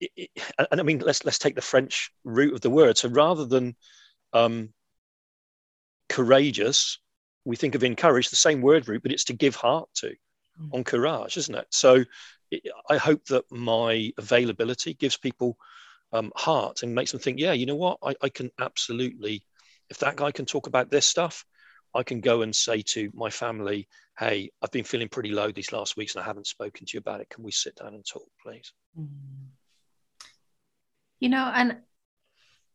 it, 0.00 0.10
it, 0.16 0.30
and 0.70 0.80
i 0.80 0.82
mean 0.82 0.98
let's 0.98 1.24
let's 1.24 1.38
take 1.38 1.54
the 1.54 1.60
french 1.60 2.10
root 2.24 2.54
of 2.54 2.62
the 2.62 2.70
word. 2.70 2.96
So 2.96 3.08
rather 3.10 3.44
than 3.44 3.76
um, 4.32 4.70
courageous, 6.16 6.98
we 7.44 7.56
think 7.56 7.74
of 7.74 7.84
encourage, 7.84 8.30
the 8.30 8.36
same 8.36 8.62
word 8.62 8.88
root, 8.88 9.02
but 9.02 9.12
it's 9.12 9.24
to 9.24 9.34
give 9.34 9.54
heart 9.54 9.86
to 9.96 10.08
mm. 10.58 10.72
on 10.72 10.82
courage, 10.82 11.36
isn't 11.36 11.54
it? 11.54 11.66
So 11.70 12.04
it, 12.50 12.62
I 12.88 12.96
hope 12.96 13.26
that 13.26 13.44
my 13.50 14.10
availability 14.16 14.94
gives 14.94 15.18
people 15.18 15.58
um, 16.14 16.32
heart 16.34 16.82
and 16.82 16.94
makes 16.94 17.10
them 17.10 17.20
think, 17.20 17.38
yeah, 17.38 17.52
you 17.52 17.66
know 17.66 17.76
what, 17.76 17.98
I, 18.02 18.14
I 18.22 18.28
can 18.30 18.50
absolutely, 18.58 19.42
if 19.90 19.98
that 19.98 20.16
guy 20.16 20.32
can 20.32 20.46
talk 20.46 20.66
about 20.66 20.90
this 20.90 21.04
stuff, 21.04 21.44
I 21.94 22.02
can 22.02 22.22
go 22.22 22.40
and 22.40 22.56
say 22.56 22.80
to 22.94 23.10
my 23.12 23.28
family, 23.28 23.86
hey, 24.18 24.50
I've 24.62 24.72
been 24.72 24.84
feeling 24.84 25.08
pretty 25.08 25.32
low 25.32 25.52
these 25.52 25.72
last 25.72 25.98
weeks 25.98 26.14
and 26.14 26.24
I 26.24 26.26
haven't 26.26 26.46
spoken 26.46 26.86
to 26.86 26.94
you 26.94 27.00
about 27.00 27.20
it. 27.20 27.28
Can 27.28 27.44
we 27.44 27.52
sit 27.52 27.76
down 27.76 27.92
and 27.92 28.06
talk, 28.06 28.28
please? 28.42 28.72
Mm. 28.98 29.08
You 31.20 31.28
know, 31.28 31.50
and 31.54 31.76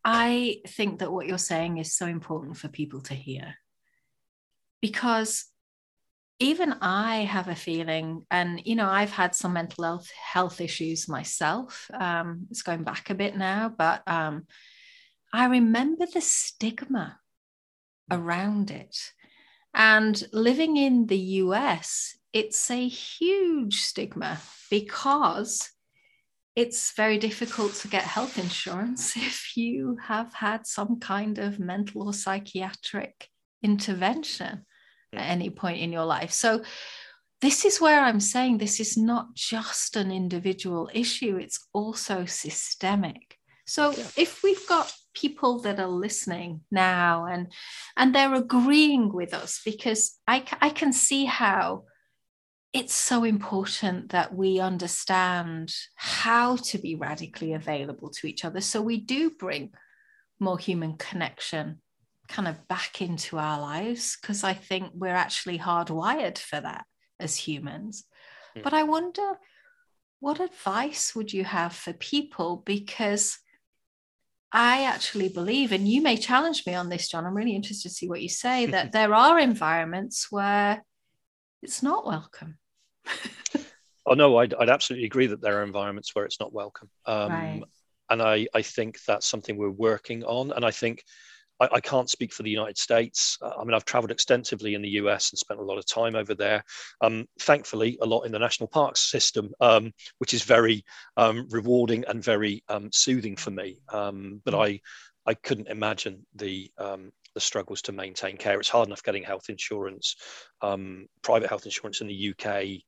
I 0.04 0.62
think 0.66 0.98
that 0.98 1.12
what 1.12 1.26
you're 1.26 1.38
saying 1.38 1.78
is 1.78 1.94
so 1.94 2.06
important 2.06 2.56
for 2.56 2.68
people 2.68 3.00
to 3.02 3.14
hear 3.14 3.54
because 4.80 5.46
even 6.40 6.74
I 6.80 7.18
have 7.18 7.46
a 7.46 7.54
feeling, 7.54 8.26
and 8.28 8.60
you 8.64 8.74
know, 8.74 8.88
I've 8.88 9.12
had 9.12 9.34
some 9.34 9.52
mental 9.52 9.84
health 9.84 10.10
health 10.10 10.60
issues 10.60 11.08
myself. 11.08 11.88
Um, 11.94 12.48
it's 12.50 12.62
going 12.62 12.82
back 12.82 13.10
a 13.10 13.14
bit 13.14 13.36
now, 13.36 13.68
but 13.68 14.02
um, 14.08 14.46
I 15.32 15.46
remember 15.46 16.04
the 16.04 16.20
stigma 16.20 17.20
around 18.10 18.72
it. 18.72 18.96
And 19.72 20.22
living 20.32 20.76
in 20.76 21.06
the 21.06 21.18
US, 21.18 22.18
it's 22.32 22.70
a 22.70 22.88
huge 22.88 23.80
stigma 23.80 24.40
because 24.68 25.70
it's 26.54 26.92
very 26.94 27.18
difficult 27.18 27.74
to 27.74 27.88
get 27.88 28.02
health 28.02 28.38
insurance 28.38 29.16
if 29.16 29.56
you 29.56 29.96
have 30.02 30.32
had 30.34 30.66
some 30.66 31.00
kind 31.00 31.38
of 31.38 31.58
mental 31.58 32.06
or 32.06 32.12
psychiatric 32.12 33.28
intervention 33.62 34.66
at 35.12 35.30
any 35.30 35.50
point 35.50 35.78
in 35.80 35.92
your 35.92 36.04
life. 36.04 36.32
So 36.32 36.62
this 37.40 37.64
is 37.64 37.80
where 37.80 38.00
I'm 38.00 38.20
saying 38.20 38.58
this 38.58 38.80
is 38.80 38.96
not 38.96 39.34
just 39.34 39.96
an 39.96 40.12
individual 40.12 40.90
issue, 40.92 41.36
it's 41.36 41.68
also 41.72 42.24
systemic. 42.24 43.36
So 43.66 43.90
if 44.16 44.42
we've 44.42 44.66
got 44.68 44.92
people 45.14 45.60
that 45.60 45.78
are 45.78 45.88
listening 45.88 46.60
now 46.70 47.26
and 47.26 47.52
and 47.96 48.14
they're 48.14 48.34
agreeing 48.34 49.12
with 49.12 49.34
us 49.34 49.60
because 49.64 50.18
I, 50.26 50.44
I 50.60 50.70
can 50.70 50.92
see 50.92 51.26
how 51.26 51.84
it's 52.72 52.94
so 52.94 53.24
important 53.24 54.10
that 54.10 54.34
we 54.34 54.58
understand 54.58 55.74
how 55.94 56.56
to 56.56 56.78
be 56.78 56.94
radically 56.94 57.52
available 57.52 58.08
to 58.08 58.26
each 58.26 58.44
other 58.44 58.60
so 58.60 58.80
we 58.80 58.98
do 58.98 59.30
bring 59.30 59.70
more 60.40 60.58
human 60.58 60.96
connection 60.96 61.80
kind 62.28 62.48
of 62.48 62.66
back 62.68 63.02
into 63.02 63.38
our 63.38 63.60
lives 63.60 64.16
because 64.20 64.42
I 64.42 64.54
think 64.54 64.90
we're 64.94 65.08
actually 65.08 65.58
hardwired 65.58 66.38
for 66.38 66.60
that 66.60 66.86
as 67.20 67.36
humans. 67.36 68.04
Mm. 68.56 68.62
But 68.62 68.74
I 68.74 68.82
wonder 68.84 69.38
what 70.20 70.40
advice 70.40 71.14
would 71.14 71.32
you 71.32 71.44
have 71.44 71.74
for 71.74 71.92
people? 71.92 72.62
Because 72.64 73.38
I 74.50 74.84
actually 74.84 75.28
believe, 75.28 75.72
and 75.72 75.88
you 75.88 76.02
may 76.02 76.16
challenge 76.16 76.64
me 76.66 76.74
on 76.74 76.88
this, 76.88 77.08
John. 77.08 77.26
I'm 77.26 77.34
really 77.34 77.56
interested 77.56 77.88
to 77.88 77.94
see 77.94 78.08
what 78.08 78.22
you 78.22 78.28
say, 78.28 78.66
that 78.66 78.92
there 78.92 79.14
are 79.14 79.38
environments 79.38 80.30
where 80.30 80.84
it's 81.62 81.82
not 81.82 82.06
welcome. 82.06 82.58
Oh, 84.06 84.14
no, 84.14 84.36
I'd, 84.38 84.54
I'd, 84.54 84.68
absolutely 84.68 85.06
agree 85.06 85.26
that 85.26 85.40
there 85.40 85.60
are 85.60 85.64
environments 85.64 86.14
where 86.14 86.24
it's 86.24 86.40
not 86.40 86.52
welcome. 86.52 86.90
Um, 87.06 87.32
right. 87.32 87.62
And 88.10 88.22
I, 88.22 88.46
I 88.54 88.62
think 88.62 88.98
that's 89.06 89.26
something 89.26 89.56
we're 89.56 89.70
working 89.70 90.24
on. 90.24 90.52
And 90.52 90.64
I 90.64 90.70
think 90.70 91.02
I, 91.62 91.68
I 91.72 91.80
can't 91.80 92.10
speak 92.10 92.32
for 92.32 92.42
the 92.42 92.50
United 92.50 92.76
States. 92.76 93.38
Uh, 93.40 93.52
I 93.58 93.64
mean, 93.64 93.74
I've 93.74 93.84
traveled 93.84 94.10
extensively 94.10 94.74
in 94.74 94.82
the 94.82 94.90
US 94.90 95.30
and 95.30 95.38
spent 95.38 95.60
a 95.60 95.64
lot 95.64 95.78
of 95.78 95.86
time 95.86 96.16
over 96.16 96.34
there. 96.34 96.64
Um, 97.00 97.26
thankfully, 97.40 97.98
a 98.02 98.06
lot 98.06 98.22
in 98.22 98.32
the 98.32 98.38
national 98.38 98.68
parks 98.68 99.10
system, 99.10 99.50
um, 99.60 99.92
which 100.18 100.34
is 100.34 100.42
very 100.42 100.84
um, 101.16 101.46
rewarding 101.50 102.04
and 102.08 102.22
very 102.22 102.64
um, 102.68 102.90
soothing 102.92 103.36
for 103.36 103.50
me. 103.50 103.80
Um, 103.88 104.42
but 104.44 104.54
I, 104.54 104.80
I 105.24 105.34
couldn't 105.34 105.68
imagine 105.68 106.26
the 106.34 106.70
um, 106.78 107.12
the 107.34 107.40
struggles 107.40 107.82
to 107.82 107.92
maintain 107.92 108.36
care. 108.36 108.58
It's 108.58 108.68
hard 108.68 108.88
enough 108.88 109.02
getting 109.02 109.22
health 109.22 109.48
insurance, 109.48 110.16
private 110.60 111.48
health 111.48 111.64
insurance 111.64 112.00
in 112.00 112.06
the 112.06 112.34
UK 112.34 112.82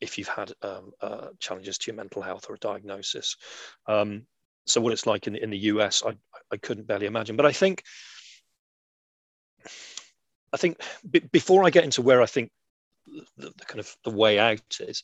if 0.00 0.16
you've 0.16 0.28
had 0.28 0.52
um, 0.62 0.92
uh, 1.00 1.28
challenges 1.38 1.78
to 1.78 1.90
your 1.90 1.96
mental 1.96 2.22
health 2.22 2.46
or 2.48 2.54
a 2.54 2.58
diagnosis. 2.58 3.36
Um, 3.86 4.26
so 4.66 4.80
what 4.80 4.92
it's 4.92 5.06
like 5.06 5.26
in, 5.26 5.36
in 5.36 5.50
the 5.50 5.58
US, 5.58 6.02
I, 6.04 6.16
I 6.52 6.56
couldn't 6.56 6.86
barely 6.86 7.06
imagine. 7.06 7.36
But 7.36 7.46
I 7.46 7.52
think, 7.52 7.82
I 10.52 10.56
think 10.56 10.80
b- 11.08 11.28
before 11.30 11.64
I 11.64 11.70
get 11.70 11.84
into 11.84 12.02
where 12.02 12.22
I 12.22 12.26
think 12.26 12.50
the, 13.36 13.52
the, 13.56 13.64
kind 13.66 13.80
of 13.80 13.94
the 14.04 14.10
way 14.10 14.38
out 14.38 14.60
is, 14.80 15.02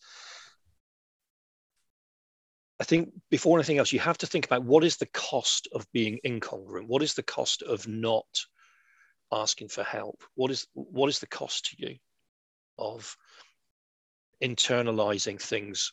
I 2.78 2.84
think 2.84 3.10
before 3.30 3.58
anything 3.58 3.78
else, 3.78 3.92
you 3.92 4.00
have 4.00 4.18
to 4.18 4.26
think 4.26 4.44
about 4.44 4.64
what 4.64 4.84
is 4.84 4.96
the 4.96 5.06
cost 5.06 5.68
of 5.72 5.90
being 5.92 6.20
incongruent. 6.24 6.88
What 6.88 7.02
is 7.02 7.14
the 7.14 7.22
cost 7.22 7.62
of 7.62 7.88
not 7.88 8.26
asking 9.32 9.68
for 9.68 9.82
help? 9.82 10.22
What 10.34 10.50
is 10.50 10.66
what 10.74 11.08
is 11.08 11.18
the 11.18 11.26
cost 11.26 11.66
to 11.66 11.76
you 11.78 11.96
of 12.78 13.16
internalizing 14.42 15.40
things 15.40 15.92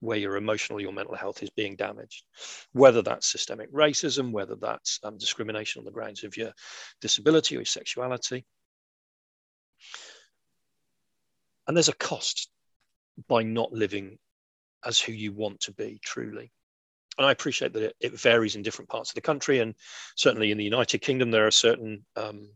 where 0.00 0.18
your 0.18 0.36
emotional, 0.36 0.80
your 0.80 0.92
mental 0.92 1.14
health 1.14 1.42
is 1.42 1.50
being 1.50 1.76
damaged, 1.76 2.24
whether 2.72 3.00
that's 3.00 3.30
systemic 3.30 3.72
racism, 3.72 4.30
whether 4.32 4.56
that's 4.56 4.98
um, 5.04 5.16
discrimination 5.16 5.80
on 5.80 5.84
the 5.84 5.90
grounds 5.90 6.22
of 6.24 6.36
your 6.36 6.52
disability 7.00 7.54
or 7.54 7.60
your 7.60 7.64
sexuality. 7.64 8.44
And 11.66 11.76
there's 11.76 11.88
a 11.88 11.94
cost 11.94 12.50
by 13.28 13.42
not 13.42 13.72
living 13.72 14.18
as 14.86 15.00
who 15.00 15.12
you 15.12 15.32
want 15.32 15.60
to 15.60 15.72
be 15.72 15.98
truly. 16.02 16.50
And 17.18 17.26
I 17.26 17.32
appreciate 17.32 17.72
that 17.72 17.82
it, 17.82 17.96
it 18.00 18.20
varies 18.20 18.56
in 18.56 18.62
different 18.62 18.90
parts 18.90 19.10
of 19.10 19.14
the 19.14 19.20
country. 19.20 19.60
And 19.60 19.74
certainly 20.16 20.50
in 20.50 20.58
the 20.58 20.64
United 20.64 20.98
Kingdom, 20.98 21.30
there 21.30 21.46
are 21.46 21.50
certain 21.50 22.04
um, 22.14 22.48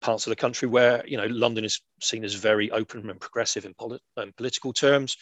parts 0.00 0.26
of 0.26 0.30
the 0.30 0.36
country 0.36 0.66
where 0.66 1.06
you 1.06 1.16
know 1.16 1.26
London 1.26 1.64
is 1.64 1.80
seen 2.00 2.24
as 2.24 2.34
very 2.34 2.70
open 2.70 3.08
and 3.10 3.20
progressive 3.20 3.64
in 3.64 3.74
polit- 3.74 4.02
um, 4.16 4.32
political 4.36 4.72
terms. 4.72 5.16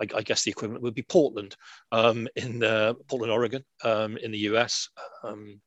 I, 0.00 0.06
I, 0.14 0.22
guess 0.22 0.42
the 0.42 0.50
equivalent 0.50 0.82
would 0.82 0.94
be 0.94 1.02
Portland 1.02 1.56
um, 1.92 2.28
in 2.36 2.62
uh, 2.62 2.94
Portland, 3.08 3.32
Oregon, 3.32 3.64
um, 3.84 4.16
in 4.16 4.32
the 4.32 4.38
US. 4.38 4.88
Um, 5.22 5.60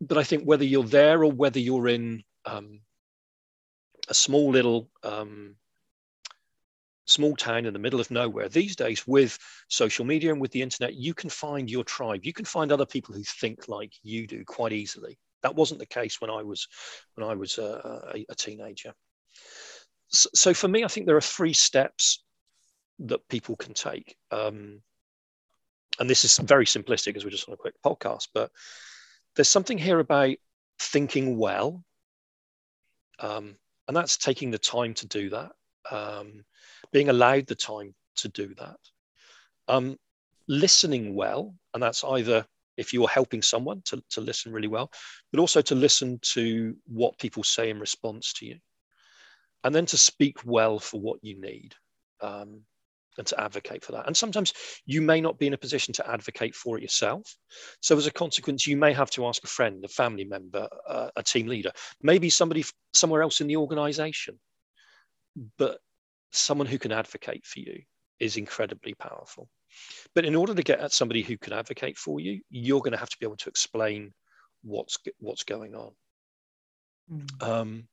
but 0.00 0.18
I 0.18 0.24
think 0.24 0.44
whether 0.44 0.64
you're 0.64 0.84
there 0.84 1.22
or 1.22 1.30
whether 1.30 1.60
you're 1.60 1.88
in 1.88 2.24
um, 2.46 2.80
a 4.08 4.14
small 4.14 4.50
little 4.50 4.88
small 7.06 7.36
town 7.36 7.66
in 7.66 7.72
the 7.72 7.78
middle 7.78 8.00
of 8.00 8.10
nowhere 8.10 8.48
these 8.48 8.74
days 8.76 9.06
with 9.06 9.38
social 9.68 10.04
media 10.04 10.32
and 10.32 10.40
with 10.40 10.50
the 10.52 10.62
internet 10.62 10.94
you 10.94 11.12
can 11.12 11.28
find 11.28 11.70
your 11.70 11.84
tribe 11.84 12.24
you 12.24 12.32
can 12.32 12.44
find 12.44 12.72
other 12.72 12.86
people 12.86 13.14
who 13.14 13.22
think 13.22 13.68
like 13.68 13.92
you 14.02 14.26
do 14.26 14.42
quite 14.44 14.72
easily 14.72 15.18
that 15.44 15.54
wasn't 15.54 15.78
the 15.78 15.86
case 15.86 16.20
when 16.20 16.30
I 16.30 16.42
was 16.42 16.66
when 17.14 17.28
I 17.28 17.34
was 17.34 17.58
a, 17.58 18.16
a, 18.28 18.34
teenager. 18.34 18.94
So, 20.08 20.30
so, 20.34 20.54
for 20.54 20.68
me, 20.68 20.84
I 20.84 20.88
think 20.88 21.06
there 21.06 21.18
are 21.18 21.32
three 21.38 21.52
steps 21.52 22.24
that 23.00 23.28
people 23.28 23.54
can 23.54 23.74
take. 23.74 24.16
Um, 24.30 24.80
and 26.00 26.08
this 26.08 26.24
is 26.24 26.38
very 26.38 26.64
simplistic 26.64 27.14
as 27.14 27.24
we're 27.24 27.30
just 27.30 27.46
on 27.48 27.54
a 27.54 27.58
quick 27.58 27.74
podcast, 27.84 28.28
but 28.32 28.50
there's 29.36 29.48
something 29.48 29.76
here 29.76 30.00
about 30.00 30.34
thinking 30.78 31.36
well. 31.36 31.84
Um, 33.20 33.56
and 33.86 33.94
that's 33.94 34.16
taking 34.16 34.50
the 34.50 34.58
time 34.58 34.94
to 34.94 35.06
do 35.06 35.28
that, 35.30 35.52
um, 35.90 36.44
being 36.94 37.10
allowed 37.10 37.46
the 37.48 37.56
time 37.56 37.92
to 38.16 38.28
do 38.28 38.54
that. 38.54 38.76
Um, 39.66 39.96
listening 40.46 41.14
well, 41.14 41.52
and 41.74 41.82
that's 41.82 42.04
either 42.04 42.46
if 42.76 42.92
you're 42.92 43.08
helping 43.08 43.42
someone 43.42 43.82
to, 43.86 44.00
to 44.10 44.20
listen 44.20 44.52
really 44.52 44.68
well, 44.68 44.90
but 45.32 45.40
also 45.40 45.60
to 45.60 45.74
listen 45.74 46.20
to 46.22 46.76
what 46.86 47.18
people 47.18 47.42
say 47.42 47.68
in 47.68 47.80
response 47.80 48.32
to 48.34 48.46
you. 48.46 48.56
And 49.64 49.74
then 49.74 49.86
to 49.86 49.98
speak 49.98 50.38
well 50.44 50.78
for 50.78 51.00
what 51.00 51.18
you 51.22 51.40
need 51.40 51.74
um, 52.20 52.60
and 53.18 53.26
to 53.26 53.40
advocate 53.40 53.84
for 53.84 53.92
that. 53.92 54.06
And 54.06 54.16
sometimes 54.16 54.52
you 54.86 55.02
may 55.02 55.20
not 55.20 55.38
be 55.38 55.46
in 55.48 55.54
a 55.54 55.58
position 55.58 55.94
to 55.94 56.08
advocate 56.08 56.54
for 56.54 56.76
it 56.76 56.82
yourself. 56.82 57.34
So, 57.80 57.96
as 57.96 58.06
a 58.06 58.12
consequence, 58.12 58.66
you 58.66 58.76
may 58.76 58.92
have 58.92 59.10
to 59.12 59.26
ask 59.26 59.42
a 59.42 59.48
friend, 59.48 59.82
a 59.84 59.88
family 59.88 60.24
member, 60.24 60.68
uh, 60.86 61.08
a 61.16 61.22
team 61.22 61.46
leader, 61.46 61.72
maybe 62.02 62.28
somebody 62.28 62.64
somewhere 62.92 63.22
else 63.22 63.40
in 63.40 63.46
the 63.46 63.56
organization. 63.56 64.38
But 65.56 65.78
someone 66.36 66.66
who 66.66 66.78
can 66.78 66.92
advocate 66.92 67.44
for 67.46 67.60
you 67.60 67.82
is 68.20 68.36
incredibly 68.36 68.94
powerful. 68.94 69.48
But 70.14 70.24
in 70.24 70.34
order 70.34 70.54
to 70.54 70.62
get 70.62 70.80
at 70.80 70.92
somebody 70.92 71.22
who 71.22 71.36
can 71.36 71.52
advocate 71.52 71.96
for 71.96 72.20
you, 72.20 72.40
you're 72.50 72.80
going 72.80 72.92
to 72.92 72.98
have 72.98 73.10
to 73.10 73.16
be 73.18 73.26
able 73.26 73.36
to 73.38 73.48
explain 73.48 74.12
what's 74.62 74.98
what's 75.18 75.44
going 75.44 75.74
on. 75.74 75.92
Mm. 77.10 77.42
Um, 77.42 77.88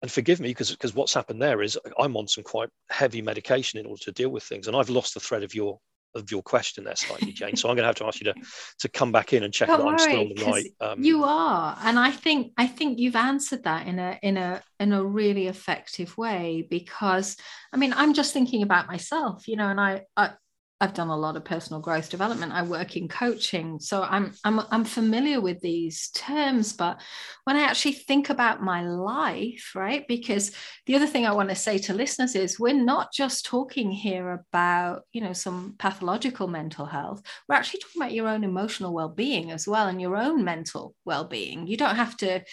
and 0.00 0.10
forgive 0.10 0.40
me 0.40 0.48
because 0.48 0.70
because 0.70 0.94
what's 0.94 1.14
happened 1.14 1.42
there 1.42 1.60
is 1.60 1.78
I'm 1.98 2.16
on 2.16 2.28
some 2.28 2.44
quite 2.44 2.68
heavy 2.90 3.20
medication 3.20 3.80
in 3.80 3.86
order 3.86 4.02
to 4.04 4.12
deal 4.12 4.28
with 4.28 4.44
things, 4.44 4.68
and 4.68 4.76
I've 4.76 4.90
lost 4.90 5.14
the 5.14 5.20
thread 5.20 5.42
of 5.42 5.54
your 5.54 5.80
of 6.14 6.30
your 6.30 6.42
question 6.42 6.84
there 6.84 6.96
slightly, 6.96 7.32
Jane. 7.32 7.56
So 7.56 7.68
I'm 7.68 7.76
going 7.76 7.84
to 7.84 7.88
have 7.88 7.96
to 7.96 8.06
ask 8.06 8.20
you 8.20 8.32
to 8.32 8.34
to 8.80 8.88
come 8.88 9.12
back 9.12 9.32
in 9.32 9.42
and 9.44 9.52
check 9.52 9.68
Don't 9.68 9.78
that 9.78 9.86
worry, 9.86 10.16
I'm 10.16 10.36
still 10.36 10.48
right. 10.48 10.66
Um, 10.80 11.02
you 11.02 11.24
are, 11.24 11.78
and 11.82 11.98
I 11.98 12.10
think 12.10 12.52
I 12.56 12.66
think 12.66 12.98
you've 12.98 13.16
answered 13.16 13.64
that 13.64 13.86
in 13.86 13.98
a 13.98 14.18
in 14.22 14.36
a 14.36 14.62
in 14.80 14.92
a 14.92 15.04
really 15.04 15.46
effective 15.48 16.16
way 16.16 16.66
because 16.68 17.36
I 17.72 17.76
mean 17.76 17.92
I'm 17.94 18.14
just 18.14 18.32
thinking 18.32 18.62
about 18.62 18.88
myself, 18.88 19.48
you 19.48 19.56
know, 19.56 19.68
and 19.68 19.80
I, 19.80 20.02
I 20.16 20.32
I've 20.80 20.94
done 20.94 21.08
a 21.08 21.16
lot 21.16 21.36
of 21.36 21.44
personal 21.44 21.80
growth 21.80 22.08
development. 22.08 22.52
I 22.52 22.62
work 22.62 22.96
in 22.96 23.08
coaching, 23.08 23.80
so 23.80 24.04
I'm 24.04 24.32
I'm 24.44 24.60
I'm 24.70 24.84
familiar 24.84 25.40
with 25.40 25.60
these 25.60 26.08
terms. 26.10 26.72
But 26.72 27.00
when 27.44 27.56
I 27.56 27.62
actually 27.62 27.94
think 27.94 28.30
about 28.30 28.62
my 28.62 28.82
life, 28.82 29.72
right? 29.74 30.06
Because 30.06 30.52
the 30.86 30.94
other 30.94 31.08
thing 31.08 31.26
I 31.26 31.32
want 31.32 31.48
to 31.48 31.56
say 31.56 31.78
to 31.78 31.94
listeners 31.94 32.36
is 32.36 32.60
we're 32.60 32.74
not 32.74 33.12
just 33.12 33.44
talking 33.44 33.90
here 33.90 34.44
about 34.52 35.02
you 35.12 35.20
know 35.20 35.32
some 35.32 35.74
pathological 35.78 36.46
mental 36.46 36.86
health. 36.86 37.22
We're 37.48 37.56
actually 37.56 37.80
talking 37.80 38.02
about 38.02 38.12
your 38.12 38.28
own 38.28 38.44
emotional 38.44 38.94
well-being 38.94 39.50
as 39.50 39.66
well, 39.66 39.88
and 39.88 40.00
your 40.00 40.16
own 40.16 40.44
mental 40.44 40.94
well-being. 41.04 41.66
You 41.66 41.76
don't 41.76 41.96
have 41.96 42.16
to 42.18 42.44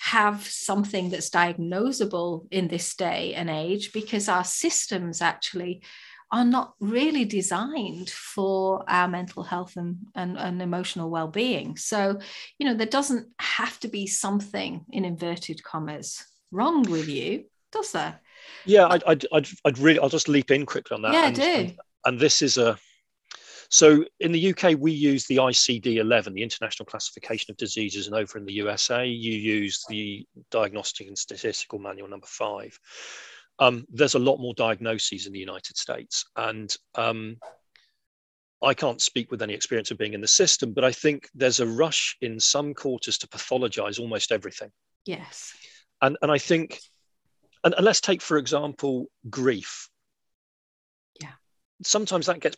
have 0.00 0.46
something 0.46 1.10
that's 1.10 1.28
diagnosable 1.28 2.46
in 2.50 2.68
this 2.68 2.94
day 2.94 3.34
and 3.34 3.50
age 3.50 3.92
because 3.92 4.28
our 4.28 4.44
systems 4.44 5.20
actually 5.20 5.82
are 6.34 6.44
not 6.44 6.74
really 6.80 7.24
designed 7.24 8.10
for 8.10 8.84
our 8.88 9.06
mental 9.06 9.44
health 9.44 9.76
and, 9.76 9.98
and, 10.16 10.36
and, 10.36 10.60
emotional 10.60 11.08
well-being 11.08 11.76
so 11.76 12.18
you 12.58 12.66
know 12.66 12.74
there 12.74 12.86
doesn't 12.88 13.28
have 13.38 13.78
to 13.78 13.86
be 13.86 14.04
something 14.06 14.84
in 14.90 15.04
inverted 15.04 15.62
commas 15.62 16.24
wrong 16.50 16.82
with 16.90 17.08
you 17.08 17.44
does 17.70 17.92
there 17.92 18.20
yeah 18.64 18.86
i'd, 18.88 19.04
I'd, 19.04 19.26
I'd, 19.32 19.48
I'd 19.64 19.78
really 19.78 20.00
i'll 20.00 20.08
just 20.08 20.28
leap 20.28 20.50
in 20.50 20.66
quickly 20.66 20.96
on 20.96 21.02
that 21.02 21.12
yeah 21.12 21.26
and, 21.26 21.36
do. 21.36 21.42
And, 21.42 21.78
and 22.06 22.18
this 22.18 22.42
is 22.42 22.58
a 22.58 22.76
So 23.70 24.04
in 24.20 24.30
the 24.30 24.54
UK, 24.54 24.78
we 24.78 24.92
use 24.92 25.26
the 25.26 25.38
ICD 25.38 25.96
11, 25.96 26.34
the 26.34 26.44
International 26.44 26.86
Classification 26.86 27.50
of 27.50 27.56
Diseases, 27.56 28.06
and 28.06 28.14
over 28.14 28.38
in 28.38 28.44
the 28.44 28.52
USA, 28.52 29.04
you 29.04 29.32
use 29.32 29.84
the 29.88 30.24
Diagnostic 30.52 31.08
and 31.08 31.18
Statistical 31.18 31.80
Manual 31.80 32.08
number 32.08 32.26
five. 32.28 32.78
Um, 33.58 33.86
there's 33.88 34.14
a 34.14 34.18
lot 34.18 34.38
more 34.38 34.54
diagnoses 34.54 35.26
in 35.26 35.32
the 35.32 35.38
United 35.38 35.76
States, 35.76 36.24
and 36.36 36.74
um, 36.96 37.36
I 38.62 38.74
can't 38.74 39.00
speak 39.00 39.30
with 39.30 39.42
any 39.42 39.54
experience 39.54 39.90
of 39.90 39.98
being 39.98 40.14
in 40.14 40.20
the 40.20 40.26
system, 40.28 40.72
but 40.72 40.84
I 40.84 40.92
think 40.92 41.28
there's 41.34 41.60
a 41.60 41.66
rush 41.66 42.16
in 42.20 42.40
some 42.40 42.74
quarters 42.74 43.18
to 43.18 43.28
pathologize 43.28 44.00
almost 44.00 44.32
everything. 44.32 44.70
Yes. 45.04 45.54
And, 46.00 46.16
and 46.22 46.32
I 46.32 46.38
think, 46.38 46.80
and, 47.62 47.74
and 47.74 47.84
let's 47.84 48.00
take, 48.00 48.22
for 48.22 48.38
example, 48.38 49.06
grief. 49.28 49.88
Yeah. 51.20 51.32
Sometimes 51.82 52.26
that 52.26 52.40
gets 52.40 52.56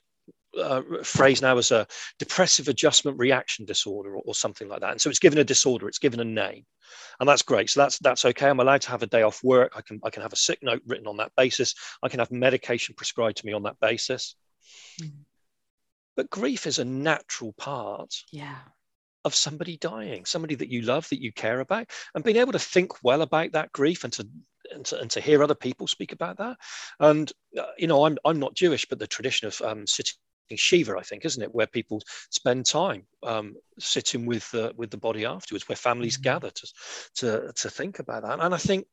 uh, 0.59 0.83
phrased 1.03 1.43
now 1.43 1.59
as 1.59 1.71
a 1.71 1.87
depressive 2.19 2.69
adjustment 2.69 3.19
reaction 3.19 3.65
disorder 3.65 4.17
or, 4.17 4.23
or, 4.25 4.35
something 4.35 4.69
like 4.69 4.81
that. 4.81 4.93
And 4.93 5.01
so 5.01 5.11
it's 5.11 5.19
given 5.19 5.39
a 5.39 5.45
disorder, 5.45 5.89
it's 5.89 5.99
given 5.99 6.21
a 6.21 6.25
name, 6.25 6.65
and 7.21 7.29
that's 7.29 7.43
great. 7.43 7.71
So 7.71 7.81
that's 7.81 7.99
that's 7.99 8.25
okay. 8.25 8.49
I'm 8.49 8.61
allowed 8.61 8.83
to 8.83 8.91
have 8.91 9.03
a 9.03 9.07
day 9.07 9.23
off 9.23 9.43
work. 9.45 9.73
I 9.77 9.83
can 9.83 10.01
I 10.03 10.11
can 10.11 10.23
have 10.23 10.33
a 10.33 10.37
sick 10.37 10.61
note 10.63 10.83
written 10.87 11.07
on 11.07 11.19
that 11.19 11.33
basis. 11.37 11.75
I 12.03 12.09
can 12.09 12.21
have 12.21 12.31
medication 12.31 12.95
prescribed 12.97 13.39
to 13.39 13.47
me 13.47 13.53
on 13.53 13.65
that 13.65 13.81
basis. 13.81 14.35
Mm. 15.03 15.13
But 16.17 16.31
grief 16.31 16.67
is 16.67 16.79
a 16.79 16.85
natural 16.85 17.53
part. 17.53 18.15
Yeah. 18.33 18.59
Of 19.25 19.35
somebody 19.35 19.77
dying, 19.77 20.25
somebody 20.25 20.55
that 20.55 20.69
you 20.69 20.83
love, 20.83 21.09
that 21.09 21.21
you 21.21 21.33
care 21.33 21.59
about, 21.59 21.91
and 22.15 22.23
being 22.23 22.37
able 22.37 22.53
to 22.53 22.61
think 22.61 23.03
well 23.03 23.23
about 23.23 23.51
that 23.53 23.73
grief 23.73 24.05
and 24.05 24.13
to 24.13 24.29
and 24.71 24.85
to, 24.87 25.01
and 25.01 25.11
to 25.11 25.21
hear 25.21 25.43
other 25.43 25.57
people 25.57 25.89
speak 25.89 26.13
about 26.13 26.39
that. 26.39 26.57
And 27.01 27.33
uh, 27.59 27.65
you 27.77 27.89
know, 27.89 28.05
I'm 28.05 28.19
I'm 28.25 28.39
not 28.39 28.55
Jewish, 28.55 28.87
but 28.89 29.01
the 29.01 29.07
tradition 29.09 29.49
of 29.49 29.61
um, 29.63 29.85
sitting 29.85 30.15
Shiva, 30.55 30.97
I 30.97 31.03
think, 31.03 31.25
isn't 31.25 31.43
it, 31.43 31.55
where 31.55 31.67
people 31.67 32.01
spend 32.31 32.67
time 32.67 33.07
um, 33.25 33.57
sitting 33.79 34.27
with 34.27 34.55
uh, 34.55 34.73
with 34.77 34.91
the 34.91 34.97
body 34.97 35.25
afterwards, 35.25 35.69
where 35.69 35.77
families 35.77 36.15
mm-hmm. 36.15 36.23
gather 36.23 36.51
to, 36.51 36.73
to 37.17 37.53
to 37.53 37.71
think 37.71 37.99
about 37.99 38.23
that. 38.23 38.39
And 38.41 38.55
I 38.55 38.59
think 38.59 38.87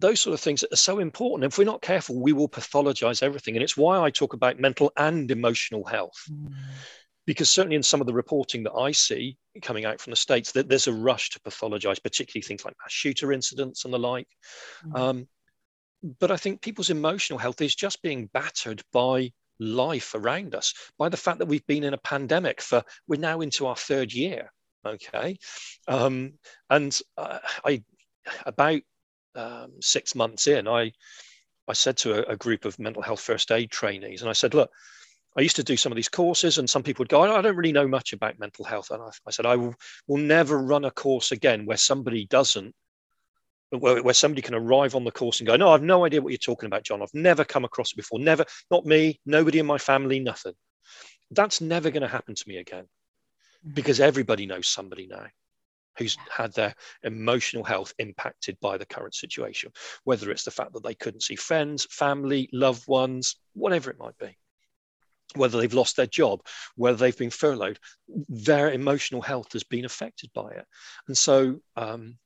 those 0.00 0.20
sort 0.20 0.34
of 0.34 0.40
things 0.40 0.62
are 0.62 0.76
so 0.76 0.98
important. 0.98 1.50
If 1.50 1.58
we're 1.58 1.64
not 1.64 1.82
careful, 1.82 2.20
we 2.20 2.32
will 2.32 2.48
pathologize 2.48 3.22
everything. 3.22 3.56
And 3.56 3.62
it's 3.62 3.76
why 3.76 3.98
I 3.98 4.10
talk 4.10 4.34
about 4.34 4.60
mental 4.60 4.92
and 4.96 5.30
emotional 5.30 5.84
health. 5.84 6.22
Mm. 6.30 6.52
Because 7.26 7.50
certainly 7.50 7.76
in 7.76 7.82
some 7.82 8.00
of 8.00 8.06
the 8.06 8.12
reporting 8.12 8.62
that 8.64 8.74
I 8.74 8.92
see 8.92 9.36
coming 9.62 9.84
out 9.84 10.00
from 10.00 10.12
the 10.12 10.16
States, 10.16 10.52
that 10.52 10.68
there's 10.68 10.86
a 10.86 10.92
rush 10.92 11.30
to 11.30 11.40
pathologize, 11.40 12.00
particularly 12.00 12.42
things 12.42 12.64
like 12.64 12.76
mass 12.80 12.92
shooter 12.92 13.32
incidents 13.32 13.84
and 13.84 13.92
the 13.92 13.98
like. 13.98 14.28
Mm. 14.86 14.98
Um, 14.98 15.28
but 16.20 16.30
I 16.30 16.36
think 16.36 16.60
people's 16.60 16.90
emotional 16.90 17.38
health 17.38 17.60
is 17.60 17.74
just 17.74 18.02
being 18.02 18.26
battered 18.32 18.82
by 18.92 19.32
life 19.58 20.14
around 20.14 20.54
us, 20.54 20.74
by 20.98 21.08
the 21.08 21.16
fact 21.16 21.38
that 21.38 21.46
we've 21.46 21.66
been 21.66 21.84
in 21.84 21.94
a 21.94 21.98
pandemic 21.98 22.60
for, 22.60 22.82
we're 23.06 23.20
now 23.20 23.40
into 23.40 23.66
our 23.66 23.76
third 23.76 24.12
year. 24.12 24.52
Okay. 24.86 25.38
Um, 25.88 26.34
and 26.70 26.98
uh, 27.16 27.38
I, 27.64 27.82
about 28.44 28.80
um, 29.34 29.72
six 29.80 30.14
months 30.14 30.46
in, 30.46 30.68
I 30.68 30.92
I 31.68 31.72
said 31.72 31.96
to 31.98 32.14
a, 32.14 32.32
a, 32.32 32.36
group 32.36 32.64
of 32.64 32.78
mental 32.78 33.02
health 33.02 33.20
first 33.20 33.50
aid 33.50 33.70
trainees, 33.70 34.22
and 34.22 34.30
I 34.30 34.34
said, 34.34 34.54
look, 34.54 34.70
I 35.36 35.40
used 35.40 35.56
to 35.56 35.64
do 35.64 35.76
some 35.76 35.92
of 35.92 35.96
these 35.96 36.08
courses, 36.08 36.58
and 36.58 36.70
some 36.70 36.82
people 36.82 37.02
would 37.02 37.08
go, 37.08 37.22
I 37.22 37.42
don't 37.42 37.56
really 37.56 37.72
know 37.72 37.88
much 37.88 38.12
about 38.12 38.38
mental 38.38 38.64
health. 38.64 38.90
And 38.90 39.02
I, 39.02 39.10
I 39.26 39.30
said, 39.30 39.46
I 39.46 39.56
will, 39.56 39.74
will 40.06 40.18
never 40.18 40.58
run 40.58 40.84
a 40.84 40.90
course 40.90 41.32
again 41.32 41.66
where 41.66 41.76
somebody 41.76 42.26
doesn't, 42.26 42.74
where, 43.70 44.02
where 44.02 44.14
somebody 44.14 44.42
can 44.42 44.54
arrive 44.54 44.94
on 44.94 45.04
the 45.04 45.10
course 45.10 45.40
and 45.40 45.46
go, 45.46 45.56
no, 45.56 45.70
I've 45.70 45.82
no 45.82 46.04
idea 46.04 46.22
what 46.22 46.30
you're 46.30 46.38
talking 46.38 46.66
about, 46.66 46.84
John. 46.84 47.02
I've 47.02 47.14
never 47.14 47.44
come 47.44 47.64
across 47.64 47.92
it 47.92 47.96
before. 47.96 48.18
Never, 48.18 48.44
not 48.70 48.86
me, 48.86 49.20
nobody 49.26 49.58
in 49.58 49.66
my 49.66 49.78
family, 49.78 50.20
nothing. 50.20 50.54
That's 51.30 51.60
never 51.60 51.90
going 51.90 52.02
to 52.02 52.08
happen 52.08 52.34
to 52.34 52.44
me 52.48 52.58
again 52.58 52.86
because 53.74 54.00
everybody 54.00 54.46
knows 54.46 54.68
somebody 54.68 55.06
now 55.08 55.26
who's 55.98 56.16
had 56.30 56.52
their 56.52 56.74
emotional 57.02 57.64
health 57.64 57.94
impacted 57.98 58.58
by 58.60 58.76
the 58.76 58.86
current 58.86 59.14
situation, 59.14 59.72
whether 60.04 60.30
it's 60.30 60.44
the 60.44 60.50
fact 60.50 60.72
that 60.74 60.84
they 60.84 60.94
couldn't 60.94 61.22
see 61.22 61.36
friends, 61.36 61.86
family, 61.90 62.48
loved 62.52 62.86
ones, 62.86 63.36
whatever 63.54 63.90
it 63.90 63.98
might 63.98 64.16
be. 64.18 64.36
Whether 65.34 65.58
they've 65.58 65.74
lost 65.74 65.96
their 65.96 66.06
job, 66.06 66.40
whether 66.76 66.96
they've 66.96 67.16
been 67.16 67.30
furloughed, 67.30 67.78
their 68.28 68.70
emotional 68.70 69.20
health 69.20 69.52
has 69.54 69.64
been 69.64 69.84
affected 69.84 70.30
by 70.34 70.50
it. 70.50 70.64
And 71.08 71.18
so 71.18 71.60
um, 71.76 72.18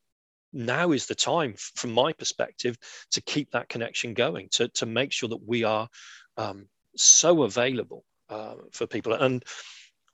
now 0.53 0.93
is 0.93 1.07
the 1.07 1.15
time, 1.15 1.55
from 1.57 1.93
my 1.93 2.13
perspective, 2.13 2.77
to 3.13 3.21
keep 3.21 3.53
that 3.53 3.69
connection 3.69 4.15
going, 4.15 4.49
to, 4.53 4.69
to 4.69 4.87
make 4.87 5.13
sure 5.13 5.29
that 5.29 5.47
we 5.47 5.65
are 5.65 5.89
um, 6.37 6.67
so 6.97 7.43
available 7.43 8.05
uh, 8.29 8.55
for 8.73 8.87
people. 8.87 9.13
And 9.13 9.45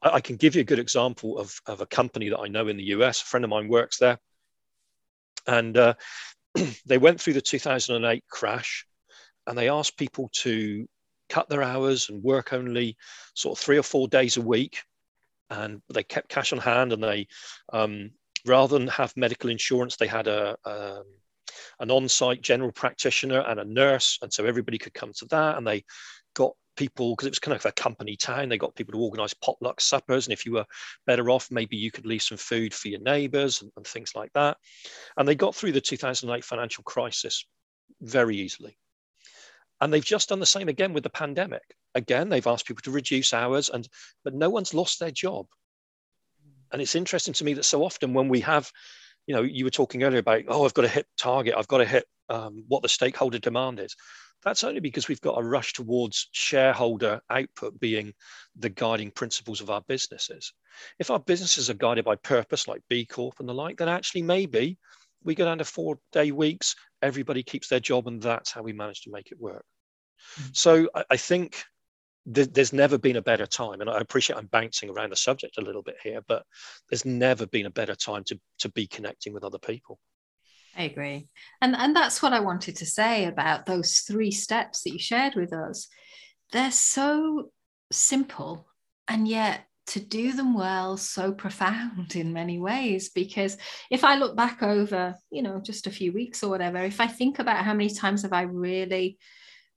I, 0.02 0.20
can 0.20 0.36
give 0.36 0.54
you 0.54 0.60
a 0.60 0.64
good 0.64 0.78
example 0.78 1.38
of, 1.38 1.58
of 1.66 1.80
a 1.80 1.86
company 1.86 2.28
that 2.30 2.38
I 2.38 2.48
know 2.48 2.68
in 2.68 2.76
the 2.76 2.84
US. 2.84 3.22
A 3.22 3.24
friend 3.24 3.44
of 3.44 3.50
mine 3.50 3.68
works 3.68 3.98
there. 3.98 4.18
And 5.46 5.76
uh, 5.76 5.94
they 6.86 6.98
went 6.98 7.20
through 7.20 7.34
the 7.34 7.40
2008 7.40 8.24
crash 8.28 8.86
and 9.46 9.56
they 9.56 9.68
asked 9.68 9.96
people 9.96 10.30
to 10.34 10.88
cut 11.28 11.48
their 11.48 11.62
hours 11.62 12.08
and 12.08 12.22
work 12.22 12.52
only 12.52 12.96
sort 13.34 13.58
of 13.58 13.64
three 13.64 13.78
or 13.78 13.82
four 13.82 14.08
days 14.08 14.36
a 14.36 14.42
week. 14.42 14.82
And 15.48 15.80
they 15.92 16.02
kept 16.02 16.28
cash 16.28 16.52
on 16.52 16.58
hand 16.58 16.92
and 16.92 17.02
they, 17.02 17.28
um, 17.72 18.10
rather 18.46 18.78
than 18.78 18.88
have 18.88 19.16
medical 19.16 19.50
insurance, 19.50 19.96
they 19.96 20.06
had 20.06 20.28
a, 20.28 20.56
um, 20.64 21.04
an 21.80 21.90
on-site 21.90 22.42
general 22.42 22.72
practitioner 22.72 23.40
and 23.40 23.60
a 23.60 23.64
nurse, 23.64 24.18
and 24.22 24.32
so 24.32 24.44
everybody 24.44 24.78
could 24.78 24.94
come 24.94 25.12
to 25.16 25.26
that. 25.26 25.56
And 25.56 25.66
they 25.66 25.84
got 26.34 26.52
people 26.76 27.14
because 27.14 27.26
it 27.26 27.30
was 27.30 27.38
kind 27.38 27.56
of 27.56 27.64
a 27.64 27.72
company 27.72 28.16
town 28.16 28.48
they 28.48 28.58
got 28.58 28.74
people 28.74 28.92
to 28.92 29.00
organize 29.00 29.34
potluck 29.34 29.80
suppers 29.80 30.26
and 30.26 30.32
if 30.32 30.44
you 30.44 30.52
were 30.52 30.66
better 31.06 31.30
off 31.30 31.50
maybe 31.50 31.76
you 31.76 31.90
could 31.90 32.06
leave 32.06 32.22
some 32.22 32.36
food 32.36 32.72
for 32.72 32.88
your 32.88 33.00
neighbors 33.00 33.62
and, 33.62 33.72
and 33.76 33.86
things 33.86 34.12
like 34.14 34.32
that. 34.34 34.56
And 35.16 35.26
they 35.26 35.34
got 35.34 35.54
through 35.54 35.72
the 35.72 35.80
2008 35.80 36.44
financial 36.44 36.84
crisis 36.84 37.46
very 38.00 38.36
easily. 38.36 38.76
And 39.80 39.92
they've 39.92 40.04
just 40.04 40.28
done 40.28 40.40
the 40.40 40.46
same 40.46 40.68
again 40.68 40.92
with 40.92 41.02
the 41.02 41.10
pandemic. 41.10 41.62
Again 41.94 42.28
they've 42.28 42.46
asked 42.46 42.66
people 42.66 42.82
to 42.82 42.90
reduce 42.90 43.32
hours 43.32 43.70
and 43.70 43.88
but 44.22 44.34
no 44.34 44.50
one's 44.50 44.74
lost 44.74 45.00
their 45.00 45.10
job 45.10 45.46
and 46.72 46.82
it's 46.82 46.94
interesting 46.94 47.34
to 47.34 47.44
me 47.44 47.54
that 47.54 47.64
so 47.64 47.84
often 47.84 48.14
when 48.14 48.28
we 48.28 48.40
have 48.40 48.70
you 49.26 49.34
know 49.34 49.42
you 49.42 49.64
were 49.64 49.70
talking 49.70 50.02
earlier 50.02 50.20
about 50.20 50.42
oh 50.48 50.64
i've 50.64 50.74
got 50.74 50.82
to 50.82 50.88
hit 50.88 51.06
target 51.18 51.54
i've 51.56 51.68
got 51.68 51.78
to 51.78 51.84
hit 51.84 52.04
um, 52.28 52.64
what 52.66 52.82
the 52.82 52.88
stakeholder 52.88 53.38
demand 53.38 53.78
is 53.78 53.94
that's 54.46 54.64
only 54.64 54.80
because 54.80 55.08
we've 55.08 55.20
got 55.20 55.38
a 55.38 55.44
rush 55.44 55.72
towards 55.72 56.28
shareholder 56.32 57.20
output 57.30 57.78
being 57.80 58.12
the 58.56 58.68
guiding 58.68 59.10
principles 59.10 59.60
of 59.60 59.70
our 59.70 59.82
businesses. 59.88 60.52
If 60.98 61.10
our 61.10 61.18
businesses 61.18 61.68
are 61.70 61.74
guided 61.74 62.04
by 62.04 62.16
purpose, 62.16 62.68
like 62.68 62.82
B 62.88 63.06
Corp 63.06 63.40
and 63.40 63.48
the 63.48 63.54
like, 63.54 63.78
then 63.78 63.88
actually 63.88 64.22
maybe 64.22 64.78
we 65.24 65.34
go 65.34 65.44
down 65.44 65.58
to 65.58 65.64
four 65.64 65.98
day 66.12 66.30
weeks, 66.30 66.76
everybody 67.02 67.42
keeps 67.42 67.68
their 67.68 67.80
job, 67.80 68.06
and 68.06 68.22
that's 68.22 68.52
how 68.52 68.62
we 68.62 68.72
manage 68.72 69.02
to 69.02 69.10
make 69.10 69.32
it 69.32 69.40
work. 69.40 69.64
Mm-hmm. 70.38 70.50
So 70.52 70.88
I, 70.94 71.04
I 71.10 71.16
think 71.16 71.64
th- 72.32 72.52
there's 72.52 72.72
never 72.72 72.98
been 72.98 73.16
a 73.16 73.22
better 73.22 73.46
time. 73.46 73.80
And 73.80 73.90
I 73.90 73.98
appreciate 73.98 74.36
I'm 74.36 74.46
bouncing 74.46 74.90
around 74.90 75.10
the 75.10 75.16
subject 75.16 75.58
a 75.58 75.62
little 75.62 75.82
bit 75.82 75.96
here, 76.02 76.20
but 76.26 76.44
there's 76.88 77.04
never 77.04 77.46
been 77.46 77.66
a 77.66 77.70
better 77.70 77.94
time 77.94 78.24
to, 78.24 78.38
to 78.60 78.68
be 78.70 78.86
connecting 78.86 79.32
with 79.32 79.44
other 79.44 79.58
people. 79.58 79.98
I 80.76 80.82
agree. 80.82 81.28
And 81.62 81.74
and 81.74 81.96
that's 81.96 82.20
what 82.20 82.34
I 82.34 82.40
wanted 82.40 82.76
to 82.76 82.86
say 82.86 83.24
about 83.24 83.64
those 83.64 84.00
three 84.00 84.30
steps 84.30 84.82
that 84.82 84.92
you 84.92 84.98
shared 84.98 85.34
with 85.34 85.52
us. 85.52 85.88
They're 86.52 86.70
so 86.70 87.50
simple 87.90 88.66
and 89.08 89.26
yet 89.26 89.66
to 89.86 90.00
do 90.00 90.32
them 90.32 90.54
well 90.54 90.96
so 90.96 91.32
profound 91.32 92.16
in 92.16 92.32
many 92.32 92.58
ways 92.58 93.10
because 93.10 93.56
if 93.90 94.02
i 94.02 94.16
look 94.16 94.36
back 94.36 94.62
over 94.62 95.14
you 95.30 95.42
know 95.42 95.60
just 95.60 95.86
a 95.86 95.92
few 95.92 96.12
weeks 96.12 96.42
or 96.42 96.50
whatever 96.50 96.78
if 96.78 97.00
i 97.00 97.06
think 97.06 97.38
about 97.38 97.64
how 97.64 97.72
many 97.72 97.88
times 97.88 98.22
have 98.22 98.32
i 98.32 98.42
really 98.42 99.16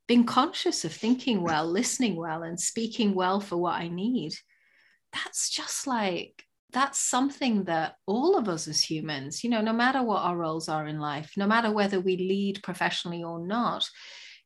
been 0.09 0.25
conscious 0.25 0.83
of 0.83 0.91
thinking 0.91 1.41
well 1.41 1.65
listening 1.65 2.17
well 2.17 2.43
and 2.43 2.59
speaking 2.59 3.15
well 3.15 3.39
for 3.39 3.55
what 3.55 3.75
i 3.75 3.87
need 3.87 4.33
that's 5.13 5.49
just 5.49 5.87
like 5.87 6.43
that's 6.71 6.99
something 6.99 7.63
that 7.63 7.95
all 8.05 8.37
of 8.37 8.47
us 8.47 8.67
as 8.67 8.81
humans, 8.81 9.43
you 9.43 9.49
know, 9.49 9.61
no 9.61 9.73
matter 9.73 10.03
what 10.03 10.21
our 10.21 10.37
roles 10.37 10.69
are 10.69 10.87
in 10.87 10.99
life, 10.99 11.33
no 11.35 11.47
matter 11.47 11.71
whether 11.71 11.99
we 11.99 12.15
lead 12.17 12.61
professionally 12.61 13.23
or 13.23 13.45
not, 13.45 13.89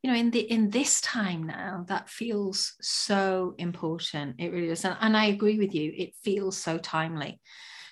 you 0.01 0.09
know, 0.09 0.17
in 0.17 0.31
the 0.31 0.39
in 0.39 0.69
this 0.69 1.01
time 1.01 1.43
now, 1.43 1.85
that 1.87 2.09
feels 2.09 2.73
so 2.81 3.55
important. 3.57 4.35
It 4.39 4.51
really 4.51 4.67
does. 4.67 4.85
And, 4.85 4.97
and 4.99 5.17
I 5.17 5.25
agree 5.25 5.57
with 5.57 5.73
you, 5.73 5.93
it 5.95 6.15
feels 6.23 6.57
so 6.57 6.77
timely. 6.77 7.39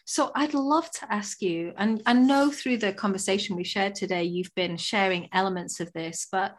So 0.05 0.31
I'd 0.35 0.53
love 0.53 0.89
to 0.91 1.13
ask 1.13 1.41
you, 1.41 1.73
and 1.77 2.01
I 2.05 2.13
know 2.13 2.51
through 2.51 2.77
the 2.77 2.91
conversation 2.91 3.55
we 3.55 3.63
shared 3.63 3.95
today, 3.95 4.23
you've 4.23 4.53
been 4.55 4.75
sharing 4.75 5.29
elements 5.31 5.79
of 5.79 5.91
this, 5.93 6.27
but 6.31 6.55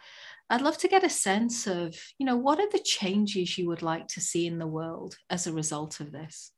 I'd 0.52 0.60
love 0.60 0.76
to 0.78 0.88
get 0.88 1.02
a 1.02 1.08
sense 1.08 1.66
of, 1.66 1.96
you 2.18 2.26
know, 2.26 2.36
what 2.36 2.60
are 2.60 2.68
the 2.70 2.78
changes 2.78 3.56
you 3.56 3.66
would 3.68 3.80
like 3.80 4.06
to 4.08 4.20
see 4.20 4.46
in 4.46 4.58
the 4.58 4.66
world 4.66 5.16
as 5.30 5.46
a 5.46 5.52
result 5.52 5.98
of 5.98 6.12
this? 6.12 6.52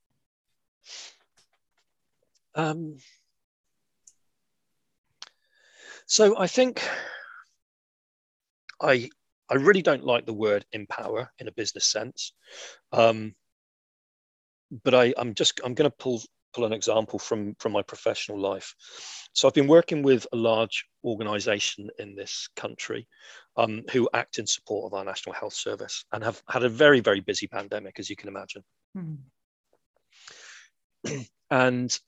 Um, 2.57 2.97
so 6.07 6.37
I 6.37 6.49
think 6.49 6.83
I 8.83 9.09
I 9.49 9.55
really 9.55 9.83
don't 9.83 10.05
like 10.05 10.27
the 10.27 10.33
word 10.33 10.67
empower 10.73 11.31
in 11.39 11.47
a 11.47 11.53
business 11.53 11.87
sense. 11.87 12.33
Um, 12.91 13.37
but 14.83 14.95
I, 14.95 15.15
I'm 15.17 15.35
just 15.35 15.61
I'm 15.65 15.75
going 15.75 15.89
to 15.89 15.97
pull 15.97 16.21
pull 16.21 16.23
an 16.63 16.73
example 16.73 17.19
from 17.19 17.57
from 17.57 17.73
my 17.73 17.83
professional 17.83 18.39
life. 18.39 18.75
So 19.33 19.49
I've 19.49 19.55
been 19.55 19.67
working 19.67 20.03
with 20.03 20.27
a 20.33 20.37
large 20.37 20.87
organisation 21.05 21.91
in 21.99 22.15
this 22.15 22.49
country 22.55 23.09
um, 23.57 23.83
who 23.91 24.09
act 24.15 24.39
in 24.39 24.47
support 24.47 24.87
of 24.87 24.97
our 24.97 25.05
National 25.05 25.35
Health 25.35 25.55
Service 25.55 26.05
and 26.13 26.23
have 26.23 26.41
had 26.49 26.63
a 26.63 26.69
very 26.69 27.01
very 27.01 27.21
busy 27.21 27.49
pandemic, 27.49 27.99
as 27.99 28.09
you 28.09 28.15
can 28.15 28.29
imagine. 28.29 28.63
Mm. 28.97 29.19
and 31.51 31.99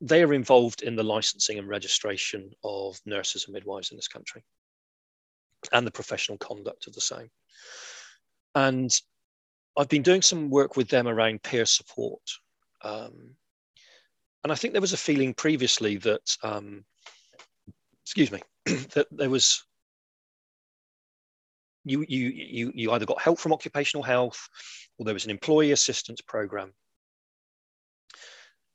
they 0.00 0.22
are 0.22 0.32
involved 0.32 0.82
in 0.82 0.96
the 0.96 1.02
licensing 1.02 1.58
and 1.58 1.68
registration 1.68 2.50
of 2.64 2.98
nurses 3.04 3.44
and 3.44 3.54
midwives 3.54 3.90
in 3.90 3.98
this 3.98 4.08
country 4.08 4.42
and 5.72 5.86
the 5.86 5.90
professional 5.90 6.38
conduct 6.38 6.86
of 6.86 6.94
the 6.94 7.00
same. 7.00 7.30
And 8.54 8.90
I've 9.76 9.88
been 9.88 10.02
doing 10.02 10.22
some 10.22 10.50
work 10.50 10.76
with 10.76 10.88
them 10.88 11.06
around 11.06 11.42
peer 11.42 11.66
support. 11.66 12.22
Um, 12.82 13.34
and 14.42 14.52
I 14.52 14.54
think 14.54 14.72
there 14.72 14.80
was 14.80 14.92
a 14.92 14.98
feeling 14.98 15.34
previously 15.34 15.96
that, 15.98 16.36
um, 16.42 16.84
excuse 18.04 18.32
me, 18.32 18.40
that 18.64 19.06
there 19.10 19.30
was 19.30 19.64
you, 21.84 22.04
you, 22.08 22.28
you, 22.28 22.72
you 22.74 22.92
either 22.92 23.06
got 23.06 23.20
help 23.20 23.38
from 23.38 23.52
occupational 23.52 24.02
health 24.02 24.48
or 24.98 25.04
there 25.04 25.14
was 25.14 25.24
an 25.24 25.30
employee 25.30 25.72
assistance 25.72 26.20
program 26.20 26.72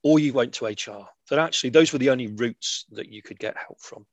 or 0.06 0.20
you 0.20 0.32
went 0.32 0.54
to 0.54 0.66
HR. 0.66 1.04
That 1.30 1.40
actually, 1.40 1.70
those 1.70 1.92
were 1.92 1.98
the 1.98 2.10
only 2.10 2.28
routes 2.28 2.84
that 2.92 3.08
you 3.08 3.22
could 3.22 3.40
get 3.40 3.56
help 3.56 3.80
from. 3.80 4.06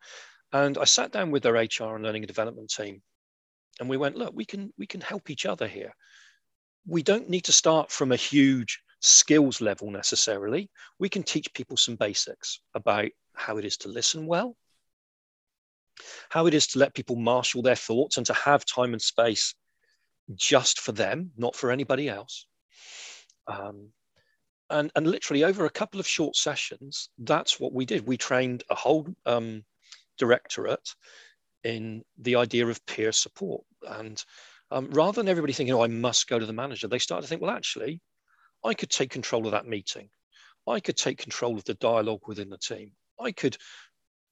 And 0.52 0.76
I 0.76 0.86
sat 0.86 1.12
down 1.12 1.30
with 1.30 1.44
their 1.44 1.54
HR 1.54 1.96
and 1.96 2.04
learning 2.04 2.24
and 2.24 2.28
development 2.28 2.72
team, 2.72 3.04
and 3.80 3.88
we 3.88 3.98
went, 3.98 4.18
look, 4.18 4.34
we 4.34 4.44
can 4.44 4.74
we 4.76 4.88
can 4.88 5.02
help 5.02 5.30
each 5.30 5.46
other 5.46 5.68
here. 5.68 5.94
We 6.88 7.04
don't 7.04 7.30
need 7.30 7.46
to 7.46 7.52
start 7.52 7.92
from 7.92 8.12
a 8.12 8.16
huge 8.16 8.82
skills 9.04 9.60
level 9.62 9.92
necessarily. 9.92 10.70
We 10.98 11.10
can 11.10 11.24
teach 11.24 11.54
people 11.54 11.78
some 11.78 11.96
basics 11.96 12.62
about 12.74 13.10
how 13.34 13.58
it 13.58 13.66
is 13.66 13.78
to 13.78 13.90
listen 13.90 14.26
well, 14.26 14.56
how 16.30 16.48
it 16.48 16.54
is 16.54 16.68
to 16.68 16.80
let 16.80 16.96
people 16.96 17.18
marshal 17.18 17.62
their 17.62 17.76
thoughts 17.76 18.18
and 18.18 18.26
to 18.26 18.34
have 18.34 18.66
time 18.66 18.94
and 18.94 19.02
space 19.02 19.54
just 20.34 20.80
for 20.80 20.94
them, 20.94 21.32
not 21.38 21.56
for 21.56 21.70
anybody 21.70 22.08
else. 22.08 22.48
Um, 23.46 23.90
and, 24.70 24.90
and 24.96 25.06
literally 25.06 25.44
over 25.44 25.66
a 25.66 25.70
couple 25.70 26.00
of 26.00 26.08
short 26.08 26.38
sessions, 26.38 27.10
that's 27.18 27.60
what 27.60 27.74
we 27.74 27.86
did. 27.86 28.08
We 28.08 28.16
trained 28.16 28.64
a 28.70 28.76
whole 28.76 29.08
um, 29.26 29.66
directorate 30.18 30.96
in 31.66 32.04
the 32.18 32.38
idea 32.38 32.66
of 32.68 32.86
peer 32.86 33.12
support. 33.12 33.64
And 33.86 34.24
um, 34.72 34.90
rather 34.92 35.22
than 35.22 35.28
everybody 35.28 35.52
thinking, 35.52 35.76
oh, 35.76 35.84
I 35.84 35.88
must 35.88 36.30
go 36.30 36.40
to 36.40 36.46
the 36.46 36.54
manager, 36.54 36.88
they 36.88 37.00
start 37.00 37.22
to 37.22 37.28
think, 37.28 37.42
well, 37.42 37.52
actually, 37.52 38.00
I 38.64 38.74
could 38.74 38.90
take 38.90 39.10
control 39.10 39.46
of 39.46 39.52
that 39.52 39.68
meeting. 39.68 40.10
I 40.68 40.80
could 40.80 40.98
take 40.98 41.18
control 41.18 41.58
of 41.58 41.66
the 41.66 41.74
dialogue 41.74 42.22
within 42.28 42.50
the 42.50 42.58
team. 42.58 42.92
I 43.20 43.32
could 43.32 43.58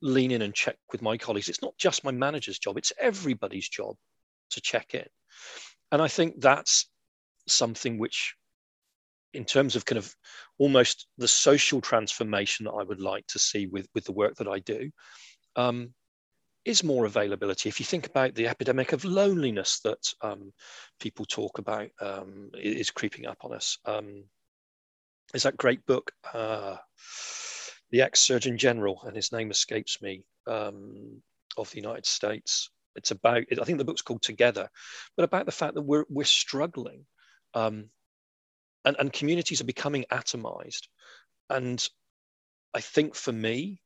lean 0.02 0.32
in 0.32 0.42
and 0.42 0.54
check 0.54 0.78
with 0.92 1.02
my 1.02 1.18
colleagues. 1.18 1.50
It's 1.50 1.62
not 1.62 1.78
just 1.78 2.04
my 2.04 2.12
manager's 2.12 2.60
job, 2.60 2.78
it's 2.78 2.94
everybody's 3.00 3.70
job 3.70 3.96
to 4.52 4.62
check 4.62 4.94
in. 4.94 5.06
And 5.92 6.02
I 6.02 6.08
think 6.08 6.40
that's 6.40 6.90
something 7.48 8.00
which, 8.00 8.36
in 9.34 9.46
terms 9.46 9.76
of 9.76 9.86
kind 9.86 9.98
of 9.98 10.14
almost 10.58 11.08
the 11.18 11.28
social 11.28 11.82
transformation 11.82 12.66
that 12.66 12.74
I 12.74 12.84
would 12.84 13.02
like 13.02 13.28
to 13.28 13.40
see 13.40 13.68
with, 13.68 13.88
with 13.94 14.06
the 14.06 14.12
work 14.12 14.36
that 14.36 14.48
I 14.48 14.60
do, 14.60 14.92
um, 15.56 15.94
is 16.66 16.84
more 16.84 17.06
availability. 17.06 17.70
If 17.70 17.80
you 17.80 17.86
think 17.86 18.06
about 18.06 18.36
the 18.36 18.48
epidemic 18.48 18.94
of 18.94 19.04
loneliness 19.04 19.80
that 19.82 20.14
um, 20.22 20.54
people 21.00 21.26
talk 21.26 21.58
about 21.58 21.90
um, 22.00 22.52
is 22.54 22.92
creeping 22.92 23.26
up 23.26 23.40
on 23.44 23.54
us, 23.54 23.78
um, 23.86 24.24
is 25.34 25.44
that 25.44 25.58
great 25.58 25.86
book, 25.86 26.12
uh, 26.34 26.78
The 27.92 28.02
Ex 28.02 28.20
Surgeon 28.20 28.58
General, 28.58 29.02
and 29.06 29.16
his 29.16 29.32
name 29.32 29.50
escapes 29.50 30.02
me, 30.02 30.24
um, 30.48 31.22
of 31.58 31.70
the 31.72 31.78
United 31.78 32.06
States. 32.06 32.70
It's 32.96 33.12
about, 33.12 33.44
I 33.60 33.64
think 33.64 33.78
the 33.78 33.86
book's 33.86 34.02
called 34.02 34.22
Together, 34.22 34.70
but 35.16 35.24
about 35.24 35.46
the 35.46 35.52
fact 35.52 35.76
that 35.76 35.82
we're, 35.82 36.06
we're 36.10 36.26
struggling 36.26 37.06
um, 37.54 37.90
and, 38.86 38.96
and 39.00 39.14
communities 39.14 39.62
are 39.62 39.66
becoming 39.66 40.06
atomized. 40.12 40.88
And 41.50 41.86
I 42.74 42.82
think 42.82 43.16
for 43.16 43.32
me, 43.32 43.81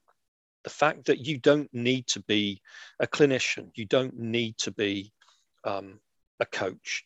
the 0.65 0.69
fact 0.71 1.05
that 1.05 1.25
you 1.25 1.37
don't 1.37 1.71
need 1.73 2.07
to 2.07 2.19
be 2.21 2.59
a 2.99 3.05
clinician, 3.05 3.69
you 3.75 3.85
don't 3.85 4.17
need 4.17 4.57
to 4.57 4.71
be 4.71 5.13
um, 5.63 5.99
a 6.39 6.45
coach, 6.45 7.05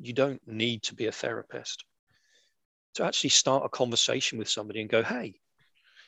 you 0.00 0.14
don't 0.14 0.40
need 0.48 0.82
to 0.84 0.94
be 0.94 1.06
a 1.06 1.12
therapist 1.12 1.84
to 2.94 3.04
actually 3.04 3.28
start 3.28 3.66
a 3.66 3.68
conversation 3.68 4.38
with 4.38 4.48
somebody 4.48 4.80
and 4.80 4.88
go, 4.88 5.02
hey, 5.02 5.34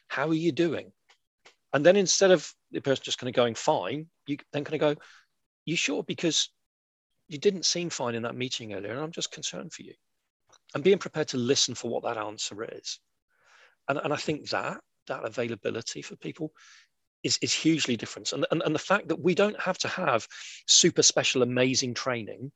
how 0.09 0.27
are 0.27 0.35
you 0.35 0.53
doing? 0.53 0.91
And 1.75 1.85
then 1.85 1.97
instead 1.97 2.31
of 2.31 2.51
the 2.73 2.81
person 2.81 3.05
just 3.05 3.19
kind 3.19 3.29
of 3.29 3.35
going 3.35 3.55
fine, 3.55 4.07
you 4.27 4.39
then 4.55 4.65
kind 4.65 4.81
of 4.83 4.97
go, 4.97 5.03
you 5.67 5.77
sure? 5.77 6.03
Because 6.03 6.49
you 7.29 7.37
didn't 7.37 7.67
seem 7.67 7.91
fine 7.91 8.15
in 8.15 8.23
that 8.23 8.35
meeting 8.35 8.73
earlier, 8.73 8.93
and 8.93 9.03
I'm 9.03 9.13
just 9.13 9.33
concerned 9.33 9.75
for 9.75 9.83
you. 9.83 9.93
And 10.75 10.83
being 10.83 10.99
prepared 10.99 11.29
to 11.29 11.37
listen 11.37 11.75
for 11.75 11.91
what 11.91 12.05
that 12.05 12.17
answer 12.17 12.65
is. 12.65 12.99
And, 13.87 14.01
and 14.03 14.15
I 14.15 14.17
think 14.17 14.49
that 14.49 14.81
that 15.07 15.25
availability 15.25 16.03
for 16.03 16.17
people 16.17 16.53
is, 17.23 17.39
is 17.43 17.53
hugely 17.53 17.97
different. 17.97 18.33
And, 18.33 18.47
and, 18.51 18.63
and 18.63 18.75
the 18.75 18.79
fact 18.79 19.09
that 19.09 19.21
we 19.21 19.35
don't 19.35 19.61
have 19.61 19.79
to 19.79 19.89
have 19.89 20.27
super 20.67 21.03
special, 21.03 21.43
amazing 21.43 21.95
training 21.95 22.53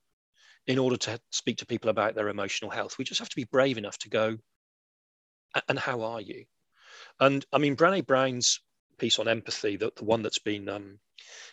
in 0.67 0.79
order 0.79 0.97
to 0.97 1.21
speak 1.31 1.59
to 1.59 1.67
people 1.67 1.91
about 1.91 2.15
their 2.15 2.29
emotional 2.29 2.71
health. 2.71 2.97
We 2.99 3.05
just 3.05 3.21
have 3.21 3.29
to 3.29 3.37
be 3.37 3.45
brave 3.45 3.77
enough 3.77 3.99
to 3.99 4.09
go, 4.09 4.37
and 5.69 5.79
how 5.79 6.03
are 6.03 6.21
you? 6.21 6.45
And 7.21 7.45
I 7.53 7.59
mean, 7.59 7.77
Brené 7.77 8.05
Brown's 8.05 8.61
piece 8.99 9.19
on 9.19 9.29
empathy, 9.29 9.77
the, 9.77 9.93
the 9.97 10.05
one 10.05 10.23
that's 10.23 10.39
been 10.39 10.69
um, 10.69 10.99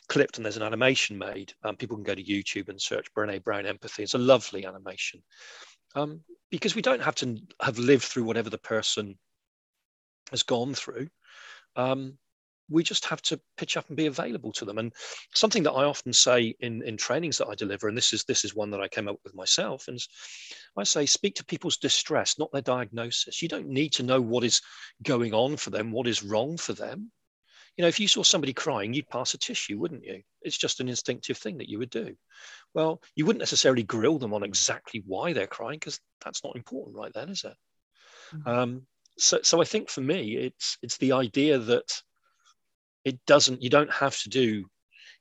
clipped 0.08 0.38
and 0.38 0.46
there's 0.46 0.58
an 0.58 0.64
animation 0.64 1.18
made, 1.18 1.54
um, 1.64 1.76
people 1.76 1.98
can 1.98 2.04
go 2.04 2.16
to 2.16 2.24
YouTube 2.24 2.70
and 2.70 2.82
search 2.82 3.14
Brené 3.14 3.44
Brown 3.44 3.66
empathy. 3.66 4.04
It's 4.04 4.14
a 4.14 4.20
lovely 4.20 4.66
animation. 4.66 5.22
Um, 5.96 6.22
because 6.50 6.76
we 6.76 6.82
don't 6.82 7.02
have 7.02 7.16
to 7.16 7.38
have 7.62 7.78
lived 7.80 8.04
through 8.04 8.24
whatever 8.24 8.50
the 8.50 8.58
person 8.58 9.18
has 10.32 10.44
gone 10.44 10.74
through. 10.74 11.08
Um, 11.76 12.18
we 12.72 12.84
just 12.84 13.06
have 13.06 13.22
to 13.24 13.40
pitch 13.58 13.76
up 13.76 13.88
and 13.90 13.98
be 13.98 14.06
available 14.06 14.52
to 14.54 14.66
them. 14.66 14.78
And 14.78 14.94
something 15.36 15.64
that 15.64 15.74
I 15.74 15.84
often 15.84 16.14
say 16.14 16.56
in, 16.62 16.82
in 16.84 16.98
trainings 16.98 17.38
that 17.38 17.48
I 17.48 17.56
deliver, 17.56 17.88
and 17.88 17.98
this 17.98 18.14
is 18.14 18.24
this 18.24 18.46
is 18.46 18.56
one 18.56 18.72
that 18.72 18.82
I 18.82 18.88
came 18.88 19.08
up 19.08 19.18
with 19.24 19.36
myself, 19.36 19.88
and 19.88 20.00
I 20.78 20.84
say 20.84 21.06
speak 21.06 21.36
to 21.36 21.46
people's 21.46 21.78
distress, 21.78 22.40
not 22.40 22.52
their 22.52 22.62
diagnosis. 22.62 23.42
You 23.42 23.50
don't 23.50 23.68
need 23.68 23.92
to 23.94 24.04
know 24.04 24.22
what 24.22 24.44
is 24.44 24.62
going 25.04 25.34
on 25.34 25.58
for 25.58 25.70
them, 25.70 25.92
what 25.92 26.08
is 26.08 26.24
wrong 26.24 26.58
for 26.58 26.74
them. 26.74 27.12
You 27.78 27.84
know, 27.84 27.88
if 27.88 28.00
you 28.00 28.08
saw 28.08 28.24
somebody 28.24 28.54
crying, 28.54 28.94
you'd 28.94 29.10
pass 29.10 29.34
a 29.34 29.38
tissue, 29.38 29.78
wouldn't 29.78 30.04
you? 30.04 30.22
It's 30.42 30.58
just 30.58 30.82
an 30.82 30.90
instinctive 30.90 31.38
thing 31.38 31.58
that 31.58 31.70
you 31.70 31.80
would 31.80 31.90
do. 31.90 32.16
Well, 32.74 33.02
you 33.16 33.26
wouldn't 33.26 33.42
necessarily 33.42 33.84
grill 33.84 34.20
them 34.20 34.34
on 34.34 34.44
exactly 34.44 35.04
why 35.06 35.34
they're 35.34 35.48
crying 35.48 35.80
because 35.80 36.00
that's 36.24 36.44
not 36.44 36.56
important 36.56 36.98
right 36.98 37.14
then, 37.14 37.30
is 37.30 37.44
it? 37.46 37.54
Mm-hmm. 38.34 38.50
Um, 38.50 38.88
so, 39.22 39.40
so 39.44 39.62
I 39.62 39.66
think 39.66 39.90
for 39.90 40.02
me, 40.02 40.36
it's 40.36 40.78
it's 40.82 40.98
the 40.98 41.12
idea 41.14 41.58
that 41.58 42.02
it 43.06 43.24
doesn't. 43.26 43.62
You 43.62 43.70
don't 43.70 43.92
have 43.92 44.18
to 44.22 44.30
do 44.30 44.66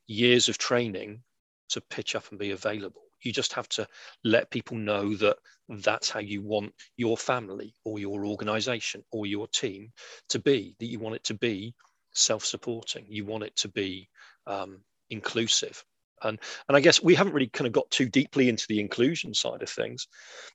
years 0.06 0.48
of 0.48 0.58
training 0.58 1.22
to 1.68 1.80
pitch 1.80 2.14
up 2.14 2.24
and 2.30 2.38
be 2.38 2.50
available. 2.50 3.02
You 3.22 3.32
just 3.32 3.52
have 3.52 3.68
to 3.70 3.86
let 4.24 4.50
people 4.50 4.76
know 4.78 5.14
that 5.16 5.36
that's 5.68 6.08
how 6.08 6.20
you 6.20 6.42
want 6.42 6.72
your 6.96 7.16
family 7.16 7.74
or 7.84 7.98
your 7.98 8.24
organization 8.24 9.04
or 9.12 9.26
your 9.26 9.46
team 9.48 9.92
to 10.30 10.38
be. 10.38 10.74
That 10.78 10.86
you 10.86 10.98
want 10.98 11.16
it 11.16 11.24
to 11.24 11.34
be 11.34 11.74
self-supporting. 12.12 13.06
You 13.08 13.26
want 13.26 13.44
it 13.44 13.54
to 13.56 13.68
be 13.68 14.08
um, 14.46 14.80
inclusive. 15.10 15.84
And, 16.22 16.38
and 16.68 16.76
I 16.76 16.80
guess 16.80 17.02
we 17.02 17.14
haven't 17.14 17.32
really 17.32 17.48
kind 17.48 17.66
of 17.66 17.72
got 17.72 17.90
too 17.90 18.08
deeply 18.08 18.48
into 18.48 18.66
the 18.68 18.80
inclusion 18.80 19.32
side 19.32 19.62
of 19.62 19.70
things, 19.70 20.08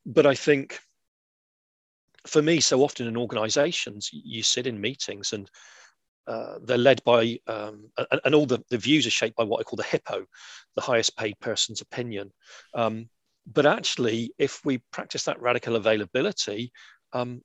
but 0.05 0.25
I 0.25 0.35
think 0.35 0.79
for 2.25 2.41
me, 2.41 2.59
so 2.59 2.81
often 2.83 3.07
in 3.07 3.17
organizations, 3.17 4.09
you 4.11 4.43
sit 4.43 4.67
in 4.67 4.81
meetings 4.81 5.33
and 5.33 5.49
uh, 6.27 6.55
they're 6.63 6.77
led 6.77 7.03
by, 7.03 7.39
um, 7.47 7.89
and, 7.97 8.21
and, 8.25 8.35
all 8.35 8.45
the, 8.45 8.63
the 8.69 8.77
views 8.77 9.05
are 9.05 9.11
shaped 9.11 9.35
by 9.35 9.43
what 9.43 9.59
I 9.59 9.63
call 9.63 9.77
the 9.77 9.83
hippo, 9.83 10.25
the 10.75 10.81
highest 10.81 11.15
paid 11.15 11.39
person's 11.39 11.81
opinion. 11.81 12.31
Um, 12.73 13.09
but 13.45 13.67
actually, 13.67 14.33
if 14.39 14.59
we 14.65 14.79
practice 14.91 15.25
that 15.25 15.41
radical 15.41 15.75
availability, 15.75 16.71
um, 17.13 17.41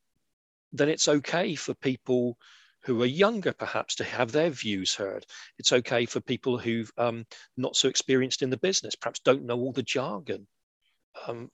then 0.72 0.88
it's 0.88 1.08
okay 1.08 1.54
for 1.54 1.74
people 1.74 2.38
who 2.84 3.02
are 3.02 3.06
younger, 3.06 3.52
perhaps, 3.52 3.96
to 3.96 4.04
have 4.04 4.32
their 4.32 4.48
views 4.48 4.94
heard. 4.94 5.26
It's 5.58 5.72
okay 5.72 6.06
for 6.06 6.20
people 6.20 6.56
who've 6.56 6.90
um, 6.96 7.26
not 7.58 7.76
so 7.76 7.88
experienced 7.88 8.40
in 8.40 8.48
the 8.48 8.56
business, 8.56 8.96
perhaps 8.96 9.20
don't 9.20 9.44
know 9.44 9.58
all 9.58 9.72
the 9.72 9.82
jargon. 9.82 10.46
Um, 11.26 11.50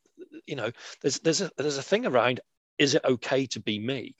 you 0.46 0.54
know, 0.54 0.70
there's 1.02 1.18
there's 1.20 1.40
a 1.40 1.50
there's 1.56 1.78
a 1.78 1.82
thing 1.82 2.06
around 2.06 2.40
is 2.78 2.94
it 2.94 3.04
okay 3.04 3.46
to 3.46 3.60
be 3.60 3.78
me? 3.78 4.14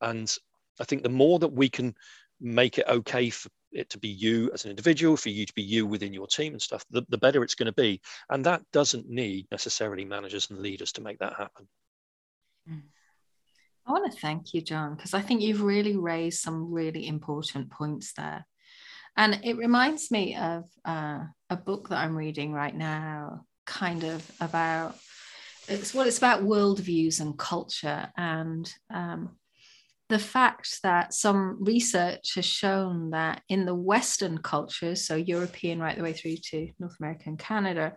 And 0.00 0.32
I 0.80 0.84
think 0.84 1.02
the 1.02 1.08
more 1.08 1.38
that 1.38 1.52
we 1.52 1.68
can 1.68 1.94
make 2.40 2.78
it 2.78 2.86
okay 2.88 3.30
for 3.30 3.48
it 3.72 3.90
to 3.90 3.98
be 3.98 4.08
you 4.08 4.50
as 4.52 4.64
an 4.64 4.70
individual, 4.70 5.16
for 5.16 5.28
you 5.28 5.44
to 5.44 5.54
be 5.54 5.62
you 5.62 5.86
within 5.86 6.12
your 6.12 6.26
team 6.26 6.52
and 6.52 6.62
stuff, 6.62 6.84
the, 6.90 7.02
the 7.08 7.18
better 7.18 7.42
it's 7.42 7.54
going 7.54 7.66
to 7.66 7.72
be. 7.72 8.00
And 8.30 8.44
that 8.46 8.62
doesn't 8.72 9.08
need 9.08 9.46
necessarily 9.50 10.04
managers 10.04 10.50
and 10.50 10.60
leaders 10.60 10.92
to 10.92 11.02
make 11.02 11.18
that 11.18 11.34
happen. 11.34 11.68
I 13.86 13.92
want 13.92 14.10
to 14.10 14.18
thank 14.18 14.52
you, 14.52 14.60
John, 14.60 14.96
because 14.96 15.14
I 15.14 15.20
think 15.20 15.42
you've 15.42 15.62
really 15.62 15.96
raised 15.96 16.40
some 16.40 16.72
really 16.72 17.06
important 17.06 17.70
points 17.70 18.12
there. 18.14 18.46
And 19.16 19.40
it 19.44 19.56
reminds 19.56 20.10
me 20.10 20.36
of 20.36 20.64
uh, 20.84 21.20
a 21.48 21.56
book 21.56 21.88
that 21.88 21.98
I'm 21.98 22.16
reading 22.16 22.52
right 22.52 22.74
now, 22.74 23.44
kind 23.64 24.04
of 24.04 24.28
about 24.40 24.96
it's 25.68 25.94
well, 25.94 26.06
it's 26.06 26.18
about 26.18 26.42
worldviews 26.42 27.20
and 27.20 27.38
culture 27.38 28.08
and 28.16 28.72
um, 28.90 29.36
the 30.08 30.18
fact 30.18 30.80
that 30.82 31.12
some 31.12 31.58
research 31.64 32.34
has 32.36 32.44
shown 32.44 33.10
that 33.10 33.42
in 33.48 33.64
the 33.64 33.74
Western 33.74 34.38
cultures, 34.38 35.04
so 35.04 35.16
European 35.16 35.80
right 35.80 35.96
the 35.96 36.02
way 36.02 36.12
through 36.12 36.36
to 36.50 36.70
North 36.78 36.94
America 37.00 37.24
and 37.26 37.38
Canada, 37.38 37.96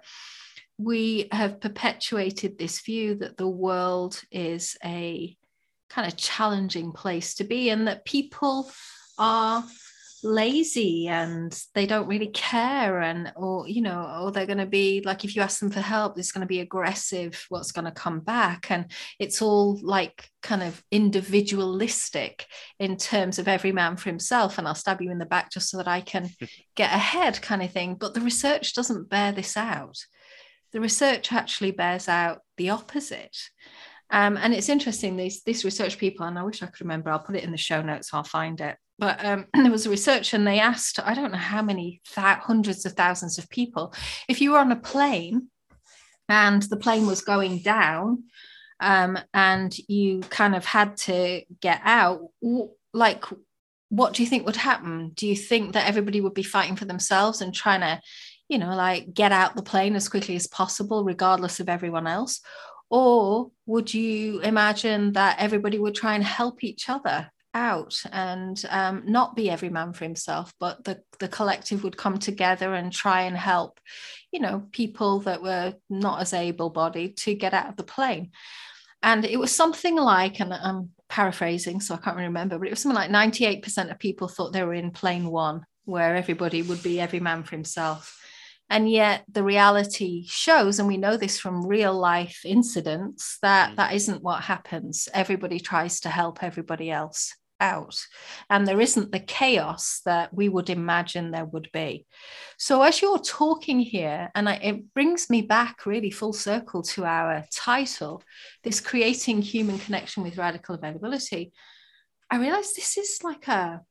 we 0.78 1.28
have 1.32 1.62
perpetuated 1.62 2.58
this 2.58 2.82
view 2.82 3.16
that 3.16 3.38
the 3.38 3.48
world 3.48 4.22
is 4.32 4.76
a 4.84 5.36
kind 5.90 6.08
of 6.08 6.18
challenging 6.18 6.92
place 6.92 7.36
to 7.36 7.44
be 7.44 7.70
and 7.70 7.88
that 7.88 8.06
people 8.06 8.72
are 9.18 9.64
lazy 10.24 11.08
and 11.08 11.62
they 11.74 11.86
don't 11.86 12.08
really 12.08 12.28
care 12.28 13.02
and 13.02 13.32
or 13.36 13.68
you 13.68 13.82
know 13.82 14.20
or 14.22 14.32
they're 14.32 14.46
going 14.46 14.58
to 14.58 14.66
be 14.66 15.02
like 15.06 15.24
if 15.24 15.36
you 15.36 15.42
ask 15.42 15.60
them 15.60 15.72
for 15.72 15.82
help 15.82 16.18
it's 16.18 16.32
going 16.32 16.42
to 16.42 16.48
be 16.48 16.60
aggressive 16.60 17.46
what's 17.50 17.72
going 17.72 17.86
to 17.86 17.92
come 17.92 18.20
back. 18.20 18.72
And 18.72 18.92
it's 19.20 19.42
all 19.42 19.80
like 19.82 20.30
kind 20.42 20.64
of 20.64 20.82
individualistic 20.92 22.46
in 22.80 22.98
terms 22.98 23.40
of 23.40 23.48
every 23.48 23.72
man 23.72 23.98
for 23.98 24.10
himself 24.10 24.58
and 24.58 24.68
I'll 24.68 24.76
stab 24.76 25.02
you 25.02 25.12
in 25.12 25.20
the 25.20 25.26
back 25.26 25.52
just 25.52 25.70
so 25.70 25.78
that 25.78 25.88
I 25.88 26.02
can 26.02 26.30
get 26.76 26.94
ahead 26.94 27.42
kind 27.42 27.62
of 27.62 27.72
thing. 27.72 27.96
But 27.96 28.14
the 28.14 28.22
research 28.22 28.74
doesn't 28.74 29.10
bear 29.10 29.32
this 29.32 29.58
out. 29.58 29.98
The 30.72 30.82
research 30.82 31.32
actually 31.34 31.72
bears 31.72 32.08
out 32.08 32.40
the 32.58 32.70
opposite. 32.70 33.38
Um, 34.12 34.38
and 34.38 34.54
it's 34.54 34.70
interesting 34.70 35.18
these 35.18 35.44
these 35.44 35.64
research 35.64 35.98
people 35.98 36.26
and 36.26 36.38
I 36.38 36.44
wish 36.44 36.64
I 36.64 36.68
could 36.68 36.82
remember 36.82 37.12
I'll 37.12 37.20
put 37.20 37.36
it 37.36 37.44
in 37.44 37.52
the 37.52 37.58
show 37.58 37.82
notes 37.84 38.10
I'll 38.12 38.24
find 38.24 38.60
it 38.60 38.76
but 39.00 39.24
um, 39.26 39.46
there 39.54 39.72
was 39.72 39.86
a 39.86 39.90
research 39.90 40.34
and 40.34 40.46
they 40.46 40.60
asked 40.60 41.00
i 41.04 41.14
don't 41.14 41.32
know 41.32 41.38
how 41.38 41.62
many 41.62 42.02
th- 42.14 42.38
hundreds 42.38 42.86
of 42.86 42.94
thousands 42.94 43.38
of 43.38 43.50
people 43.50 43.94
if 44.28 44.42
you 44.42 44.52
were 44.52 44.60
on 44.60 44.72
a 44.72 44.76
plane 44.76 45.48
and 46.28 46.64
the 46.64 46.78
plane 46.78 47.08
was 47.08 47.22
going 47.22 47.60
down 47.60 48.24
um, 48.82 49.20
and 49.34 49.78
you 49.90 50.22
kind 50.30 50.56
of 50.56 50.64
had 50.64 50.96
to 50.96 51.44
get 51.60 51.82
out 51.84 52.22
like 52.94 53.26
what 53.90 54.14
do 54.14 54.24
you 54.24 54.30
think 54.30 54.46
would 54.46 54.56
happen? 54.56 55.12
Do 55.16 55.28
you 55.28 55.36
think 55.36 55.74
that 55.74 55.88
everybody 55.88 56.22
would 56.22 56.36
be 56.36 56.44
fighting 56.44 56.76
for 56.76 56.86
themselves 56.86 57.42
and 57.42 57.54
trying 57.54 57.82
to 57.82 58.00
you 58.48 58.58
know 58.58 58.76
like 58.76 59.14
get 59.14 59.32
out 59.32 59.56
the 59.56 59.64
plane 59.64 59.96
as 59.96 60.10
quickly 60.10 60.36
as 60.36 60.48
possible 60.48 61.04
regardless 61.04 61.60
of 61.60 61.70
everyone 61.70 62.08
else? 62.08 62.40
Or 62.92 63.52
would 63.66 63.94
you 63.94 64.40
imagine 64.40 65.14
that 65.14 65.38
everybody 65.40 65.78
would 65.78 65.96
try 65.96 66.16
and 66.16 66.24
help 66.24 66.64
each 66.64 66.90
other 66.90 67.30
out 67.54 68.02
and 68.12 68.64
um, 68.70 69.04
not 69.06 69.36
be 69.36 69.50
every 69.50 69.70
man 69.70 69.94
for 69.94 70.06
himself, 70.06 70.54
but 70.60 70.84
the, 70.84 71.02
the 71.20 71.28
collective 71.28 71.84
would 71.84 71.98
come 71.98 72.18
together 72.18 72.74
and 72.74 72.92
try 72.92 73.24
and 73.24 73.36
help, 73.36 73.80
you 74.32 74.40
know, 74.40 74.68
people 74.72 75.20
that 75.22 75.42
were 75.42 75.74
not 75.90 76.22
as 76.22 76.34
able 76.34 76.70
bodied 76.70 77.18
to 77.18 77.34
get 77.34 77.54
out 77.54 77.70
of 77.70 77.76
the 77.76 77.84
plane. 77.84 78.32
And 79.02 79.26
it 79.26 79.40
was 79.40 79.56
something 79.56 79.96
like, 79.96 80.40
and 80.40 80.54
I'm 80.54 80.90
paraphrasing, 81.08 81.80
so 81.80 81.96
I 81.96 81.98
can't 81.98 82.18
remember, 82.18 82.60
but 82.60 82.68
it 82.68 82.72
was 82.72 82.82
something 82.82 82.96
like 82.96 83.32
98% 83.32 83.90
of 83.90 84.00
people 84.00 84.28
thought 84.28 84.54
they 84.54 84.64
were 84.64 84.74
in 84.74 84.92
plane 84.92 85.30
one, 85.30 85.66
where 85.86 86.16
everybody 86.16 86.62
would 86.62 86.84
be 86.84 87.00
every 87.00 87.20
man 87.20 87.44
for 87.44 87.56
himself. 87.56 88.16
And 88.70 88.90
yet 88.90 89.24
the 89.32 89.44
reality 89.44 90.26
shows, 90.28 90.78
and 90.78 90.88
we 90.88 90.98
know 90.98 91.18
this 91.18 91.40
from 91.40 91.66
real 91.66 91.94
life 91.94 92.42
incidents, 92.46 93.40
that 93.42 93.72
mm. 93.72 93.76
that 93.78 93.94
isn't 93.94 94.22
what 94.22 94.44
happens. 94.44 95.10
Everybody 95.12 95.60
tries 95.60 96.02
to 96.02 96.10
help 96.10 96.44
everybody 96.44 96.92
else 96.92 97.34
out. 97.60 97.96
And 98.50 98.68
there 98.68 98.82
isn't 98.82 99.12
the 99.12 99.20
chaos 99.20 100.02
that 100.06 100.34
we 100.34 100.50
would 100.50 100.70
imagine 100.70 101.32
there 101.32 101.46
would 101.46 101.70
be. 101.74 102.06
So 102.58 102.82
as 102.82 103.02
you're 103.02 103.20
talking 103.20 103.80
here 103.80 104.30
and 104.36 104.50
I, 104.50 104.56
it 104.56 104.94
brings 104.94 105.30
me 105.30 105.42
back 105.42 105.86
really 105.86 106.12
full 106.12 106.34
circle 106.34 106.82
to 106.84 107.06
our 107.06 107.46
title 107.52 108.24
this 108.64 108.82
creating 108.82 109.42
human 109.42 109.80
connection 109.80 110.24
with 110.24 110.38
radical 110.38 110.76
availability 110.76 111.52
i 112.30 112.38
realize 112.38 112.74
this 112.74 112.98
is 112.98 113.20
like 113.24 113.48
a 113.48 113.82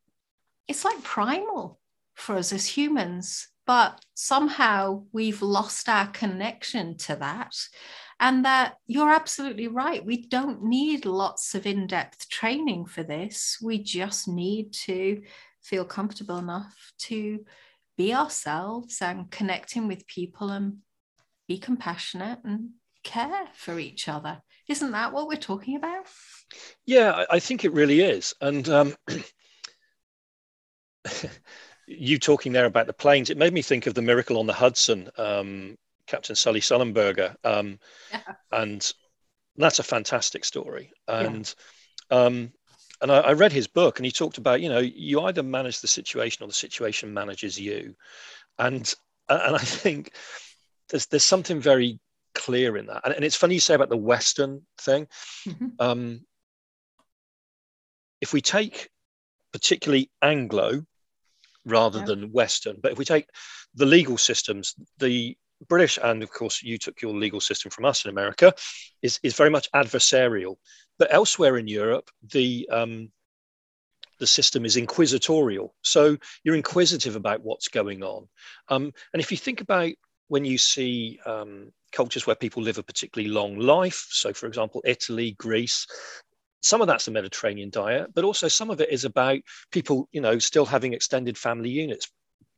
it's 0.66 0.84
like 0.84 1.02
primal 1.02 1.78
for 2.14 2.36
us 2.36 2.52
as 2.52 2.66
humans 2.66 3.48
but 3.66 4.02
somehow 4.14 5.02
we've 5.12 5.42
lost 5.42 5.88
our 5.88 6.06
connection 6.08 6.96
to 6.96 7.16
that 7.16 7.54
and 8.20 8.44
that 8.44 8.76
you're 8.86 9.12
absolutely 9.12 9.68
right. 9.68 10.04
We 10.04 10.26
don't 10.26 10.64
need 10.64 11.04
lots 11.04 11.54
of 11.54 11.66
in 11.66 11.86
depth 11.86 12.28
training 12.28 12.86
for 12.86 13.02
this. 13.02 13.58
We 13.62 13.78
just 13.78 14.26
need 14.26 14.72
to 14.84 15.22
feel 15.62 15.84
comfortable 15.84 16.38
enough 16.38 16.92
to 16.98 17.44
be 17.96 18.14
ourselves 18.14 19.00
and 19.02 19.30
connecting 19.30 19.86
with 19.86 20.06
people 20.06 20.50
and 20.50 20.78
be 21.46 21.58
compassionate 21.58 22.40
and 22.44 22.70
care 23.04 23.46
for 23.54 23.78
each 23.78 24.08
other. 24.08 24.40
Isn't 24.68 24.92
that 24.92 25.12
what 25.12 25.28
we're 25.28 25.36
talking 25.36 25.76
about? 25.76 26.06
Yeah, 26.86 27.24
I 27.30 27.38
think 27.38 27.64
it 27.64 27.72
really 27.72 28.00
is. 28.00 28.34
And 28.40 28.68
um, 28.68 28.94
you 31.86 32.18
talking 32.18 32.52
there 32.52 32.66
about 32.66 32.86
the 32.86 32.92
planes, 32.92 33.30
it 33.30 33.38
made 33.38 33.52
me 33.52 33.62
think 33.62 33.86
of 33.86 33.94
the 33.94 34.02
Miracle 34.02 34.38
on 34.38 34.46
the 34.46 34.52
Hudson 34.52 35.08
um, 35.16 35.76
Captain 36.08 36.34
Sully 36.34 36.60
Sullenberger, 36.60 37.36
um, 37.44 37.78
yeah. 38.10 38.20
and 38.50 38.92
that's 39.56 39.78
a 39.78 39.84
fantastic 39.84 40.44
story. 40.44 40.90
And 41.06 41.54
yeah. 42.10 42.18
um, 42.18 42.52
and 43.00 43.12
I, 43.12 43.18
I, 43.18 43.32
read 43.34 43.52
his 43.52 43.68
book, 43.68 43.98
and 43.98 44.06
he 44.06 44.10
talked 44.10 44.38
about 44.38 44.60
you 44.60 44.68
know 44.68 44.78
you 44.78 45.20
either 45.22 45.42
manage 45.42 45.80
the 45.80 45.88
situation 45.88 46.42
or 46.42 46.48
the 46.48 46.54
situation 46.54 47.14
manages 47.14 47.60
you, 47.60 47.94
and 48.58 48.92
and 49.28 49.54
I 49.54 49.58
think 49.58 50.12
there's 50.88 51.06
there's 51.06 51.24
something 51.24 51.60
very 51.60 52.00
clear 52.34 52.76
in 52.76 52.86
that, 52.86 53.02
and, 53.04 53.14
and 53.14 53.24
it's 53.24 53.36
funny 53.36 53.54
you 53.54 53.60
say 53.60 53.74
about 53.74 53.90
the 53.90 53.96
Western 53.96 54.62
thing. 54.80 55.06
Mm-hmm. 55.46 55.66
Um, 55.78 56.20
if 58.20 58.32
we 58.32 58.40
take 58.40 58.88
particularly 59.52 60.10
Anglo 60.22 60.82
rather 61.64 62.00
yeah. 62.00 62.04
than 62.06 62.32
Western, 62.32 62.78
but 62.82 62.92
if 62.92 62.98
we 62.98 63.04
take 63.04 63.26
the 63.74 63.86
legal 63.86 64.16
systems, 64.18 64.74
the 64.98 65.36
British, 65.66 65.98
and 66.02 66.22
of 66.22 66.30
course, 66.30 66.62
you 66.62 66.78
took 66.78 67.02
your 67.02 67.14
legal 67.14 67.40
system 67.40 67.70
from 67.70 67.84
us 67.84 68.04
in 68.04 68.10
America, 68.10 68.52
is, 69.02 69.18
is 69.22 69.34
very 69.34 69.50
much 69.50 69.70
adversarial. 69.72 70.56
But 70.98 71.12
elsewhere 71.12 71.56
in 71.58 71.68
Europe, 71.68 72.10
the 72.32 72.68
um, 72.72 73.10
the 74.18 74.26
system 74.26 74.64
is 74.64 74.76
inquisitorial. 74.76 75.74
So 75.82 76.16
you're 76.42 76.56
inquisitive 76.56 77.16
about 77.16 77.42
what's 77.42 77.68
going 77.68 78.02
on. 78.02 78.28
Um, 78.68 78.92
and 79.12 79.22
if 79.22 79.30
you 79.30 79.36
think 79.36 79.60
about 79.60 79.92
when 80.26 80.44
you 80.44 80.58
see 80.58 81.20
um, 81.24 81.72
cultures 81.92 82.26
where 82.26 82.36
people 82.36 82.62
live 82.62 82.78
a 82.78 82.82
particularly 82.82 83.30
long 83.32 83.58
life, 83.58 84.08
so 84.10 84.32
for 84.32 84.46
example, 84.46 84.82
Italy, 84.84 85.36
Greece, 85.38 85.86
some 86.60 86.80
of 86.80 86.88
that's 86.88 87.04
the 87.04 87.12
Mediterranean 87.12 87.70
diet, 87.70 88.12
but 88.14 88.24
also 88.24 88.48
some 88.48 88.70
of 88.70 88.80
it 88.80 88.90
is 88.90 89.04
about 89.04 89.38
people, 89.70 90.08
you 90.12 90.20
know, 90.20 90.38
still 90.38 90.66
having 90.66 90.92
extended 90.92 91.38
family 91.38 91.70
units, 91.70 92.10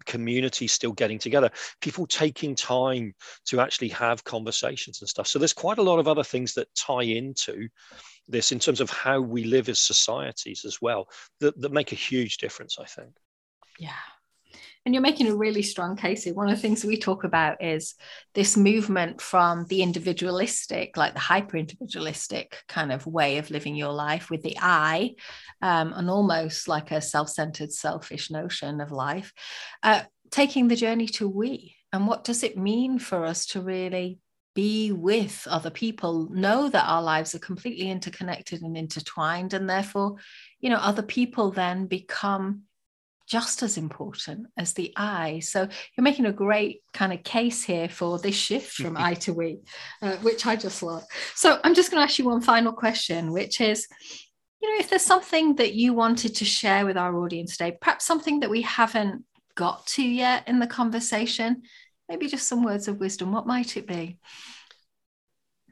community 0.06 0.66
still 0.66 0.92
getting 0.92 1.18
together, 1.18 1.50
people 1.80 2.06
taking 2.06 2.54
time 2.54 3.14
to 3.46 3.60
actually 3.60 3.88
have 3.88 4.24
conversations 4.24 5.00
and 5.00 5.08
stuff. 5.08 5.26
So 5.26 5.38
there's 5.38 5.52
quite 5.52 5.78
a 5.78 5.82
lot 5.82 5.98
of 5.98 6.08
other 6.08 6.24
things 6.24 6.54
that 6.54 6.74
tie 6.74 7.02
into 7.02 7.68
this 8.28 8.52
in 8.52 8.58
terms 8.58 8.80
of 8.80 8.90
how 8.90 9.20
we 9.20 9.44
live 9.44 9.68
as 9.68 9.78
societies 9.78 10.64
as 10.64 10.80
well 10.80 11.08
that, 11.40 11.60
that 11.60 11.72
make 11.72 11.92
a 11.92 11.96
huge 11.96 12.38
difference, 12.38 12.78
I 12.78 12.84
think. 12.84 13.10
Yeah. 13.78 13.90
And 14.86 14.94
you're 14.94 15.02
making 15.02 15.28
a 15.28 15.36
really 15.36 15.62
strong 15.62 15.94
case 15.94 16.24
here. 16.24 16.32
One 16.32 16.48
of 16.48 16.56
the 16.56 16.60
things 16.60 16.84
we 16.84 16.98
talk 16.98 17.24
about 17.24 17.62
is 17.62 17.94
this 18.34 18.56
movement 18.56 19.20
from 19.20 19.66
the 19.66 19.82
individualistic, 19.82 20.96
like 20.96 21.12
the 21.12 21.20
hyper 21.20 21.58
individualistic 21.58 22.62
kind 22.66 22.90
of 22.90 23.06
way 23.06 23.36
of 23.36 23.50
living 23.50 23.76
your 23.76 23.92
life 23.92 24.30
with 24.30 24.42
the 24.42 24.56
I, 24.58 25.16
um, 25.60 25.92
and 25.94 26.08
almost 26.08 26.66
like 26.66 26.92
a 26.92 27.02
self 27.02 27.28
centered, 27.28 27.72
selfish 27.72 28.30
notion 28.30 28.80
of 28.80 28.90
life, 28.90 29.34
uh, 29.82 30.02
taking 30.30 30.68
the 30.68 30.76
journey 30.76 31.06
to 31.08 31.28
we. 31.28 31.76
And 31.92 32.06
what 32.06 32.24
does 32.24 32.42
it 32.42 32.56
mean 32.56 32.98
for 32.98 33.26
us 33.26 33.46
to 33.46 33.60
really 33.60 34.18
be 34.54 34.92
with 34.92 35.46
other 35.48 35.70
people, 35.70 36.28
know 36.30 36.68
that 36.68 36.88
our 36.88 37.02
lives 37.02 37.34
are 37.34 37.40
completely 37.40 37.90
interconnected 37.90 38.62
and 38.62 38.76
intertwined, 38.76 39.54
and 39.54 39.68
therefore, 39.68 40.16
you 40.58 40.70
know, 40.70 40.76
other 40.76 41.02
people 41.02 41.50
then 41.50 41.86
become 41.86 42.62
just 43.30 43.62
as 43.62 43.78
important 43.78 44.48
as 44.58 44.72
the 44.72 44.92
I. 44.96 45.38
So 45.38 45.60
you're 45.60 46.02
making 46.02 46.26
a 46.26 46.32
great 46.32 46.82
kind 46.92 47.12
of 47.12 47.22
case 47.22 47.62
here 47.62 47.88
for 47.88 48.18
this 48.18 48.34
shift 48.34 48.72
from 48.72 48.96
I 48.98 49.14
to 49.14 49.32
we, 49.32 49.60
uh, 50.02 50.16
which 50.16 50.46
I 50.46 50.56
just 50.56 50.82
love. 50.82 51.04
So 51.36 51.60
I'm 51.62 51.74
just 51.74 51.90
going 51.90 52.00
to 52.00 52.04
ask 52.04 52.18
you 52.18 52.24
one 52.24 52.40
final 52.40 52.72
question, 52.72 53.32
which 53.32 53.60
is 53.60 53.86
you 54.60 54.68
know, 54.68 54.80
if 54.80 54.90
there's 54.90 55.04
something 55.04 55.54
that 55.56 55.74
you 55.74 55.94
wanted 55.94 56.34
to 56.34 56.44
share 56.44 56.84
with 56.84 56.96
our 56.96 57.16
audience 57.16 57.56
today, 57.56 57.78
perhaps 57.80 58.04
something 58.04 58.40
that 58.40 58.50
we 58.50 58.60
haven't 58.62 59.24
got 59.54 59.86
to 59.86 60.02
yet 60.02 60.46
in 60.46 60.58
the 60.58 60.66
conversation, 60.66 61.62
maybe 62.08 62.26
just 62.26 62.46
some 62.46 62.62
words 62.62 62.86
of 62.86 62.98
wisdom, 62.98 63.32
what 63.32 63.46
might 63.46 63.76
it 63.76 63.86
be? 63.86 64.18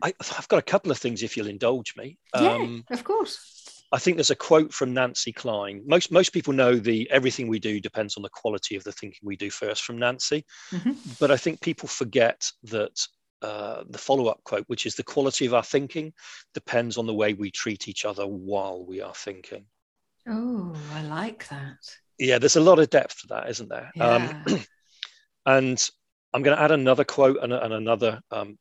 I, 0.00 0.14
have 0.22 0.48
got 0.48 0.58
a 0.58 0.62
couple 0.62 0.90
of 0.90 0.98
things 0.98 1.22
if 1.22 1.36
you'll 1.36 1.48
indulge 1.48 1.96
me. 1.96 2.18
Yeah, 2.34 2.54
um, 2.54 2.84
of 2.90 3.04
course. 3.04 3.57
I 3.90 3.98
think 3.98 4.16
there's 4.16 4.30
a 4.30 4.36
quote 4.36 4.72
from 4.72 4.92
Nancy 4.92 5.32
Kline. 5.32 5.82
Most 5.86 6.12
most 6.12 6.30
people 6.30 6.52
know 6.52 6.74
the 6.74 7.10
everything 7.10 7.48
we 7.48 7.58
do 7.58 7.80
depends 7.80 8.16
on 8.16 8.22
the 8.22 8.28
quality 8.28 8.76
of 8.76 8.84
the 8.84 8.92
thinking 8.92 9.20
we 9.22 9.36
do 9.36 9.50
first 9.50 9.84
from 9.84 9.98
Nancy, 9.98 10.44
mm-hmm. 10.70 10.92
but 11.18 11.30
I 11.30 11.36
think 11.36 11.60
people 11.60 11.88
forget 11.88 12.44
that 12.64 12.98
uh, 13.40 13.84
the 13.88 13.98
follow 13.98 14.26
up 14.26 14.42
quote, 14.44 14.64
which 14.66 14.84
is 14.84 14.94
the 14.94 15.04
quality 15.04 15.46
of 15.46 15.54
our 15.54 15.62
thinking 15.62 16.12
depends 16.54 16.98
on 16.98 17.06
the 17.06 17.14
way 17.14 17.34
we 17.34 17.50
treat 17.50 17.88
each 17.88 18.04
other 18.04 18.26
while 18.26 18.84
we 18.84 19.00
are 19.00 19.14
thinking. 19.14 19.64
Oh, 20.28 20.74
I 20.92 21.02
like 21.02 21.48
that. 21.48 21.78
Yeah, 22.18 22.38
there's 22.38 22.56
a 22.56 22.60
lot 22.60 22.80
of 22.80 22.90
depth 22.90 23.20
to 23.20 23.26
that, 23.28 23.48
isn't 23.48 23.68
there? 23.68 23.90
Um, 24.00 24.22
yeah. 24.22 24.42
Um, 24.46 24.60
and 25.46 25.90
I'm 26.34 26.42
going 26.42 26.56
to 26.56 26.62
add 26.62 26.72
another 26.72 27.04
quote 27.04 27.38
and, 27.42 27.52
and 27.52 27.72
another 27.72 28.20
um, 28.30 28.58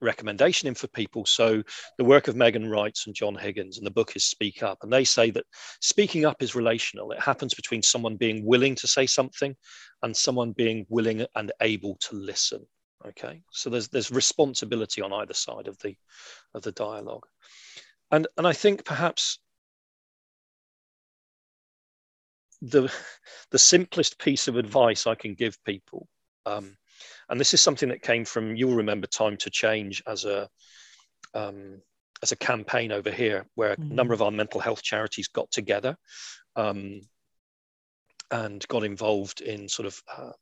recommendation 0.00 0.68
in 0.68 0.74
for 0.74 0.88
people. 0.88 1.26
So 1.26 1.62
the 1.96 2.04
work 2.04 2.28
of 2.28 2.36
Megan 2.36 2.66
Reitz 2.66 3.06
and 3.06 3.14
John 3.14 3.34
Higgins, 3.34 3.78
and 3.78 3.86
the 3.86 3.90
book 3.90 4.16
is 4.16 4.24
Speak 4.24 4.62
Up, 4.62 4.78
and 4.82 4.92
they 4.92 5.04
say 5.04 5.30
that 5.30 5.44
speaking 5.80 6.24
up 6.24 6.42
is 6.42 6.54
relational. 6.54 7.12
It 7.12 7.20
happens 7.20 7.54
between 7.54 7.82
someone 7.82 8.16
being 8.16 8.44
willing 8.44 8.74
to 8.76 8.86
say 8.86 9.06
something 9.06 9.56
and 10.02 10.16
someone 10.16 10.52
being 10.52 10.86
willing 10.88 11.26
and 11.34 11.52
able 11.60 11.96
to 12.08 12.16
listen. 12.16 12.66
Okay, 13.06 13.42
so 13.52 13.70
there's 13.70 13.88
there's 13.88 14.10
responsibility 14.10 15.02
on 15.02 15.12
either 15.12 15.34
side 15.34 15.68
of 15.68 15.78
the 15.78 15.94
of 16.54 16.62
the 16.62 16.72
dialogue, 16.72 17.26
and 18.10 18.26
and 18.36 18.46
I 18.46 18.52
think 18.52 18.84
perhaps 18.84 19.38
the 22.60 22.92
the 23.50 23.58
simplest 23.58 24.18
piece 24.18 24.48
of 24.48 24.56
advice 24.56 25.06
I 25.06 25.14
can 25.14 25.34
give 25.34 25.62
people. 25.64 26.08
Um, 26.44 26.76
and 27.28 27.38
this 27.38 27.54
is 27.54 27.60
something 27.60 27.88
that 27.90 28.02
came 28.02 28.24
from 28.24 28.56
you'll 28.56 28.76
remember 28.76 29.06
time 29.06 29.36
to 29.36 29.50
change 29.50 30.02
as 30.06 30.24
a 30.24 30.48
um, 31.34 31.80
as 32.22 32.32
a 32.32 32.36
campaign 32.36 32.90
over 32.90 33.10
here 33.10 33.46
where 33.54 33.74
mm-hmm. 33.74 33.92
a 33.92 33.94
number 33.94 34.14
of 34.14 34.22
our 34.22 34.30
mental 34.30 34.60
health 34.60 34.82
charities 34.82 35.28
got 35.28 35.50
together 35.50 35.96
um, 36.56 37.00
and 38.30 38.66
got 38.68 38.84
involved 38.84 39.40
in 39.40 39.68
sort 39.68 39.86
of 39.86 40.00
uh, 40.16 40.32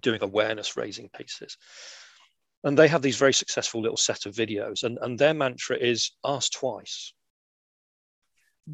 doing 0.00 0.22
awareness 0.22 0.76
raising 0.76 1.08
pieces. 1.08 1.56
And 2.64 2.76
they 2.76 2.88
have 2.88 3.02
these 3.02 3.16
very 3.16 3.32
successful 3.32 3.80
little 3.80 3.96
set 3.96 4.26
of 4.26 4.34
videos 4.34 4.84
and, 4.84 4.98
and 5.00 5.18
their 5.18 5.34
mantra 5.34 5.76
is 5.76 6.12
ask 6.24 6.52
twice. 6.52 7.12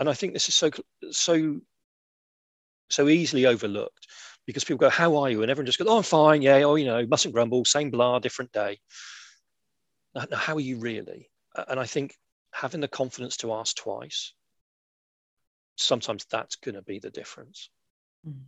And 0.01 0.09
i 0.09 0.15
think 0.15 0.33
this 0.33 0.49
is 0.49 0.57
so 0.57 0.71
so 1.13 1.61
so 2.91 3.09
easily 3.09 3.47
overlooked 3.47 4.09
because 4.47 4.65
people 4.65 4.79
go, 4.79 4.91
How 4.91 5.17
are 5.17 5.31
you? 5.31 5.43
And 5.43 5.51
everyone 5.51 5.67
just 5.67 5.79
goes, 5.79 5.89
Oh, 5.89 5.99
I'm 5.99 6.03
fine. 6.03 6.43
Yeah. 6.43 6.63
Oh, 6.65 6.75
you 6.75 6.87
know, 6.87 7.07
mustn't 7.07 7.35
grumble, 7.35 7.65
same 7.65 7.91
blah, 7.91 8.19
different 8.19 8.53
day. 8.53 8.79
Now, 10.15 10.37
how 10.37 10.55
are 10.55 10.61
you 10.61 10.79
really? 10.79 11.31
And 11.69 11.81
I 11.81 11.87
think 11.87 12.15
having 12.53 12.81
the 12.81 12.89
confidence 12.89 13.37
to 13.39 13.53
ask 13.53 13.77
twice, 13.77 14.33
sometimes 15.77 16.25
that's 16.31 16.57
going 16.57 16.77
to 16.77 16.83
be 16.83 16.99
the 17.01 17.11
difference. 17.11 17.69
Hmm. 18.25 18.45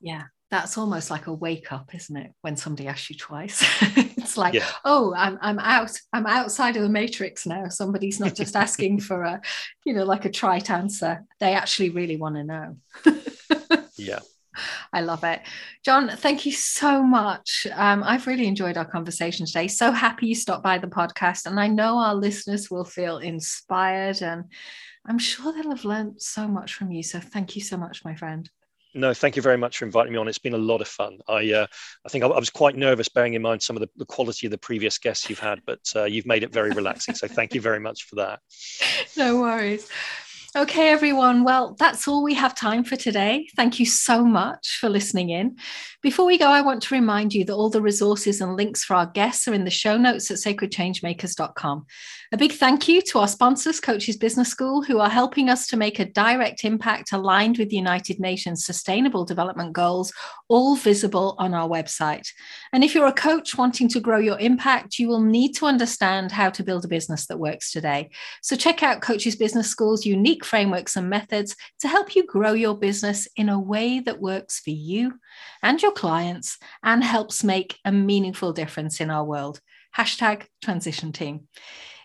Yeah, 0.00 0.24
that's 0.50 0.78
almost 0.78 1.10
like 1.10 1.26
a 1.26 1.32
wake 1.32 1.72
up, 1.72 1.94
isn't 1.94 2.16
it? 2.16 2.32
When 2.40 2.56
somebody 2.56 2.88
asks 2.88 3.10
you 3.10 3.16
twice, 3.16 3.62
it's 3.96 4.36
like, 4.36 4.54
yeah. 4.54 4.66
oh, 4.84 5.14
I'm 5.14 5.38
I'm 5.42 5.58
out, 5.58 5.92
I'm 6.12 6.26
outside 6.26 6.76
of 6.76 6.82
the 6.82 6.88
matrix 6.88 7.46
now. 7.46 7.68
Somebody's 7.68 8.18
not 8.18 8.34
just 8.34 8.56
asking 8.56 9.00
for 9.08 9.22
a, 9.22 9.40
you 9.84 9.92
know, 9.92 10.04
like 10.04 10.24
a 10.24 10.30
trite 10.30 10.70
answer. 10.70 11.24
They 11.40 11.54
actually 11.54 11.90
really 11.90 12.16
want 12.16 12.36
to 12.36 12.44
know. 12.44 12.76
yeah. 13.96 14.20
I 14.92 15.02
love 15.02 15.22
it. 15.22 15.40
John, 15.84 16.08
thank 16.08 16.44
you 16.44 16.50
so 16.50 17.02
much. 17.02 17.66
Um, 17.74 18.02
I've 18.02 18.26
really 18.26 18.48
enjoyed 18.48 18.76
our 18.76 18.84
conversation 18.84 19.46
today. 19.46 19.68
So 19.68 19.92
happy 19.92 20.26
you 20.26 20.34
stopped 20.34 20.64
by 20.64 20.78
the 20.78 20.88
podcast. 20.88 21.46
And 21.46 21.60
I 21.60 21.68
know 21.68 21.98
our 21.98 22.14
listeners 22.14 22.68
will 22.68 22.84
feel 22.84 23.18
inspired 23.18 24.20
and 24.20 24.46
I'm 25.06 25.18
sure 25.18 25.52
they'll 25.52 25.70
have 25.70 25.84
learned 25.84 26.20
so 26.20 26.48
much 26.48 26.74
from 26.74 26.90
you. 26.90 27.04
So 27.04 27.20
thank 27.20 27.54
you 27.54 27.62
so 27.62 27.76
much, 27.76 28.04
my 28.04 28.16
friend. 28.16 28.50
No, 28.94 29.12
thank 29.12 29.36
you 29.36 29.42
very 29.42 29.58
much 29.58 29.78
for 29.78 29.84
inviting 29.84 30.12
me 30.12 30.18
on. 30.18 30.28
It's 30.28 30.38
been 30.38 30.54
a 30.54 30.58
lot 30.58 30.80
of 30.80 30.88
fun. 30.88 31.18
I, 31.28 31.52
uh, 31.52 31.66
I 32.06 32.08
think 32.08 32.24
I, 32.24 32.28
I, 32.28 32.38
was 32.38 32.50
quite 32.50 32.74
nervous, 32.74 33.08
bearing 33.08 33.34
in 33.34 33.42
mind 33.42 33.62
some 33.62 33.76
of 33.76 33.80
the, 33.80 33.88
the, 33.96 34.06
quality 34.06 34.46
of 34.46 34.50
the 34.50 34.58
previous 34.58 34.98
guests 34.98 35.28
you've 35.28 35.38
had, 35.38 35.60
but 35.66 35.80
uh, 35.94 36.04
you've 36.04 36.26
made 36.26 36.42
it 36.42 36.52
very 36.52 36.70
relaxing. 36.70 37.14
So 37.14 37.28
thank 37.28 37.54
you 37.54 37.60
very 37.60 37.80
much 37.80 38.04
for 38.04 38.16
that. 38.16 38.40
No 39.16 39.40
worries. 39.40 39.88
Okay, 40.56 40.88
everyone. 40.88 41.44
Well, 41.44 41.76
that's 41.78 42.08
all 42.08 42.22
we 42.22 42.34
have 42.34 42.54
time 42.54 42.82
for 42.82 42.96
today. 42.96 43.48
Thank 43.54 43.78
you 43.78 43.84
so 43.84 44.24
much 44.24 44.78
for 44.80 44.88
listening 44.88 45.28
in. 45.28 45.56
Before 46.02 46.24
we 46.24 46.38
go, 46.38 46.46
I 46.46 46.62
want 46.62 46.82
to 46.84 46.94
remind 46.94 47.34
you 47.34 47.44
that 47.44 47.52
all 47.52 47.68
the 47.68 47.82
resources 47.82 48.40
and 48.40 48.56
links 48.56 48.82
for 48.82 48.94
our 48.94 49.06
guests 49.06 49.46
are 49.46 49.52
in 49.52 49.64
the 49.64 49.70
show 49.70 49.98
notes 49.98 50.30
at 50.30 50.38
sacredchangemakers.com. 50.38 51.84
A 52.30 52.36
big 52.36 52.52
thank 52.52 52.88
you 52.88 53.00
to 53.00 53.20
our 53.20 53.28
sponsors, 53.28 53.80
Coaches 53.80 54.18
Business 54.18 54.50
School, 54.50 54.82
who 54.82 54.98
are 54.98 55.08
helping 55.08 55.48
us 55.48 55.66
to 55.68 55.78
make 55.78 55.98
a 55.98 56.04
direct 56.04 56.62
impact 56.62 57.12
aligned 57.12 57.56
with 57.56 57.70
the 57.70 57.76
United 57.76 58.20
Nations 58.20 58.66
Sustainable 58.66 59.24
Development 59.24 59.72
Goals, 59.72 60.12
all 60.46 60.76
visible 60.76 61.36
on 61.38 61.54
our 61.54 61.66
website. 61.66 62.28
And 62.74 62.84
if 62.84 62.94
you're 62.94 63.06
a 63.06 63.14
coach 63.14 63.56
wanting 63.56 63.88
to 63.88 64.00
grow 64.00 64.18
your 64.18 64.38
impact, 64.40 64.98
you 64.98 65.08
will 65.08 65.22
need 65.22 65.54
to 65.54 65.64
understand 65.64 66.30
how 66.30 66.50
to 66.50 66.62
build 66.62 66.84
a 66.84 66.88
business 66.88 67.24
that 67.28 67.38
works 67.38 67.72
today. 67.72 68.10
So 68.42 68.56
check 68.56 68.82
out 68.82 69.00
Coaches 69.00 69.34
Business 69.34 69.70
School's 69.70 70.04
unique 70.04 70.44
frameworks 70.44 70.96
and 70.96 71.08
methods 71.08 71.56
to 71.80 71.88
help 71.88 72.14
you 72.14 72.26
grow 72.26 72.52
your 72.52 72.76
business 72.76 73.26
in 73.36 73.48
a 73.48 73.58
way 73.58 74.00
that 74.00 74.20
works 74.20 74.60
for 74.60 74.70
you 74.70 75.18
and 75.62 75.80
your 75.80 75.92
clients 75.92 76.58
and 76.82 77.02
helps 77.02 77.42
make 77.42 77.78
a 77.86 77.90
meaningful 77.90 78.52
difference 78.52 79.00
in 79.00 79.08
our 79.08 79.24
world. 79.24 79.62
Hashtag 79.96 80.44
transition 80.62 81.12
team. 81.12 81.48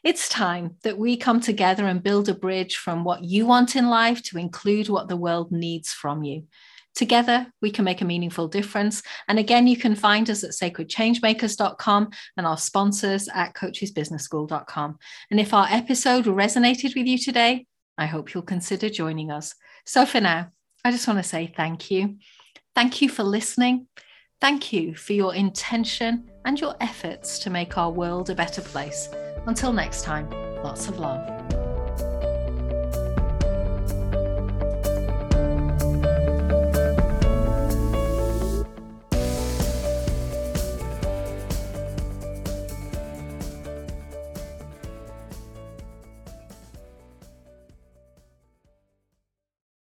It's 0.04 0.28
time 0.28 0.76
that 0.84 0.98
we 0.98 1.16
come 1.16 1.40
together 1.40 1.86
and 1.86 2.04
build 2.04 2.28
a 2.28 2.34
bridge 2.34 2.76
from 2.76 3.06
what 3.06 3.24
you 3.24 3.46
want 3.46 3.78
in 3.78 3.90
life 3.90 4.22
to 4.24 4.38
include 4.38 4.90
what 4.90 5.08
the 5.08 5.16
world 5.16 5.50
needs 5.50 5.94
from 5.94 6.24
you. 6.24 6.44
Together, 6.94 7.48
we 7.62 7.72
can 7.72 7.86
make 7.86 8.02
a 8.02 8.06
meaningful 8.06 8.50
difference. 8.50 9.02
And 9.30 9.40
again, 9.40 9.66
you 9.66 9.78
can 9.78 9.96
find 9.96 10.30
us 10.30 10.44
at 10.44 10.52
sacredchangemakers.com 10.52 12.10
and 12.36 12.46
our 12.46 12.58
sponsors 12.58 13.30
at 13.34 13.54
coachesbusinessschool.com. 13.56 15.00
And 15.32 15.40
if 15.40 15.54
our 15.54 15.68
episode 15.70 16.26
resonated 16.26 16.96
with 16.96 17.08
you 17.08 17.18
today, 17.18 17.66
I 17.98 18.06
hope 18.06 18.34
you'll 18.34 18.44
consider 18.44 18.90
joining 18.90 19.32
us. 19.32 19.56
So 19.86 20.06
for 20.06 20.20
now, 20.20 20.50
I 20.84 20.92
just 20.92 21.08
want 21.08 21.20
to 21.20 21.24
say 21.24 21.52
thank 21.56 21.90
you. 21.90 22.18
Thank 22.76 23.02
you 23.02 23.08
for 23.08 23.24
listening. 23.24 23.88
Thank 24.42 24.74
you 24.74 24.96
for 24.96 25.14
your 25.14 25.34
intention 25.34 26.30
and 26.44 26.60
your 26.60 26.76
efforts 26.82 27.40
to 27.40 27.50
make 27.50 27.78
our 27.78 27.90
world 27.90 28.30
a 28.30 28.36
better 28.36 28.62
place. 28.62 29.08
Until 29.46 29.74
next 29.74 30.04
time, 30.04 30.30
lots 30.64 30.88
of 30.88 31.00
love. 31.00 31.43